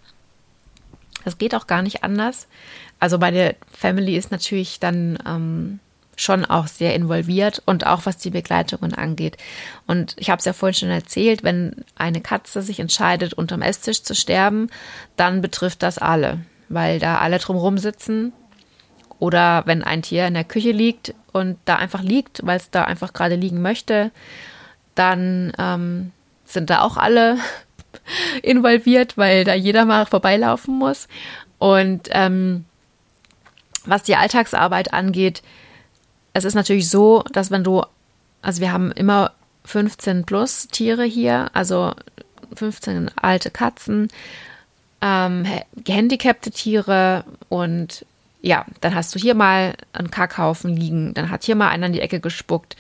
Das 1.25 1.39
geht 1.39 1.55
auch 1.55 1.67
gar 1.67 1.83
nicht 1.83 2.05
anders. 2.05 2.49
Also 3.01 3.19
meine 3.19 3.57
Family 3.71 4.17
ist 4.17 4.31
natürlich 4.31 4.81
dann 4.81 5.19
ähm, 5.27 5.81
schon 6.17 6.45
auch 6.45 6.67
sehr 6.67 6.95
involviert 6.95 7.63
und 7.67 7.87
auch 7.87 8.07
was 8.07 8.19
die 8.19 8.31
Begleitungen 8.31 8.95
angeht. 8.95 9.37
Und 9.87 10.15
ich 10.19 10.31
habe 10.31 10.39
es 10.39 10.45
ja 10.45 10.53
vorhin 10.53 10.75
schon 10.75 10.91
erzählt, 10.91 11.43
wenn 11.43 11.85
eine 11.97 12.21
Katze 12.21 12.63
sich 12.63 12.81
entscheidet, 12.81 13.35
unterm 13.35 13.63
Esstisch 13.63 14.03
zu 14.03 14.15
sterben, 14.15 14.69
dann 15.17 15.41
betrifft 15.41 15.83
das 15.83 15.99
alle, 15.99 16.41
weil 16.69 16.99
da 16.99 17.19
alle 17.19 17.39
drumherum 17.39 17.79
sitzen. 17.79 18.33
Oder 19.19 19.63
wenn 19.67 19.83
ein 19.83 20.03
Tier 20.03 20.27
in 20.27 20.35
der 20.35 20.45
Küche 20.45 20.73
liegt 20.73 21.15
und 21.33 21.57
da 21.65 21.77
einfach 21.77 22.03
liegt, 22.03 22.45
weil 22.45 22.57
es 22.57 22.71
da 22.71 22.85
einfach 22.85 23.13
gerade 23.13 23.37
liegen 23.37 23.63
möchte, 23.63 24.11
dann 24.95 25.53
ähm, 25.59 26.13
sind 26.45 26.71
da 26.71 26.83
auch 26.83 26.97
alle 26.97 27.39
involviert, 28.43 29.17
weil 29.17 29.45
da 29.45 29.55
jeder 29.55 29.85
mal 29.85 30.07
vorbeilaufen 30.07 30.79
muss. 30.79 31.09
Und 31.59 32.09
ähm, 32.13 32.65
was 33.87 34.03
die 34.03 34.17
Alltagsarbeit 34.17 34.93
angeht, 34.93 35.43
es 36.35 36.45
ist 36.45 36.55
natürlich 36.55 36.91
so, 36.91 37.25
dass 37.33 37.51
wenn 37.51 37.65
du, 37.65 37.83
also 38.43 38.61
wir 38.61 38.73
haben 38.73 38.93
immer 38.93 39.33
15 39.65 40.25
plus 40.25 40.69
Tiere 40.69 41.05
hier, 41.05 41.51
also 41.55 41.95
15 42.55 43.11
alte 43.17 43.51
Katzen, 43.51 44.09
ähm, 45.01 45.47
gehandicapte 45.77 46.51
Tiere 46.51 47.25
und 47.49 48.05
ja, 48.43 48.67
dann 48.83 48.95
hast 48.95 49.15
du 49.15 49.19
hier 49.19 49.35
mal 49.35 49.75
einen 49.95 50.11
Kackhaufen 50.11 50.77
liegen, 50.77 51.15
dann 51.15 51.31
hat 51.31 51.45
hier 51.45 51.57
mal 51.57 51.71
einer 51.71 51.87
in 51.87 51.95
die 51.95 52.01
Ecke 52.01 52.21
gespuckt, 52.21 52.77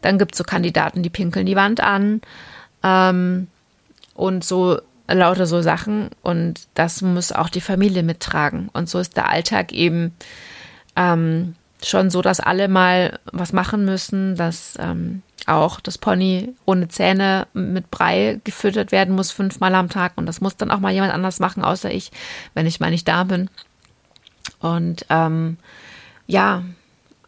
dann 0.00 0.18
gibt 0.18 0.32
es 0.32 0.38
so 0.38 0.44
Kandidaten, 0.44 1.02
die 1.02 1.10
pinkeln 1.10 1.46
die 1.46 1.56
Wand 1.56 1.80
an 1.80 2.20
ähm, 2.84 3.48
und 4.14 4.44
so 4.44 4.78
lauter 5.08 5.46
so 5.46 5.62
Sachen 5.62 6.10
und 6.22 6.68
das 6.74 7.02
muss 7.02 7.32
auch 7.32 7.48
die 7.48 7.62
Familie 7.62 8.02
mittragen. 8.02 8.68
Und 8.74 8.88
so 8.88 8.98
ist 8.98 9.16
der 9.16 9.30
Alltag 9.30 9.72
eben 9.72 10.14
ähm, 10.94 11.54
schon 11.82 12.10
so, 12.10 12.22
dass 12.22 12.40
alle 12.40 12.68
mal 12.68 13.20
was 13.32 13.52
machen 13.52 13.84
müssen, 13.84 14.34
dass 14.36 14.74
ähm, 14.78 15.22
auch 15.46 15.80
das 15.80 15.98
Pony 15.98 16.54
ohne 16.64 16.88
Zähne 16.88 17.46
mit 17.52 17.90
Brei 17.90 18.40
gefüttert 18.44 18.92
werden 18.92 19.14
muss 19.14 19.30
fünfmal 19.30 19.74
am 19.74 19.88
Tag 19.88 20.12
und 20.16 20.26
das 20.26 20.40
muss 20.40 20.56
dann 20.56 20.70
auch 20.70 20.80
mal 20.80 20.92
jemand 20.92 21.12
anders 21.12 21.38
machen, 21.40 21.64
außer 21.64 21.90
ich, 21.90 22.10
wenn 22.54 22.66
ich 22.66 22.80
mal 22.80 22.90
nicht 22.90 23.06
da 23.06 23.24
bin. 23.24 23.48
Und 24.60 25.06
ähm, 25.08 25.56
ja, 26.26 26.64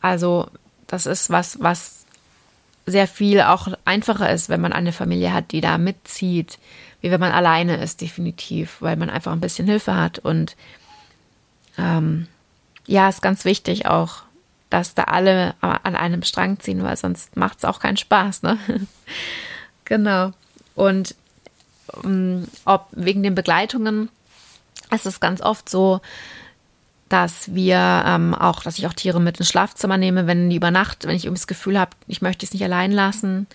also 0.01 0.49
das 0.87 1.07
ist 1.07 1.31
was, 1.31 1.61
was 1.61 2.05
sehr 2.87 3.07
viel 3.07 3.43
auch 3.43 3.69
einfacher 3.85 4.31
ist, 4.31 4.49
wenn 4.49 4.61
man 4.61 4.73
eine 4.73 4.93
Familie 4.93 5.33
hat, 5.33 5.53
die 5.53 5.61
da 5.61 5.79
mitzieht, 5.79 6.59
wie 7.01 7.11
wenn 7.11 7.21
man 7.21 7.33
alleine 7.33 7.77
ist, 7.77 8.01
definitiv, 8.01 8.79
weil 8.81 8.97
man 8.97 9.11
einfach 9.11 9.33
ein 9.33 9.41
bisschen 9.41 9.67
Hilfe 9.67 9.97
hat. 9.97 10.19
Und 10.19 10.57
ähm, 11.79 12.27
ja, 12.87 13.09
ist 13.09 13.23
ganz 13.23 13.45
wichtig 13.45 13.87
auch, 13.87 14.23
dass 14.71 14.95
da 14.95 15.05
alle 15.05 15.55
an 15.61 15.97
einem 15.97 16.23
Strang 16.23 16.61
ziehen, 16.61 16.83
weil 16.83 16.97
sonst 16.97 17.37
macht 17.37 17.59
es 17.59 17.65
auch 17.65 17.81
keinen 17.81 17.97
Spaß, 17.97 18.43
ne? 18.43 18.59
genau. 19.85 20.33
Und 20.75 21.15
um, 21.93 22.11
ähm, 22.11 22.49
ob 22.65 22.87
wegen 22.93 23.23
den 23.23 23.35
Begleitungen 23.35 24.09
ist 24.93 25.07
es 25.07 25.21
ganz 25.21 25.41
oft 25.41 25.69
so, 25.69 26.01
dass 27.09 27.53
wir 27.53 28.05
ähm, 28.07 28.35
auch, 28.35 28.63
dass 28.63 28.79
ich 28.79 28.87
auch 28.87 28.93
Tiere 28.93 29.21
mit 29.21 29.39
ins 29.39 29.49
Schlafzimmer 29.49 29.97
nehme, 29.97 30.29
wenn 30.29 30.49
die 30.49 30.57
über 30.57 30.71
Nacht, 30.71 31.07
wenn 31.07 31.17
ich 31.17 31.25
irgendwie 31.25 31.41
das 31.41 31.49
Gefühl 31.49 31.79
habe, 31.79 31.91
ich 32.07 32.23
möchte 32.23 32.47
es 32.47 32.53
nicht 32.53 32.63
allein 32.63 32.93
lassen 32.93 33.49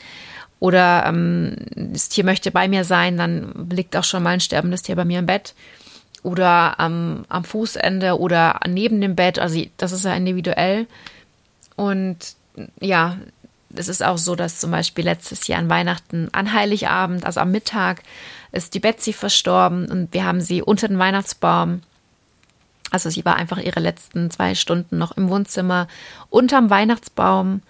oder 0.59 1.05
ähm, 1.05 1.55
das 1.74 2.09
Tier 2.09 2.26
möchte 2.26 2.51
bei 2.51 2.68
mir 2.68 2.84
sein, 2.84 3.16
dann 3.18 3.70
liegt 3.70 3.95
auch 3.95 4.03
schon 4.03 4.24
mal 4.24 4.32
ein 4.32 4.41
sterbendes 4.41 4.82
Tier 4.82 4.97
bei 4.97 5.05
mir 5.05 5.20
im 5.20 5.26
Bett 5.26 5.53
oder 6.26 6.76
ähm, 6.80 7.26
am 7.30 7.43
Fußende 7.43 8.19
oder 8.19 8.59
neben 8.67 8.99
dem 8.99 9.15
Bett. 9.15 9.39
Also 9.39 9.61
das 9.78 9.91
ist 9.91 10.05
ja 10.05 10.13
individuell. 10.13 10.88
Und 11.76 12.17
ja, 12.80 13.17
es 13.76 13.88
ist 13.88 14.03
auch 14.03 14.17
so, 14.17 14.36
dass 14.36 14.59
zum 14.59 14.71
Beispiel 14.71 15.05
letztes 15.05 15.47
Jahr 15.47 15.59
an 15.59 15.69
Weihnachten, 15.69 16.30
an 16.32 16.53
Heiligabend, 16.53 17.26
also 17.26 17.39
am 17.41 17.51
Mittag, 17.51 18.03
ist 18.51 18.73
die 18.73 18.80
Betsy 18.80 19.13
verstorben 19.13 19.89
und 19.89 20.13
wir 20.13 20.26
haben 20.26 20.41
sie 20.41 20.61
unter 20.61 20.88
den 20.88 20.99
Weihnachtsbaum 20.99 21.82
also 22.91 23.09
sie 23.09 23.26
war 23.26 23.36
einfach 23.36 23.57
ihre 23.57 23.82
letzten 23.82 24.32
zwei 24.32 24.55
Stunden 24.55 24.97
noch 24.97 25.17
im 25.17 25.30
Wohnzimmer 25.30 25.88
unterm 26.30 26.69
Weihnachtsbaum. 26.69 27.61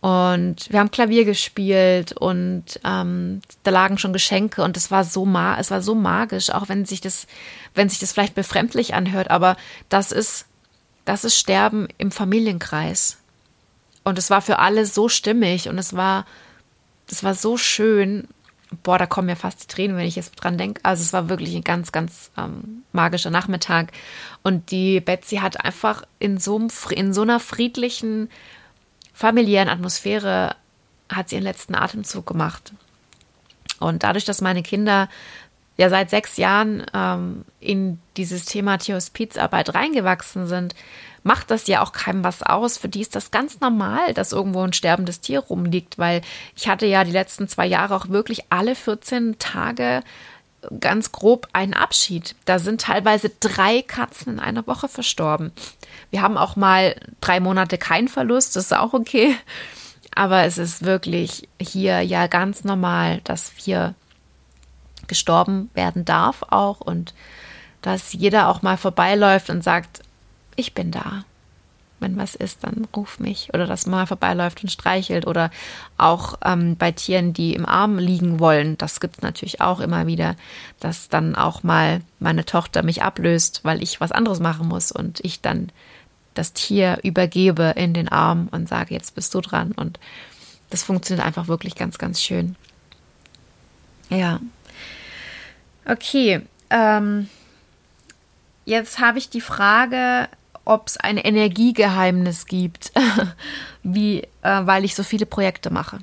Und 0.00 0.70
wir 0.70 0.80
haben 0.80 0.90
Klavier 0.90 1.26
gespielt 1.26 2.12
und 2.12 2.64
ähm, 2.84 3.42
da 3.64 3.70
lagen 3.70 3.98
schon 3.98 4.14
Geschenke 4.14 4.62
und 4.62 4.78
es 4.78 4.90
war 4.90 5.04
so 5.04 5.26
ma 5.26 5.58
es 5.58 5.70
war 5.70 5.82
so 5.82 5.94
magisch, 5.94 6.48
auch 6.50 6.70
wenn 6.70 6.86
sich 6.86 7.02
das, 7.02 7.26
wenn 7.74 7.90
sich 7.90 7.98
das 7.98 8.12
vielleicht 8.12 8.34
befremdlich 8.34 8.94
anhört, 8.94 9.30
aber 9.30 9.56
das 9.90 10.10
ist, 10.10 10.46
das 11.04 11.24
ist 11.24 11.38
Sterben 11.38 11.86
im 11.98 12.12
Familienkreis. 12.12 13.18
Und 14.02 14.18
es 14.18 14.30
war 14.30 14.40
für 14.40 14.58
alle 14.58 14.86
so 14.86 15.10
stimmig 15.10 15.68
und 15.68 15.76
es 15.76 15.94
war, 15.94 16.24
es 17.10 17.22
war 17.22 17.34
so 17.34 17.58
schön 17.58 18.26
boah, 18.82 18.98
da 18.98 19.06
kommen 19.06 19.26
mir 19.26 19.36
fast 19.36 19.62
die 19.62 19.66
Tränen, 19.66 19.96
wenn 19.96 20.06
ich 20.06 20.16
jetzt 20.16 20.36
dran 20.36 20.58
denke. 20.58 20.80
Also 20.84 21.02
es 21.02 21.12
war 21.12 21.28
wirklich 21.28 21.54
ein 21.54 21.64
ganz, 21.64 21.92
ganz 21.92 22.30
ähm, 22.38 22.82
magischer 22.92 23.30
Nachmittag. 23.30 23.92
Und 24.42 24.70
die 24.70 25.00
Betsy 25.00 25.36
hat 25.36 25.64
einfach 25.64 26.04
in 26.18 26.38
so, 26.38 26.68
in 26.90 27.12
so 27.12 27.22
einer 27.22 27.40
friedlichen, 27.40 28.30
familiären 29.20 29.68
Atmosphäre 29.68 30.56
hat 31.10 31.28
sie 31.28 31.34
ihren 31.34 31.44
letzten 31.44 31.74
Atemzug 31.74 32.24
gemacht. 32.24 32.72
Und 33.78 34.02
dadurch, 34.02 34.24
dass 34.24 34.40
meine 34.40 34.62
Kinder 34.62 35.10
ja 35.76 35.90
seit 35.90 36.08
sechs 36.08 36.38
Jahren 36.38 36.86
ähm, 36.94 37.44
in 37.60 37.98
dieses 38.16 38.46
Thema 38.46 38.78
Tierhospizarbeit 38.78 39.74
reingewachsen 39.74 40.46
sind, 40.46 40.74
macht 41.22 41.50
das 41.50 41.66
ja 41.66 41.82
auch 41.82 41.92
keinem 41.92 42.24
was 42.24 42.42
aus. 42.42 42.78
Für 42.78 42.88
die 42.88 43.02
ist 43.02 43.14
das 43.14 43.30
ganz 43.30 43.60
normal, 43.60 44.14
dass 44.14 44.32
irgendwo 44.32 44.62
ein 44.62 44.72
sterbendes 44.72 45.20
Tier 45.20 45.40
rumliegt, 45.40 45.98
weil 45.98 46.22
ich 46.56 46.66
hatte 46.68 46.86
ja 46.86 47.04
die 47.04 47.12
letzten 47.12 47.46
zwei 47.46 47.66
Jahre 47.66 47.96
auch 47.96 48.08
wirklich 48.08 48.44
alle 48.48 48.74
14 48.74 49.38
Tage 49.38 50.02
ganz 50.78 51.12
grob 51.12 51.48
einen 51.52 51.74
Abschied. 51.74 52.34
Da 52.44 52.58
sind 52.58 52.82
teilweise 52.82 53.30
drei 53.40 53.82
Katzen 53.82 54.34
in 54.34 54.40
einer 54.40 54.66
Woche 54.66 54.88
verstorben. 54.88 55.52
Wir 56.10 56.22
haben 56.22 56.36
auch 56.36 56.56
mal 56.56 56.96
drei 57.20 57.40
Monate 57.40 57.78
keinen 57.78 58.08
Verlust, 58.08 58.56
das 58.56 58.66
ist 58.66 58.74
auch 58.74 58.92
okay. 58.92 59.34
Aber 60.14 60.42
es 60.44 60.58
ist 60.58 60.84
wirklich 60.84 61.48
hier 61.60 62.00
ja 62.02 62.26
ganz 62.26 62.64
normal, 62.64 63.20
dass 63.24 63.52
hier 63.56 63.94
gestorben 65.06 65.70
werden 65.74 66.04
darf 66.04 66.42
auch 66.50 66.80
und 66.80 67.14
dass 67.82 68.12
jeder 68.12 68.48
auch 68.48 68.62
mal 68.62 68.76
vorbeiläuft 68.76 69.50
und 69.50 69.64
sagt, 69.64 70.02
ich 70.56 70.74
bin 70.74 70.90
da. 70.90 71.24
Wenn 72.00 72.16
was 72.16 72.34
ist, 72.34 72.64
dann 72.64 72.88
ruf 72.96 73.20
mich. 73.20 73.50
Oder 73.52 73.66
dass 73.66 73.86
man 73.86 74.00
mal 74.00 74.06
vorbeiläuft 74.06 74.62
und 74.62 74.70
streichelt. 74.70 75.26
Oder 75.26 75.50
auch 75.98 76.38
ähm, 76.44 76.76
bei 76.76 76.92
Tieren, 76.92 77.32
die 77.32 77.54
im 77.54 77.66
Arm 77.66 77.98
liegen 77.98 78.40
wollen. 78.40 78.76
Das 78.78 79.00
gibt 79.00 79.16
es 79.16 79.22
natürlich 79.22 79.60
auch 79.60 79.80
immer 79.80 80.06
wieder, 80.06 80.36
dass 80.80 81.08
dann 81.08 81.34
auch 81.34 81.62
mal 81.62 82.00
meine 82.18 82.44
Tochter 82.44 82.82
mich 82.82 83.02
ablöst, 83.02 83.60
weil 83.62 83.82
ich 83.82 84.00
was 84.00 84.12
anderes 84.12 84.40
machen 84.40 84.68
muss 84.68 84.90
und 84.92 85.20
ich 85.20 85.40
dann 85.40 85.70
das 86.34 86.52
Tier 86.52 86.98
übergebe 87.02 87.74
in 87.76 87.92
den 87.92 88.08
Arm 88.08 88.48
und 88.50 88.68
sage, 88.68 88.94
jetzt 88.94 89.14
bist 89.14 89.34
du 89.34 89.40
dran. 89.40 89.72
Und 89.72 89.98
das 90.70 90.82
funktioniert 90.82 91.26
einfach 91.26 91.48
wirklich 91.48 91.74
ganz, 91.74 91.98
ganz 91.98 92.22
schön. 92.22 92.56
Ja. 94.08 94.40
Okay. 95.84 96.42
Ähm, 96.70 97.28
jetzt 98.64 99.00
habe 99.00 99.18
ich 99.18 99.28
die 99.28 99.40
Frage, 99.40 100.28
ob 100.64 100.88
es 100.88 100.96
ein 100.96 101.16
Energiegeheimnis 101.16 102.46
gibt, 102.46 102.92
wie, 103.82 104.22
äh, 104.42 104.60
weil 104.62 104.84
ich 104.84 104.94
so 104.94 105.02
viele 105.02 105.26
Projekte 105.26 105.70
mache. 105.70 105.98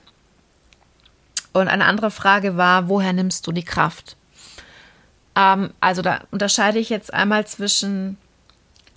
Und 1.54 1.68
eine 1.68 1.86
andere 1.86 2.12
Frage 2.12 2.58
war, 2.58 2.90
woher 2.90 3.14
nimmst 3.14 3.48
du 3.48 3.52
die 3.52 3.64
Kraft? 3.64 4.16
Ähm, 5.36 5.72
also 5.80 6.02
da 6.02 6.22
unterscheide 6.32 6.80
ich 6.80 6.90
jetzt 6.90 7.14
einmal 7.14 7.48
zwischen 7.48 8.18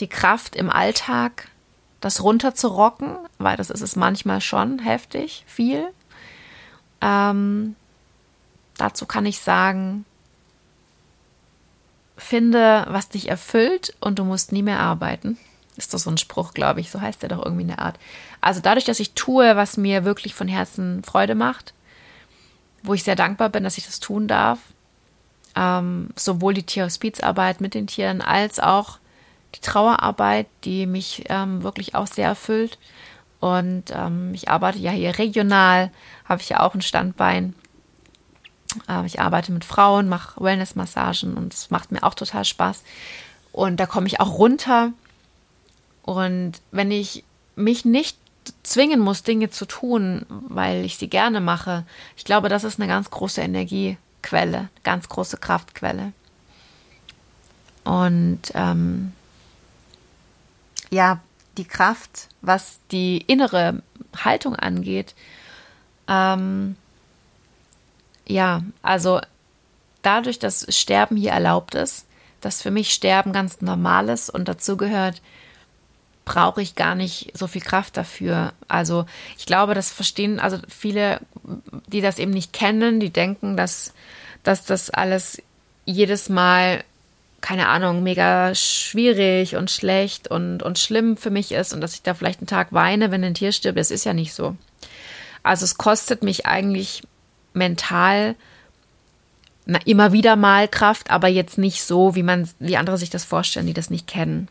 die 0.00 0.08
Kraft 0.08 0.56
im 0.56 0.70
Alltag, 0.70 1.48
das 2.00 2.22
runterzurocken, 2.22 3.16
weil 3.38 3.56
das 3.56 3.70
ist 3.70 3.82
es 3.82 3.94
manchmal 3.94 4.40
schon 4.40 4.78
heftig, 4.78 5.44
viel. 5.46 5.86
Ähm, 7.02 7.76
dazu 8.76 9.06
kann 9.06 9.26
ich 9.26 9.40
sagen, 9.40 10.06
finde, 12.16 12.86
was 12.88 13.08
dich 13.08 13.28
erfüllt 13.28 13.94
und 14.00 14.18
du 14.18 14.24
musst 14.24 14.52
nie 14.52 14.62
mehr 14.62 14.80
arbeiten. 14.80 15.38
Ist 15.80 15.94
doch 15.94 15.98
so 15.98 16.10
ein 16.10 16.18
Spruch, 16.18 16.52
glaube 16.52 16.80
ich. 16.80 16.90
So 16.90 17.00
heißt 17.00 17.22
der 17.22 17.30
doch 17.30 17.42
irgendwie 17.42 17.62
in 17.62 17.68
der 17.68 17.78
Art. 17.78 17.98
Also 18.42 18.60
dadurch, 18.60 18.84
dass 18.84 19.00
ich 19.00 19.14
tue, 19.14 19.56
was 19.56 19.78
mir 19.78 20.04
wirklich 20.04 20.34
von 20.34 20.46
Herzen 20.46 21.02
Freude 21.02 21.34
macht, 21.34 21.72
wo 22.82 22.92
ich 22.92 23.02
sehr 23.02 23.16
dankbar 23.16 23.48
bin, 23.48 23.64
dass 23.64 23.78
ich 23.78 23.86
das 23.86 23.98
tun 23.98 24.28
darf, 24.28 24.58
ähm, 25.56 26.10
sowohl 26.16 26.52
die 26.52 26.64
Tierhospizarbeit 26.64 27.62
mit 27.62 27.72
den 27.72 27.86
Tieren 27.86 28.20
als 28.20 28.60
auch 28.60 28.98
die 29.54 29.62
Trauerarbeit, 29.62 30.48
die 30.64 30.84
mich 30.84 31.24
ähm, 31.30 31.62
wirklich 31.62 31.94
auch 31.94 32.06
sehr 32.06 32.28
erfüllt. 32.28 32.78
Und 33.40 33.84
ähm, 33.90 34.34
ich 34.34 34.50
arbeite 34.50 34.78
ja 34.78 34.90
hier 34.90 35.16
regional, 35.16 35.90
habe 36.26 36.42
ich 36.42 36.50
ja 36.50 36.60
auch 36.60 36.74
ein 36.74 36.82
Standbein. 36.82 37.54
Äh, 38.86 39.06
ich 39.06 39.18
arbeite 39.18 39.50
mit 39.50 39.64
Frauen, 39.64 40.10
mache 40.10 40.44
Wellness-Massagen 40.44 41.38
und 41.38 41.54
es 41.54 41.70
macht 41.70 41.90
mir 41.90 42.02
auch 42.02 42.14
total 42.14 42.44
Spaß. 42.44 42.82
Und 43.50 43.80
da 43.80 43.86
komme 43.86 44.08
ich 44.08 44.20
auch 44.20 44.34
runter 44.38 44.92
und 46.10 46.54
wenn 46.72 46.90
ich 46.90 47.22
mich 47.54 47.84
nicht 47.84 48.16
zwingen 48.64 48.98
muss, 48.98 49.22
Dinge 49.22 49.50
zu 49.50 49.64
tun, 49.64 50.26
weil 50.28 50.84
ich 50.84 50.96
sie 50.96 51.08
gerne 51.08 51.40
mache, 51.40 51.84
ich 52.16 52.24
glaube, 52.24 52.48
das 52.48 52.64
ist 52.64 52.80
eine 52.80 52.88
ganz 52.88 53.10
große 53.10 53.40
Energiequelle, 53.40 54.70
ganz 54.82 55.08
große 55.08 55.36
Kraftquelle. 55.36 56.12
Und 57.84 58.40
ähm, 58.54 59.12
ja, 60.90 61.20
die 61.56 61.64
Kraft, 61.64 62.26
was 62.40 62.80
die 62.90 63.18
innere 63.18 63.80
Haltung 64.16 64.56
angeht, 64.56 65.14
ähm, 66.08 66.74
ja, 68.26 68.64
also 68.82 69.20
dadurch, 70.02 70.40
dass 70.40 70.66
Sterben 70.76 71.16
hier 71.16 71.30
erlaubt 71.30 71.76
ist, 71.76 72.06
dass 72.40 72.62
für 72.62 72.72
mich 72.72 72.92
Sterben 72.92 73.32
ganz 73.32 73.60
normal 73.60 74.08
ist 74.08 74.28
und 74.28 74.48
dazu 74.48 74.76
gehört, 74.76 75.22
brauche 76.30 76.62
ich 76.62 76.76
gar 76.76 76.94
nicht 76.94 77.32
so 77.36 77.48
viel 77.48 77.60
Kraft 77.60 77.96
dafür. 77.96 78.52
Also 78.68 79.04
ich 79.36 79.46
glaube, 79.46 79.74
das 79.74 79.90
verstehen 79.90 80.38
also 80.38 80.58
viele, 80.68 81.18
die 81.88 82.00
das 82.00 82.20
eben 82.20 82.30
nicht 82.30 82.52
kennen, 82.52 83.00
die 83.00 83.10
denken, 83.10 83.56
dass, 83.56 83.94
dass 84.44 84.64
das 84.64 84.90
alles 84.90 85.42
jedes 85.86 86.28
Mal, 86.28 86.84
keine 87.40 87.66
Ahnung, 87.66 88.04
mega 88.04 88.54
schwierig 88.54 89.56
und 89.56 89.72
schlecht 89.72 90.28
und, 90.28 90.62
und 90.62 90.78
schlimm 90.78 91.16
für 91.16 91.30
mich 91.30 91.50
ist 91.50 91.72
und 91.72 91.80
dass 91.80 91.94
ich 91.94 92.02
da 92.02 92.14
vielleicht 92.14 92.38
einen 92.38 92.46
Tag 92.46 92.68
weine, 92.72 93.10
wenn 93.10 93.24
ein 93.24 93.34
Tier 93.34 93.50
stirbt. 93.50 93.76
Das 93.76 93.90
ist 93.90 94.04
ja 94.04 94.14
nicht 94.14 94.32
so. 94.32 94.54
Also 95.42 95.64
es 95.64 95.78
kostet 95.78 96.22
mich 96.22 96.46
eigentlich 96.46 97.02
mental 97.54 98.36
na, 99.66 99.80
immer 99.84 100.12
wieder 100.12 100.36
mal 100.36 100.68
Kraft, 100.68 101.10
aber 101.10 101.26
jetzt 101.26 101.58
nicht 101.58 101.82
so, 101.82 102.14
wie 102.14 102.22
man, 102.22 102.48
wie 102.60 102.76
andere 102.76 102.98
sich 102.98 103.10
das 103.10 103.24
vorstellen, 103.24 103.66
die 103.66 103.74
das 103.74 103.90
nicht 103.90 104.06
kennen. 104.06 104.46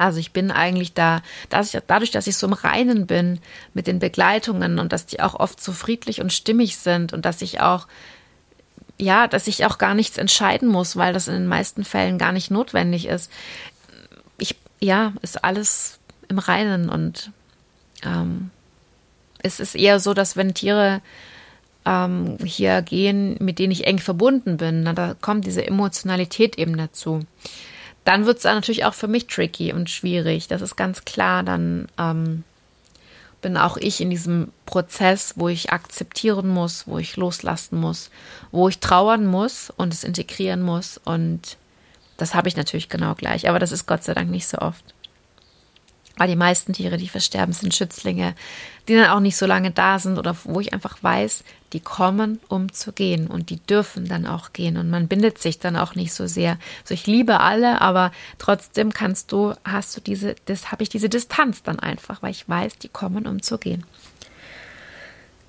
Also 0.00 0.18
ich 0.18 0.32
bin 0.32 0.50
eigentlich 0.50 0.94
da, 0.94 1.20
dass 1.50 1.74
ich, 1.74 1.80
dadurch, 1.86 2.10
dass 2.10 2.26
ich 2.26 2.36
so 2.36 2.46
im 2.46 2.54
Reinen 2.54 3.06
bin 3.06 3.38
mit 3.74 3.86
den 3.86 3.98
Begleitungen 3.98 4.78
und 4.78 4.94
dass 4.94 5.04
die 5.04 5.20
auch 5.20 5.34
oft 5.34 5.62
so 5.62 5.72
friedlich 5.72 6.22
und 6.22 6.32
stimmig 6.32 6.78
sind 6.78 7.12
und 7.12 7.26
dass 7.26 7.42
ich 7.42 7.60
auch, 7.60 7.86
ja, 8.96 9.28
dass 9.28 9.46
ich 9.46 9.66
auch 9.66 9.76
gar 9.76 9.94
nichts 9.94 10.16
entscheiden 10.16 10.68
muss, 10.68 10.96
weil 10.96 11.12
das 11.12 11.28
in 11.28 11.34
den 11.34 11.46
meisten 11.46 11.84
Fällen 11.84 12.16
gar 12.16 12.32
nicht 12.32 12.50
notwendig 12.50 13.06
ist. 13.06 13.30
Ich, 14.38 14.56
ja, 14.80 15.12
ist 15.20 15.44
alles 15.44 15.98
im 16.28 16.38
Reinen 16.38 16.88
und 16.88 17.30
ähm, 18.02 18.50
es 19.42 19.60
ist 19.60 19.74
eher 19.74 20.00
so, 20.00 20.14
dass 20.14 20.34
wenn 20.34 20.54
Tiere 20.54 21.02
ähm, 21.84 22.38
hier 22.42 22.80
gehen, 22.80 23.36
mit 23.38 23.58
denen 23.58 23.72
ich 23.72 23.86
eng 23.86 23.98
verbunden 23.98 24.56
bin, 24.56 24.84
na, 24.84 24.94
da 24.94 25.14
kommt 25.20 25.44
diese 25.44 25.66
Emotionalität 25.66 26.56
eben 26.56 26.78
dazu. 26.78 27.20
Dann 28.04 28.26
wird 28.26 28.38
es 28.38 28.44
natürlich 28.44 28.84
auch 28.84 28.94
für 28.94 29.08
mich 29.08 29.26
tricky 29.26 29.72
und 29.72 29.90
schwierig. 29.90 30.48
Das 30.48 30.62
ist 30.62 30.76
ganz 30.76 31.04
klar. 31.04 31.42
Dann 31.42 31.88
ähm, 31.98 32.44
bin 33.42 33.56
auch 33.56 33.76
ich 33.76 34.00
in 34.00 34.10
diesem 34.10 34.52
Prozess, 34.66 35.34
wo 35.36 35.48
ich 35.48 35.72
akzeptieren 35.72 36.48
muss, 36.48 36.86
wo 36.86 36.98
ich 36.98 37.16
loslassen 37.16 37.78
muss, 37.78 38.10
wo 38.52 38.68
ich 38.68 38.78
trauern 38.78 39.26
muss 39.26 39.70
und 39.76 39.92
es 39.92 40.04
integrieren 40.04 40.62
muss. 40.62 40.98
Und 41.04 41.56
das 42.16 42.34
habe 42.34 42.48
ich 42.48 42.56
natürlich 42.56 42.88
genau 42.88 43.14
gleich. 43.14 43.48
Aber 43.48 43.58
das 43.58 43.72
ist 43.72 43.86
Gott 43.86 44.04
sei 44.04 44.14
Dank 44.14 44.30
nicht 44.30 44.46
so 44.46 44.58
oft. 44.58 44.84
Weil 46.20 46.28
die 46.28 46.36
meisten 46.36 46.74
Tiere, 46.74 46.98
die 46.98 47.08
versterben, 47.08 47.54
sind 47.54 47.74
Schützlinge, 47.74 48.34
die 48.86 48.94
dann 48.94 49.08
auch 49.08 49.20
nicht 49.20 49.38
so 49.38 49.46
lange 49.46 49.70
da 49.70 49.98
sind 49.98 50.18
oder 50.18 50.36
wo 50.44 50.60
ich 50.60 50.74
einfach 50.74 51.02
weiß, 51.02 51.44
die 51.72 51.80
kommen, 51.80 52.40
um 52.48 52.70
zu 52.74 52.92
gehen 52.92 53.26
und 53.26 53.48
die 53.48 53.56
dürfen 53.56 54.06
dann 54.06 54.26
auch 54.26 54.52
gehen 54.52 54.76
und 54.76 54.90
man 54.90 55.08
bindet 55.08 55.38
sich 55.38 55.60
dann 55.60 55.78
auch 55.78 55.94
nicht 55.94 56.12
so 56.12 56.26
sehr. 56.26 56.58
Also 56.82 56.92
ich 56.92 57.06
liebe 57.06 57.40
alle, 57.40 57.80
aber 57.80 58.12
trotzdem 58.36 58.92
kannst 58.92 59.32
du, 59.32 59.54
hast 59.64 59.96
du 59.96 60.02
diese, 60.02 60.34
das 60.44 60.70
habe 60.70 60.82
ich 60.82 60.90
diese 60.90 61.08
Distanz 61.08 61.62
dann 61.62 61.80
einfach, 61.80 62.22
weil 62.22 62.32
ich 62.32 62.46
weiß, 62.46 62.76
die 62.76 62.90
kommen, 62.90 63.26
um 63.26 63.40
zu 63.40 63.56
gehen. 63.56 63.86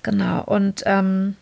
Genau 0.02 0.42
und 0.42 0.84
ähm, 0.86 1.36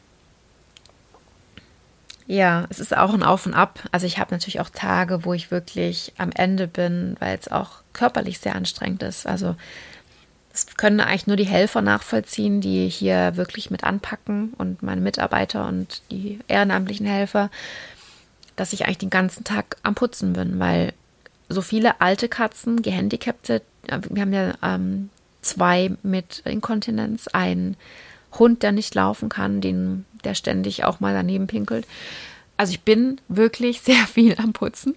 ja, 2.30 2.64
es 2.70 2.78
ist 2.78 2.96
auch 2.96 3.12
ein 3.12 3.24
Auf 3.24 3.46
und 3.46 3.54
Ab. 3.54 3.80
Also 3.90 4.06
ich 4.06 4.18
habe 4.20 4.32
natürlich 4.32 4.60
auch 4.60 4.70
Tage, 4.70 5.24
wo 5.24 5.34
ich 5.34 5.50
wirklich 5.50 6.12
am 6.16 6.30
Ende 6.30 6.68
bin, 6.68 7.16
weil 7.18 7.36
es 7.36 7.50
auch 7.50 7.82
körperlich 7.92 8.38
sehr 8.38 8.54
anstrengend 8.54 9.02
ist. 9.02 9.26
Also 9.26 9.56
das 10.52 10.76
können 10.76 11.00
eigentlich 11.00 11.26
nur 11.26 11.34
die 11.34 11.46
Helfer 11.46 11.82
nachvollziehen, 11.82 12.60
die 12.60 12.88
hier 12.88 13.36
wirklich 13.36 13.72
mit 13.72 13.82
anpacken 13.82 14.54
und 14.58 14.80
meine 14.80 15.00
Mitarbeiter 15.00 15.66
und 15.66 16.02
die 16.12 16.38
ehrenamtlichen 16.46 17.06
Helfer, 17.06 17.50
dass 18.54 18.72
ich 18.72 18.84
eigentlich 18.84 18.98
den 18.98 19.10
ganzen 19.10 19.42
Tag 19.42 19.76
am 19.82 19.96
Putzen 19.96 20.32
bin, 20.32 20.60
weil 20.60 20.92
so 21.48 21.62
viele 21.62 22.00
alte 22.00 22.28
Katzen, 22.28 22.80
Gehandicapte, 22.80 23.60
wir 24.08 24.22
haben 24.22 24.32
ja 24.32 24.54
ähm, 24.62 25.10
zwei 25.42 25.90
mit 26.04 26.42
Inkontinenz, 26.44 27.26
einen 27.26 27.76
Hund, 28.38 28.62
der 28.62 28.72
nicht 28.72 28.94
laufen 28.94 29.28
kann, 29.28 29.60
den, 29.60 30.04
der 30.24 30.34
ständig 30.34 30.84
auch 30.84 31.00
mal 31.00 31.14
daneben 31.14 31.46
pinkelt. 31.46 31.86
Also 32.56 32.72
ich 32.72 32.82
bin 32.82 33.20
wirklich 33.28 33.80
sehr 33.82 34.06
viel 34.06 34.36
am 34.38 34.52
Putzen. 34.52 34.94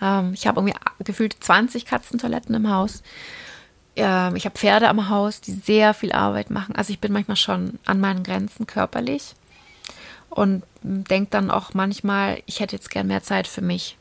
Ähm, 0.00 0.32
ich 0.34 0.46
habe 0.46 0.60
irgendwie 0.60 0.78
gefühlt 1.04 1.36
20 1.38 1.86
Katzentoiletten 1.86 2.54
im 2.54 2.70
Haus. 2.70 3.02
Ähm, 3.96 4.36
ich 4.36 4.44
habe 4.44 4.58
Pferde 4.58 4.88
am 4.88 5.08
Haus, 5.08 5.40
die 5.40 5.52
sehr 5.52 5.94
viel 5.94 6.12
Arbeit 6.12 6.50
machen. 6.50 6.76
Also 6.76 6.92
ich 6.92 7.00
bin 7.00 7.12
manchmal 7.12 7.36
schon 7.36 7.78
an 7.86 8.00
meinen 8.00 8.22
Grenzen 8.22 8.66
körperlich 8.66 9.34
und 10.30 10.62
denke 10.82 11.30
dann 11.30 11.50
auch 11.50 11.72
manchmal, 11.74 12.42
ich 12.46 12.60
hätte 12.60 12.76
jetzt 12.76 12.90
gern 12.90 13.06
mehr 13.06 13.22
Zeit 13.22 13.48
für 13.48 13.62
mich. 13.62 13.96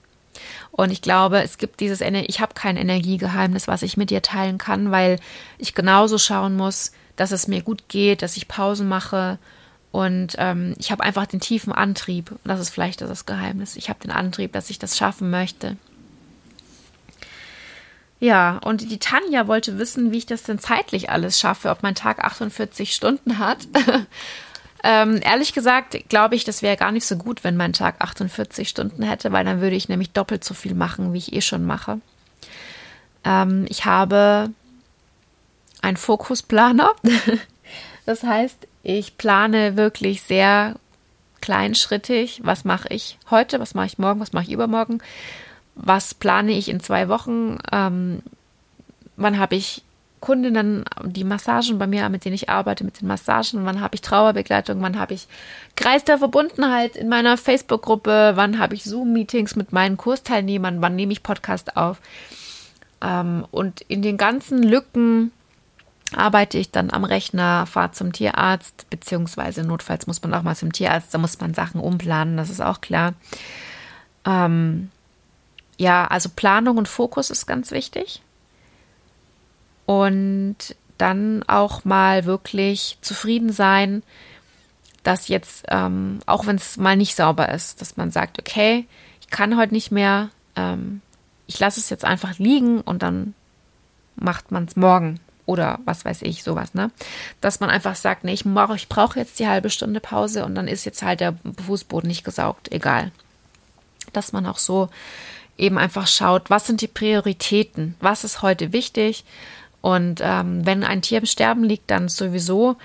Und 0.72 0.92
ich 0.92 1.02
glaube, 1.02 1.42
es 1.42 1.58
gibt 1.58 1.80
dieses, 1.80 2.02
ich 2.02 2.42
habe 2.42 2.54
kein 2.54 2.76
Energiegeheimnis, 2.76 3.70
was 3.70 3.84
ich 3.84 3.96
mit 3.96 4.10
dir 4.10 4.22
teilen 4.22 4.58
kann, 4.58 4.92
weil 4.92 5.18
ich 5.58 5.74
genauso 5.74 6.18
schauen 6.18 6.58
muss, 6.58 6.92
dass 7.16 7.32
es 7.32 7.48
mir 7.48 7.62
gut 7.62 7.88
geht, 7.88 8.22
dass 8.22 8.38
ich 8.38 8.48
Pausen 8.48 8.88
mache. 8.88 9.38
Und 9.92 10.36
ähm, 10.38 10.76
ich 10.78 10.92
habe 10.92 11.04
einfach 11.04 11.26
den 11.26 11.40
tiefen 11.40 11.72
Antrieb. 11.72 12.32
Das 12.44 12.60
ist 12.60 12.70
vielleicht 12.70 13.02
das 13.02 13.26
Geheimnis. 13.26 13.76
Ich 13.78 13.90
habe 13.90 14.00
den 14.00 14.12
Antrieb, 14.12 14.52
dass 14.54 14.70
ich 14.70 14.80
das 14.80 14.98
schaffen 14.98 15.30
möchte. 15.30 15.78
Ja, 18.20 18.58
und 18.64 18.90
die 18.90 18.98
Tanja 18.98 19.48
wollte 19.48 19.78
wissen, 19.78 20.12
wie 20.12 20.18
ich 20.18 20.26
das 20.26 20.44
denn 20.44 20.60
zeitlich 20.60 21.10
alles 21.10 21.40
schaffe, 21.40 21.70
ob 21.70 21.84
mein 21.84 21.96
Tag 21.96 22.24
48 22.24 22.94
Stunden 22.94 23.40
hat. 23.40 23.68
ähm, 24.84 25.20
ehrlich 25.22 25.54
gesagt, 25.54 25.98
glaube 26.10 26.36
ich, 26.36 26.44
das 26.44 26.62
wäre 26.62 26.78
gar 26.78 26.92
nicht 26.92 27.06
so 27.06 27.18
gut, 27.18 27.44
wenn 27.44 27.58
mein 27.58 27.74
Tag 27.74 27.96
48 28.00 28.68
Stunden 28.68 29.04
hätte, 29.04 29.32
weil 29.32 29.46
dann 29.46 29.62
würde 29.62 29.76
ich 29.76 29.90
nämlich 29.90 30.12
doppelt 30.12 30.44
so 30.44 30.54
viel 30.54 30.76
machen, 30.76 31.14
wie 31.14 31.18
ich 31.18 31.34
eh 31.34 31.42
schon 31.42 31.66
mache. 31.66 32.00
Ähm, 33.26 33.66
ich 33.70 33.86
habe 33.86 34.50
ein 35.86 35.98
Fokusplaner. 35.98 36.94
das 38.06 38.24
heißt, 38.24 38.68
ich 38.84 39.18
plane 39.18 39.78
wirklich 39.78 40.24
sehr 40.24 40.76
kleinschrittig, 41.42 42.42
was 42.44 42.66
mache 42.66 42.88
ich 42.90 43.20
heute, 43.30 43.60
was 43.60 43.76
mache 43.76 43.86
ich 43.86 43.98
morgen, 44.00 44.20
was 44.20 44.34
mache 44.34 44.46
ich 44.46 44.52
übermorgen, 44.52 45.00
was 45.76 46.16
plane 46.16 46.54
ich 46.54 46.70
in 46.70 46.80
zwei 46.80 47.08
Wochen, 47.08 47.60
ähm, 47.72 48.24
wann 49.16 49.38
habe 49.38 49.56
ich 49.56 49.84
Kundinnen, 50.22 50.86
die 51.04 51.24
Massagen 51.24 51.78
bei 51.78 51.86
mir, 51.86 52.10
mit 52.10 52.26
denen 52.26 52.34
ich 52.34 52.50
arbeite, 52.50 52.84
mit 52.84 53.00
den 53.00 53.08
Massagen, 53.08 53.64
wann 53.66 53.80
habe 53.80 53.94
ich 53.94 54.02
Trauerbegleitung, 54.02 54.82
wann 54.82 54.98
habe 54.98 55.14
ich 55.14 55.28
Kreis 55.76 56.04
der 56.04 56.18
Verbundenheit 56.18 56.96
in 56.96 57.10
meiner 57.10 57.38
Facebook-Gruppe, 57.38 58.32
wann 58.34 58.58
habe 58.58 58.74
ich 58.74 58.84
Zoom-Meetings 58.86 59.56
mit 59.56 59.72
meinen 59.72 59.98
Kursteilnehmern, 59.98 60.82
wann 60.82 60.96
nehme 60.96 61.14
ich 61.14 61.22
Podcast 61.22 61.78
auf. 61.78 62.02
Ähm, 63.02 63.46
und 63.52 63.82
in 63.82 64.02
den 64.02 64.18
ganzen 64.18 64.64
Lücken 64.64 65.32
arbeite 66.14 66.58
ich 66.58 66.72
dann 66.72 66.92
am 66.92 67.04
Rechner, 67.04 67.66
fahre 67.66 67.92
zum 67.92 68.14
Tierarzt, 68.14 68.90
beziehungsweise 68.90 69.64
notfalls 69.64 70.08
muss 70.08 70.22
man 70.22 70.34
auch 70.34 70.44
mal 70.44 70.56
zum 70.56 70.72
Tierarzt, 70.72 71.14
da 71.14 71.18
muss 71.18 71.40
man 71.40 71.54
Sachen 71.54 71.82
umplanen, 71.82 72.38
das 72.38 72.50
ist 72.50 72.62
auch 72.62 72.82
klar. 72.82 73.14
Ähm, 74.26 74.92
ja, 75.78 76.08
also 76.08 76.30
Planung 76.30 76.78
und 76.78 76.88
Fokus 76.88 77.30
ist 77.30 77.48
ganz 77.48 77.72
wichtig. 77.72 78.22
Und 79.86 80.58
dann 80.98 81.44
auch 81.48 81.86
mal 81.86 82.26
wirklich 82.26 82.98
zufrieden 83.02 83.52
sein, 83.52 84.04
dass 85.04 85.28
jetzt, 85.28 85.66
ähm, 85.70 86.20
auch 86.26 86.48
wenn 86.48 86.56
es 86.56 86.78
mal 86.78 86.96
nicht 86.96 87.16
sauber 87.16 87.50
ist, 87.50 87.82
dass 87.82 87.98
man 87.98 88.12
sagt, 88.12 88.40
okay, 88.40 88.88
ich 89.22 89.30
kann 89.30 89.58
heute 89.58 89.74
nicht 89.74 89.92
mehr, 89.92 90.30
ähm, 90.56 91.02
ich 91.46 91.60
lasse 91.60 91.80
es 91.80 91.90
jetzt 91.90 92.06
einfach 92.06 92.40
liegen 92.40 92.82
und 92.82 93.04
dann 93.04 93.36
macht 94.16 94.52
man 94.52 94.66
es 94.66 94.76
morgen 94.76 95.20
oder 95.46 95.80
was 95.86 96.06
weiß 96.06 96.22
ich, 96.24 96.44
sowas, 96.44 96.74
ne? 96.74 96.92
Dass 97.42 97.60
man 97.60 97.70
einfach 97.70 97.96
sagt, 97.96 98.24
nee, 98.24 98.34
ich, 98.34 98.46
ich 98.76 98.90
brauche 98.90 99.20
jetzt 99.20 99.40
die 99.40 99.48
halbe 99.48 99.70
Stunde 99.70 100.00
Pause 100.00 100.46
und 100.46 100.56
dann 100.56 100.68
ist 100.68 100.86
jetzt 100.86 101.04
halt 101.04 101.20
der 101.20 101.36
Fußboden 101.66 102.08
nicht 102.08 102.24
gesaugt, 102.24 102.72
egal. 102.72 103.12
Dass 104.14 104.34
man 104.34 104.46
auch 104.46 104.58
so 104.58 104.90
eben 105.58 105.78
einfach 105.78 106.08
schaut, 106.08 106.50
was 106.50 106.68
sind 106.68 106.82
die 106.82 106.88
Prioritäten, 106.88 107.96
was 108.00 108.24
ist 108.24 108.42
heute 108.42 108.74
wichtig 108.74 109.24
und 109.82 110.20
ähm, 110.24 110.66
wenn 110.66 110.84
ein 110.84 111.02
Tier 111.02 111.20
im 111.20 111.26
Sterben 111.26 111.64
liegt, 111.64 111.92
dann 111.92 112.10
sowieso 112.10 112.78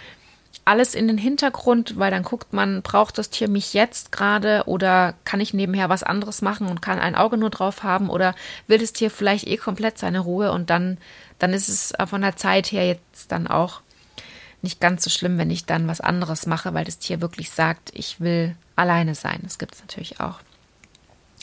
alles 0.64 0.94
in 0.94 1.08
den 1.08 1.18
Hintergrund, 1.18 1.98
weil 1.98 2.10
dann 2.10 2.22
guckt 2.22 2.52
man, 2.52 2.82
braucht 2.82 3.18
das 3.18 3.30
Tier 3.30 3.48
mich 3.48 3.72
jetzt 3.72 4.12
gerade 4.12 4.64
oder 4.66 5.14
kann 5.24 5.40
ich 5.40 5.54
nebenher 5.54 5.88
was 5.88 6.02
anderes 6.02 6.42
machen 6.42 6.68
und 6.68 6.82
kann 6.82 6.98
ein 6.98 7.14
Auge 7.14 7.38
nur 7.38 7.50
drauf 7.50 7.82
haben 7.82 8.10
oder 8.10 8.34
will 8.66 8.78
das 8.78 8.92
Tier 8.92 9.10
vielleicht 9.10 9.46
eh 9.46 9.56
komplett 9.56 9.98
seine 9.98 10.20
Ruhe 10.20 10.52
und 10.52 10.70
dann 10.70 10.98
dann 11.40 11.52
ist 11.52 11.68
es 11.68 11.92
von 12.08 12.20
der 12.20 12.36
Zeit 12.36 12.70
her 12.70 12.86
jetzt 12.86 13.32
dann 13.32 13.48
auch 13.48 13.80
nicht 14.62 14.80
ganz 14.80 15.02
so 15.02 15.10
schlimm, 15.10 15.38
wenn 15.38 15.50
ich 15.50 15.64
dann 15.64 15.88
was 15.88 16.00
anderes 16.00 16.46
mache, 16.46 16.74
weil 16.74 16.84
das 16.84 16.98
Tier 16.98 17.20
wirklich 17.20 17.50
sagt, 17.50 17.90
ich 17.94 18.20
will 18.20 18.54
alleine 18.76 19.14
sein. 19.14 19.40
Das 19.42 19.58
gibt 19.58 19.74
es 19.74 19.80
natürlich 19.80 20.20
auch. 20.20 20.38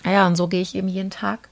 Ja, 0.05 0.27
und 0.27 0.35
so 0.35 0.47
gehe 0.47 0.61
ich 0.61 0.75
eben 0.75 0.87
jeden 0.87 1.09
Tag, 1.09 1.49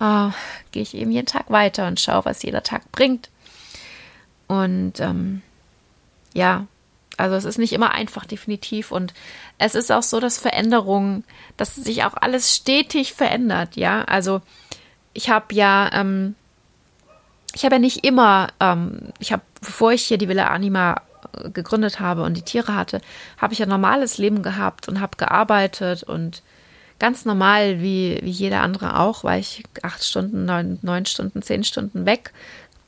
äh, 0.00 0.28
gehe 0.72 0.82
ich 0.82 0.94
eben 0.94 1.10
jeden 1.10 1.26
Tag 1.26 1.50
weiter 1.50 1.88
und 1.88 1.98
schaue, 1.98 2.26
was 2.26 2.42
jeder 2.42 2.62
Tag 2.62 2.92
bringt. 2.92 3.30
Und 4.46 5.00
ähm, 5.00 5.40
ja, 6.34 6.66
also 7.16 7.36
es 7.36 7.46
ist 7.46 7.58
nicht 7.58 7.72
immer 7.72 7.92
einfach, 7.92 8.26
definitiv. 8.26 8.92
Und 8.92 9.14
es 9.56 9.74
ist 9.74 9.90
auch 9.90 10.02
so, 10.02 10.20
dass 10.20 10.38
Veränderungen, 10.38 11.24
dass 11.56 11.74
sich 11.74 12.04
auch 12.04 12.14
alles 12.14 12.54
stetig 12.54 13.14
verändert, 13.14 13.76
ja. 13.76 14.04
Also 14.04 14.42
ich 15.14 15.30
habe 15.30 15.54
ja 15.54 15.90
ähm, 15.94 16.34
ich 17.56 17.64
habe 17.64 17.76
ja 17.76 17.78
nicht 17.78 18.04
immer, 18.04 18.48
ähm, 18.60 18.98
ich 19.18 19.32
habe, 19.32 19.42
bevor 19.60 19.92
ich 19.92 20.02
hier 20.02 20.18
die 20.18 20.28
Villa 20.28 20.48
Anima 20.48 21.00
äh, 21.32 21.48
gegründet 21.48 22.00
habe 22.00 22.22
und 22.22 22.36
die 22.36 22.42
Tiere 22.42 22.74
hatte, 22.74 23.00
habe 23.38 23.54
ich 23.54 23.62
ein 23.62 23.70
normales 23.70 24.18
Leben 24.18 24.42
gehabt 24.42 24.88
und 24.88 25.00
habe 25.00 25.16
gearbeitet 25.16 26.02
und 26.02 26.42
ganz 26.98 27.24
normal 27.24 27.80
wie, 27.80 28.20
wie 28.22 28.30
jeder 28.30 28.60
andere 28.60 29.00
auch, 29.00 29.24
war 29.24 29.38
ich 29.38 29.62
acht 29.80 30.04
Stunden, 30.04 30.44
neun, 30.44 30.78
neun 30.82 31.06
Stunden, 31.06 31.40
zehn 31.40 31.64
Stunden 31.64 32.04
weg 32.04 32.34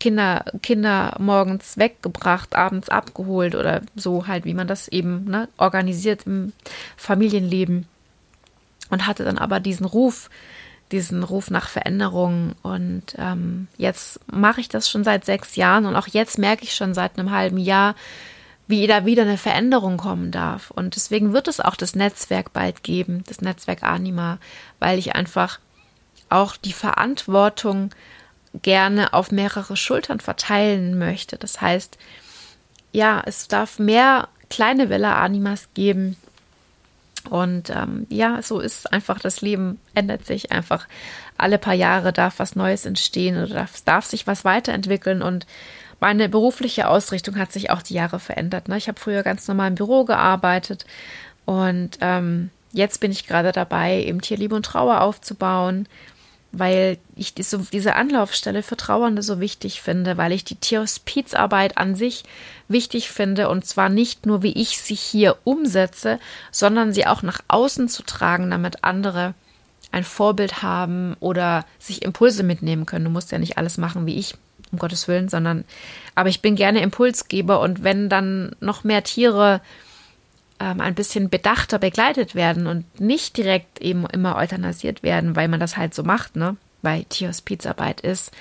Kinder, 0.01 0.45
Kinder 0.63 1.17
morgens 1.19 1.79
weggebracht, 1.79 2.55
abends 2.55 2.91
abgeholt 2.91 3.55
oder 3.55 3.81
so 3.97 4.27
halt, 4.27 4.45
wie 4.45 4.55
man 4.55 4.69
das 4.69 4.89
eben 4.89 5.25
ne, 5.25 5.49
organisiert 5.57 6.27
im 6.27 6.53
Familienleben. 6.97 7.87
Und 8.91 9.07
hatte 9.07 9.25
dann 9.25 9.39
aber 9.39 9.61
diesen 9.61 9.87
Ruf, 9.87 10.31
diesen 10.93 11.23
Ruf 11.23 11.51
nach 11.51 11.69
Veränderung. 11.69 12.55
Und 12.63 13.15
ähm, 13.17 13.69
jetzt 13.77 14.21
mache 14.33 14.61
ich 14.61 14.69
das 14.69 14.89
schon 14.89 15.05
seit 15.05 15.25
sechs 15.25 15.57
Jahren 15.57 15.87
und 15.87 15.97
auch 15.97 16.07
jetzt 16.07 16.39
merke 16.39 16.65
ich 16.65 16.75
schon 16.75 16.95
seit 16.95 17.19
einem 17.19 17.31
halben 17.31 17.59
Jahr, 17.59 17.95
wie 18.67 18.87
da 18.87 19.07
wieder 19.07 19.23
eine 19.23 19.39
Veränderung 19.39 19.97
kommen 19.97 20.31
darf. 20.31 20.71
Und 20.71 20.97
deswegen 20.97 21.33
wird 21.33 21.49
es 21.49 21.61
auch 21.61 21.75
das 21.75 21.95
Netzwerk 21.95 22.53
bald 22.53 22.83
geben, 22.83 23.25
das 23.27 23.41
Netzwerk 23.41 23.83
Anima, 23.83 24.39
weil 24.79 24.99
ich 24.99 25.15
einfach 25.15 25.59
auch 26.29 26.57
die 26.57 26.75
Verantwortung 26.75 27.91
gerne 28.63 29.13
auf 29.15 29.31
mehrere 29.31 29.77
Schultern 29.77 30.21
verteilen 30.21 30.99
möchte. 30.99 31.37
Das 31.37 31.61
heißt, 31.61 31.99
ja, 32.93 33.23
es 33.25 33.49
darf 33.49 33.79
mehr 33.79 34.29
kleine 34.51 34.89
Welle 34.89 35.15
Animas 35.15 35.69
geben. 35.75 36.17
Und 37.29 37.71
ähm, 37.71 38.07
ja, 38.09 38.43
so 38.43 38.61
ist 38.61 38.93
einfach 38.93 39.19
das 39.19 39.41
Leben, 39.41 39.79
ändert 39.95 40.27
sich 40.27 40.53
einfach. 40.53 40.87
Alle 41.37 41.59
paar 41.59 41.75
Jahre 41.75 42.13
darf 42.13 42.39
was 42.39 42.57
Neues 42.57 42.87
entstehen 42.87 43.37
oder 43.37 43.55
darf, 43.55 43.81
darf 43.85 44.05
sich 44.05 44.27
was 44.27 44.45
weiterentwickeln. 44.45 45.23
Und 45.23 45.47
meine 46.01 46.29
berufliche 46.29 46.89
Ausrichtung 46.89 47.39
hat 47.39 47.53
sich 47.53 47.71
auch 47.71 47.83
die 47.83 47.95
Jahre 47.95 48.21
verändert. 48.21 48.69
Ne? 48.69 48.77
Ich 48.77 48.89
habe 48.89 49.01
früher 49.01 49.23
ganz 49.23 49.47
normal 49.49 49.69
im 49.69 49.75
Büro 49.75 50.05
gearbeitet 50.05 50.87
und 51.45 51.99
ähm, 52.01 52.51
jetzt 52.73 53.01
bin 53.01 53.11
ich 53.11 53.27
gerade 53.27 53.53
dabei, 53.53 54.03
eben 54.05 54.21
Tierliebe 54.21 54.55
und 54.55 54.67
Trauer 54.67 55.01
aufzubauen, 55.01 55.89
weil 56.51 56.99
ich 57.15 57.35
diese, 57.35 57.59
diese 57.59 57.95
Anlaufstelle 57.95 58.63
für 58.63 58.77
Trauernde 58.77 59.23
so 59.23 59.41
wichtig 59.41 59.83
finde, 59.83 60.17
weil 60.17 60.33
ich 60.33 60.45
die 60.45 60.57
Tierhospizarbeit 60.57 61.77
an 61.77 61.95
sich 61.95 62.25
wichtig 62.69 63.11
finde 63.11 63.49
und 63.49 63.67
zwar 63.67 63.89
nicht 63.89 64.25
nur, 64.25 64.43
wie 64.43 64.53
ich 64.53 64.79
sie 64.79 64.95
hier 64.95 65.37
umsetze, 65.45 66.19
sondern 66.51 66.93
sie 66.93 67.07
auch 67.07 67.23
nach 67.23 67.41
außen 67.49 67.89
zu 67.89 68.03
tragen, 68.03 68.51
damit 68.51 68.85
andere 68.85 69.35
ein 69.91 70.05
Vorbild 70.05 70.63
haben 70.63 71.17
oder 71.21 71.65
sich 71.79 72.03
Impulse 72.03 72.43
mitnehmen 72.43 72.87
können. 72.87 73.07
Du 73.07 73.11
musst 73.11 73.33
ja 73.33 73.39
nicht 73.39 73.59
alles 73.59 73.79
machen 73.79 74.07
wie 74.07 74.17
ich 74.17 74.35
um 74.73 74.79
Gottes 74.79 75.09
Willen, 75.09 75.29
sondern, 75.29 75.65
aber 76.15 76.29
ich 76.29 76.43
bin 76.43 76.57
gerne 76.57 76.81
Impulsgeber 76.81 77.61
und 77.61 77.85
wenn 77.85 78.09
dann 78.09 78.55
noch 78.61 78.85
mehr 78.85 79.03
Tiere 79.03 79.61
ähm, 80.61 80.81
ein 80.81 80.95
bisschen 80.95 81.31
bedachter 81.31 81.79
begleitet 81.79 82.35
werden 82.35 82.67
und 82.67 83.01
nicht 83.01 83.37
direkt 83.37 83.81
eben 83.81 84.07
immer 84.07 84.37
euthanasiert 84.37 85.03
werden, 85.03 85.37
weil 85.37 85.49
man 85.49 85.61
das 85.61 85.77
halt 85.77 85.95
so 85.95 86.03
macht, 86.03 86.37
ne? 86.37 86.57
Weil 86.83 87.05
Tierhospizarbeit 87.05 88.01
ist 88.01 88.33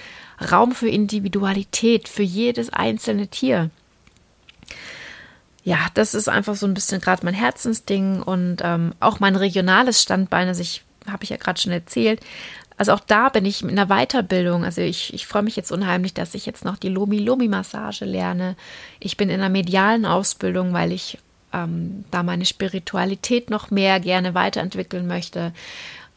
Raum 0.51 0.72
für 0.72 0.89
Individualität, 0.89 2.07
für 2.07 2.24
jedes 2.24 2.70
einzelne 2.72 3.28
Tier. 3.28 3.72
Ja, 5.63 5.80
das 5.95 6.13
ist 6.13 6.30
einfach 6.30 6.55
so 6.55 6.65
ein 6.65 6.74
bisschen 6.74 7.01
gerade 7.01 7.26
mein 7.26 7.34
Herzensding 7.34 8.22
und 8.22 8.57
ähm, 8.63 8.93
auch 8.99 9.20
mein 9.20 9.36
regionales 9.36 10.01
Standbein, 10.01 10.47
also 10.47 10.61
ich 10.61 10.84
habe 11.09 11.24
ich 11.24 11.30
ja 11.30 11.38
gerade 11.38 11.59
schon 11.59 11.72
erzählt, 11.72 12.22
also 12.78 12.93
auch 12.93 12.99
da 12.99 13.30
bin 13.30 13.43
ich 13.43 13.63
in 13.63 13.76
der 13.76 13.88
Weiterbildung. 13.88 14.63
Also 14.63 14.82
ich, 14.82 15.11
ich 15.13 15.26
freue 15.26 15.41
mich 15.41 15.55
jetzt 15.55 15.72
unheimlich, 15.72 16.13
dass 16.13 16.36
ich 16.36 16.45
jetzt 16.45 16.63
noch 16.63 16.78
die 16.78 16.89
Lomi-Lomi-Massage 16.89 18.05
lerne. 18.05 18.55
Ich 18.99 19.18
bin 19.18 19.30
in 19.30 19.41
einer 19.41 19.49
medialen 19.49 20.05
Ausbildung, 20.05 20.74
weil 20.74 20.91
ich 20.91 21.18
ähm, 21.54 22.06
da 22.12 22.24
meine 22.24 22.45
Spiritualität 22.45 23.50
noch 23.50 23.72
mehr 23.72 24.00
gerne 24.00 24.34
weiterentwickeln 24.34 25.08
möchte. 25.08 25.54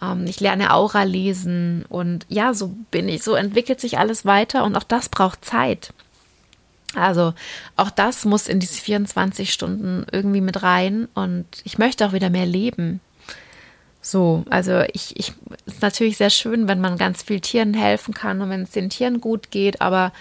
Ähm, 0.03 0.27
ich 0.27 0.41
lerne 0.41 0.73
Aura 0.73 1.03
lesen 1.05 1.85
und 1.89 2.27
ja, 2.29 2.55
so 2.55 2.75
bin 2.91 3.09
ich, 3.09 3.23
so 3.23 3.35
entwickelt 3.35 3.81
sich 3.81 3.99
alles 3.99 4.25
weiter 4.25 4.65
und 4.65 4.77
auch 4.77 4.85
das 4.85 5.09
braucht 5.09 5.45
Zeit. 5.45 5.93
Also 6.95 7.35
auch 7.77 7.91
das 7.91 8.25
muss 8.25 8.49
in 8.49 8.59
diese 8.59 8.81
24 8.81 9.53
Stunden 9.53 10.07
irgendwie 10.11 10.41
mit 10.41 10.63
rein 10.63 11.07
und 11.15 11.47
ich 11.65 11.79
möchte 11.79 12.07
auch 12.07 12.13
wieder 12.13 12.31
mehr 12.31 12.47
leben. 12.47 13.01
So, 14.03 14.45
also 14.49 14.81
ich, 14.93 15.19
ich 15.19 15.35
ist 15.67 15.83
natürlich 15.83 16.17
sehr 16.17 16.31
schön, 16.31 16.69
wenn 16.69 16.81
man 16.81 16.97
ganz 16.97 17.23
viel 17.23 17.41
Tieren 17.41 17.75
helfen 17.75 18.15
kann 18.15 18.41
und 18.41 18.49
wenn 18.51 18.63
es 18.63 18.71
den 18.71 18.91
Tieren 18.91 19.21
gut 19.21 19.51
geht, 19.51 19.83
aber 19.83 20.13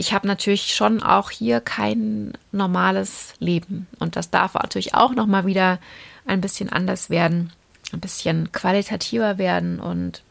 ich 0.00 0.14
habe 0.14 0.26
natürlich 0.26 0.74
schon 0.74 1.02
auch 1.02 1.30
hier 1.30 1.60
kein 1.60 2.32
normales 2.52 3.34
Leben 3.38 3.86
und 3.98 4.16
das 4.16 4.30
darf 4.30 4.54
natürlich 4.54 4.94
auch 4.94 5.14
noch 5.14 5.26
mal 5.26 5.44
wieder 5.44 5.78
ein 6.24 6.40
bisschen 6.40 6.70
anders 6.70 7.10
werden, 7.10 7.52
ein 7.92 8.00
bisschen 8.00 8.50
qualitativer 8.50 9.36
werden 9.36 9.78
und 9.78 10.22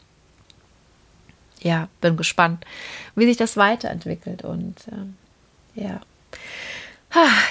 ja, 1.60 1.86
bin 2.00 2.16
gespannt, 2.16 2.64
wie 3.14 3.26
sich 3.26 3.36
das 3.36 3.56
weiterentwickelt 3.56 4.42
und 4.42 4.74
äh, 4.88 5.80
ja. 5.84 6.00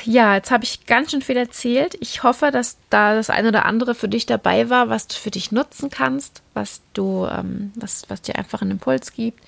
Ja, 0.04 0.36
jetzt 0.36 0.52
habe 0.52 0.66
ich 0.66 0.86
ganz 0.88 1.12
schön 1.12 1.22
viel 1.22 1.38
erzählt. 1.38 1.96
Ich 2.02 2.24
hoffe, 2.24 2.52
dass 2.52 2.78
da 2.90 3.16
das 3.16 3.30
eine 3.30 3.50
oder 3.50 3.66
andere 3.66 3.96
für 3.96 4.10
dich 4.10 4.26
dabei 4.26 4.70
war, 4.70 4.90
was 4.90 5.08
du 5.08 5.16
für 5.16 5.32
dich 5.32 5.54
nutzen 5.54 5.90
kannst, 5.90 6.42
was 6.54 6.82
du, 6.94 7.28
ähm, 7.28 7.72
was, 7.76 8.10
was 8.10 8.22
dir 8.22 8.36
einfach 8.36 8.62
einen 8.62 8.72
Impuls 8.72 9.14
gibt. 9.14 9.42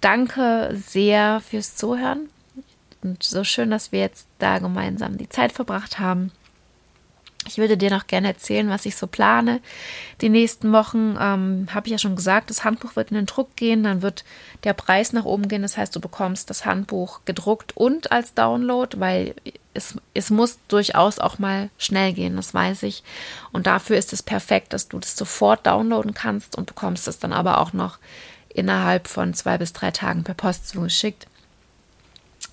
Danke 0.00 0.70
sehr 0.74 1.40
fürs 1.40 1.76
Zuhören. 1.76 2.28
Und 3.02 3.22
so 3.22 3.44
schön, 3.44 3.70
dass 3.70 3.92
wir 3.92 4.00
jetzt 4.00 4.26
da 4.38 4.58
gemeinsam 4.58 5.18
die 5.18 5.28
Zeit 5.28 5.52
verbracht 5.52 5.98
haben. 5.98 6.32
Ich 7.46 7.56
würde 7.56 7.78
dir 7.78 7.90
noch 7.90 8.06
gerne 8.06 8.28
erzählen, 8.28 8.68
was 8.68 8.84
ich 8.84 8.96
so 8.96 9.06
plane. 9.06 9.60
Die 10.20 10.28
nächsten 10.28 10.72
Wochen 10.72 11.16
ähm, 11.18 11.68
habe 11.72 11.86
ich 11.86 11.92
ja 11.92 11.98
schon 11.98 12.16
gesagt, 12.16 12.50
das 12.50 12.64
Handbuch 12.64 12.94
wird 12.94 13.10
in 13.10 13.16
den 13.16 13.26
Druck 13.26 13.56
gehen, 13.56 13.84
dann 13.84 14.02
wird 14.02 14.24
der 14.64 14.74
Preis 14.74 15.12
nach 15.12 15.24
oben 15.24 15.48
gehen. 15.48 15.62
Das 15.62 15.78
heißt, 15.78 15.94
du 15.96 16.00
bekommst 16.00 16.50
das 16.50 16.66
Handbuch 16.66 17.20
gedruckt 17.24 17.76
und 17.76 18.12
als 18.12 18.34
Download, 18.34 19.00
weil 19.00 19.34
es, 19.72 19.96
es 20.12 20.30
muss 20.30 20.58
durchaus 20.68 21.18
auch 21.20 21.38
mal 21.38 21.70
schnell 21.78 22.12
gehen, 22.12 22.36
das 22.36 22.52
weiß 22.52 22.82
ich. 22.82 23.02
Und 23.52 23.66
dafür 23.66 23.96
ist 23.96 24.12
es 24.12 24.22
perfekt, 24.22 24.72
dass 24.72 24.88
du 24.88 24.98
das 24.98 25.16
sofort 25.16 25.66
downloaden 25.66 26.12
kannst 26.12 26.56
und 26.56 26.66
bekommst 26.66 27.08
es 27.08 27.18
dann 27.18 27.32
aber 27.32 27.58
auch 27.58 27.72
noch 27.72 27.98
innerhalb 28.58 29.08
von 29.08 29.34
zwei 29.34 29.58
bis 29.58 29.72
drei 29.72 29.90
Tagen 29.90 30.24
per 30.24 30.34
Post 30.34 30.68
zugeschickt. 30.68 31.26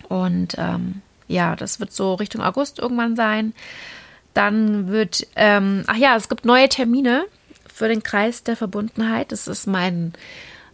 Und 0.07 0.55
ähm, 0.57 1.01
ja, 1.27 1.55
das 1.55 1.79
wird 1.79 1.91
so 1.91 2.13
Richtung 2.13 2.41
August 2.41 2.79
irgendwann 2.79 3.15
sein. 3.15 3.53
Dann 4.33 4.87
wird, 4.87 5.27
ähm, 5.35 5.83
ach 5.87 5.95
ja, 5.95 6.15
es 6.15 6.29
gibt 6.29 6.45
neue 6.45 6.69
Termine 6.69 7.25
für 7.73 7.87
den 7.87 8.03
Kreis 8.03 8.43
der 8.43 8.55
Verbundenheit. 8.55 9.31
Das 9.31 9.47
ist 9.47 9.65
mein 9.67 10.13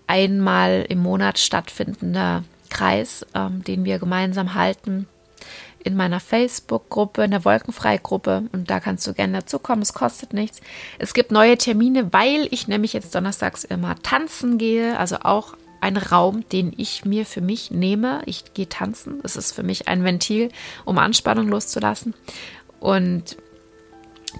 einmal 0.07 0.85
im 0.89 0.99
Monat 0.99 1.39
stattfindender 1.39 2.43
Kreis, 2.69 3.25
ähm, 3.33 3.63
den 3.63 3.85
wir 3.85 3.99
gemeinsam 3.99 4.55
halten 4.55 5.07
in 5.83 5.95
meiner 5.95 6.19
Facebook-Gruppe, 6.19 7.23
in 7.23 7.31
der 7.31 7.45
Wolkenfrei-Gruppe. 7.45 8.43
Und 8.51 8.69
da 8.69 8.79
kannst 8.79 9.05
du 9.07 9.13
gerne 9.13 9.39
dazukommen. 9.39 9.81
Es 9.81 9.93
kostet 9.93 10.33
nichts. 10.33 10.61
Es 10.99 11.13
gibt 11.13 11.31
neue 11.31 11.57
Termine, 11.57 12.13
weil 12.13 12.47
ich 12.51 12.67
nämlich 12.67 12.93
jetzt 12.93 13.13
donnerstags 13.15 13.63
immer 13.63 13.95
tanzen 14.01 14.57
gehe. 14.57 14.97
Also 14.97 15.17
auch 15.23 15.55
ein 15.81 15.97
Raum, 15.97 16.47
den 16.49 16.73
ich 16.77 17.05
mir 17.05 17.25
für 17.25 17.41
mich 17.41 17.71
nehme. 17.71 18.21
Ich 18.25 18.53
gehe 18.53 18.69
tanzen. 18.69 19.19
Das 19.23 19.35
ist 19.35 19.51
für 19.51 19.63
mich 19.63 19.87
ein 19.87 20.03
Ventil, 20.03 20.49
um 20.85 20.97
Anspannung 20.97 21.47
loszulassen. 21.47 22.13
Und 22.79 23.37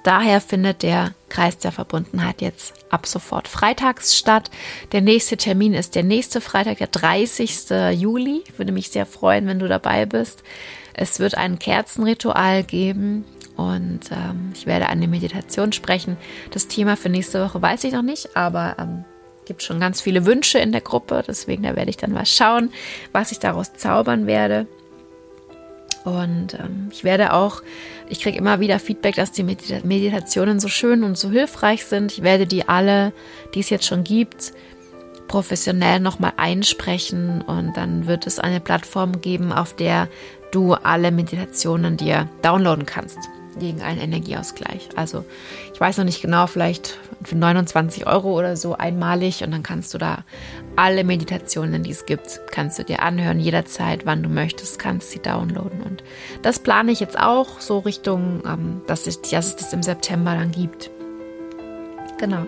Daher 0.04 0.42
findet 0.42 0.84
der 0.84 1.14
Kreis 1.30 1.58
der 1.58 1.72
Verbundenheit 1.72 2.42
jetzt 2.42 2.74
ab 2.90 3.06
sofort 3.06 3.48
freitags 3.48 4.18
statt. 4.18 4.50
Der 4.92 5.02
nächste 5.02 5.38
Termin 5.38 5.74
ist 5.74 5.96
der 5.96 6.04
nächste 6.04 6.42
Freitag, 6.42 6.78
der 6.78 6.88
30. 6.88 7.70
Juli. 8.00 8.42
Ich 8.48 8.58
würde 8.58 8.72
mich 8.72 8.90
sehr 8.90 9.06
freuen, 9.06 9.48
wenn 9.48 9.60
du 9.60 9.68
dabei 9.68 10.06
bist. 10.06 10.44
Es 10.94 11.20
wird 11.20 11.38
ein 11.38 11.60
Kerzenritual 11.60 12.64
geben 12.64 13.26
und 13.56 14.12
ähm, 14.12 14.52
ich 14.54 14.66
werde 14.66 14.88
eine 14.88 15.08
Meditation 15.08 15.72
sprechen. 15.72 16.18
Das 16.52 16.68
Thema 16.68 16.98
für 16.98 17.10
nächste 17.10 17.44
Woche 17.44 17.62
weiß 17.62 17.84
ich 17.84 17.94
noch 17.94 18.02
nicht, 18.02 18.36
aber 18.36 18.76
ähm, 18.80 19.06
gibt 19.46 19.64
schon 19.64 19.80
ganz 19.80 20.02
viele 20.02 20.26
Wünsche 20.26 20.60
in 20.60 20.72
der 20.72 20.82
Gruppe. 20.82 21.24
Deswegen 21.28 21.64
da 21.64 21.76
werde 21.76 21.90
ich 21.90 21.98
dann 21.98 22.12
mal 22.12 22.26
schauen, 22.26 22.72
was 23.12 23.32
ich 23.32 23.40
daraus 23.40 23.74
zaubern 23.74 24.28
werde. 24.28 24.68
Und 26.04 26.56
ähm, 26.56 26.90
ich 26.92 27.04
werde 27.04 27.34
auch, 27.34 27.62
ich 28.10 28.22
kriege 28.22 28.38
immer 28.38 28.60
wieder 28.60 28.80
Feedback, 28.80 29.16
dass 29.16 29.32
die 29.32 29.44
Medita 29.44 29.86
Meditationen 29.86 30.60
so 30.60 30.68
schön 30.68 31.04
und 31.04 31.18
so 31.18 31.30
hilfreich 31.30 31.86
sind. 31.86 32.14
Ich 32.14 32.24
werde 32.24 32.48
die 32.48 32.68
alle, 32.68 33.14
die 33.54 33.60
es 33.60 33.70
jetzt 33.70 33.86
schon 33.86 34.04
gibt, 34.04 34.54
professionell 35.28 36.00
nochmal 36.00 36.34
einsprechen 36.38 37.42
und 37.42 37.78
dann 37.78 38.08
wird 38.08 38.26
es 38.26 38.40
eine 38.40 38.60
Plattform 38.60 39.22
geben, 39.22 39.52
auf 39.52 39.76
der 39.76 40.08
du 40.52 40.74
alle 40.74 41.12
Meditationen 41.12 41.98
dir 41.98 42.28
downloaden 42.42 42.86
kannst 42.86 43.18
gegen 43.60 43.82
einen 43.82 44.00
Energieausgleich. 44.00 44.90
Also 44.96 45.26
ich 45.74 45.80
weiß 45.80 45.98
noch 45.98 46.06
nicht 46.06 46.22
genau, 46.22 46.48
vielleicht 46.48 46.98
für 47.24 47.36
29 47.36 48.08
Euro 48.08 48.38
oder 48.38 48.56
so 48.56 48.76
einmalig 48.76 49.44
und 49.44 49.52
dann 49.52 49.64
kannst 49.64 49.94
du 49.94 49.98
da 49.98 50.24
alle 50.76 51.04
Meditationen, 51.04 51.84
die 51.84 51.92
es 51.92 52.06
gibt, 52.06 52.42
kannst 52.52 52.80
du 52.80 52.84
dir 52.84 53.02
anhören, 53.02 53.40
jederzeit, 53.40 54.06
wann 54.06 54.24
du 54.24 54.30
möchtest, 54.30 54.80
kannst 54.80 55.12
sie 55.12 55.20
downloaden. 55.20 55.82
Und 55.82 56.04
das 56.42 56.60
plane 56.60 56.92
ich 56.92 57.00
jetzt 57.00 57.20
auch 57.20 57.60
so 57.60 57.80
Richtung, 57.80 58.42
ähm, 58.46 58.82
dass, 58.88 59.06
ich, 59.08 59.22
dass 59.22 59.48
es 59.48 59.56
das 59.58 59.74
im 59.74 59.84
September 59.84 60.36
dann 60.36 60.52
gibt. 60.52 60.90
Genau. 62.18 62.46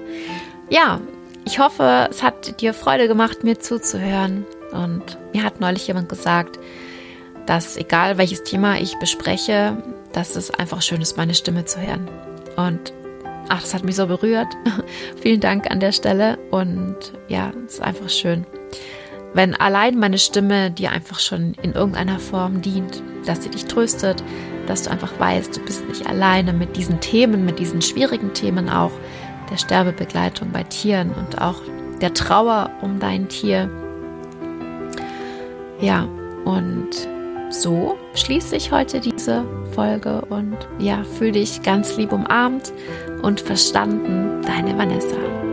Ja, 0.69 1.01
ich 1.45 1.59
hoffe, 1.59 2.07
es 2.09 2.23
hat 2.23 2.61
dir 2.61 2.73
Freude 2.73 3.07
gemacht, 3.07 3.43
mir 3.43 3.59
zuzuhören. 3.59 4.45
Und 4.71 5.17
mir 5.33 5.43
hat 5.43 5.59
neulich 5.59 5.87
jemand 5.87 6.09
gesagt, 6.09 6.57
dass 7.45 7.77
egal 7.77 8.17
welches 8.17 8.43
Thema 8.43 8.77
ich 8.79 8.97
bespreche, 8.99 9.77
dass 10.13 10.35
es 10.35 10.51
einfach 10.51 10.81
schön 10.81 11.01
ist, 11.01 11.17
meine 11.17 11.33
Stimme 11.33 11.65
zu 11.65 11.81
hören. 11.81 12.07
Und 12.55 12.93
ach, 13.49 13.61
das 13.61 13.73
hat 13.73 13.83
mich 13.83 13.95
so 13.95 14.07
berührt. 14.07 14.47
Vielen 15.21 15.39
Dank 15.39 15.69
an 15.69 15.79
der 15.79 15.91
Stelle. 15.91 16.37
Und 16.51 16.95
ja, 17.27 17.51
es 17.65 17.73
ist 17.73 17.81
einfach 17.81 18.09
schön. 18.09 18.45
Wenn 19.33 19.55
allein 19.55 19.97
meine 19.97 20.19
Stimme 20.19 20.69
dir 20.69 20.91
einfach 20.91 21.19
schon 21.19 21.55
in 21.61 21.73
irgendeiner 21.73 22.19
Form 22.19 22.61
dient, 22.61 23.01
dass 23.25 23.43
sie 23.43 23.49
dich 23.49 23.65
tröstet, 23.65 24.23
dass 24.67 24.83
du 24.83 24.91
einfach 24.91 25.19
weißt, 25.19 25.57
du 25.57 25.61
bist 25.61 25.87
nicht 25.87 26.07
alleine 26.07 26.53
mit 26.53 26.77
diesen 26.77 26.99
Themen, 26.99 27.43
mit 27.43 27.59
diesen 27.59 27.81
schwierigen 27.81 28.33
Themen 28.33 28.69
auch 28.69 28.91
der 29.49 29.57
Sterbebegleitung 29.57 30.51
bei 30.51 30.63
Tieren 30.63 31.11
und 31.11 31.41
auch 31.41 31.61
der 31.99 32.13
Trauer 32.13 32.69
um 32.81 32.99
dein 32.99 33.27
Tier. 33.27 33.69
Ja, 35.81 36.07
und 36.45 37.07
so 37.53 37.97
schließe 38.15 38.55
ich 38.55 38.71
heute 38.71 38.99
diese 38.99 39.45
Folge 39.73 40.21
und 40.29 40.57
ja, 40.79 41.03
fühle 41.03 41.33
dich 41.33 41.61
ganz 41.61 41.95
lieb 41.97 42.11
umarmt 42.11 42.73
und 43.21 43.39
verstanden, 43.39 44.41
deine 44.41 44.77
Vanessa. 44.77 45.52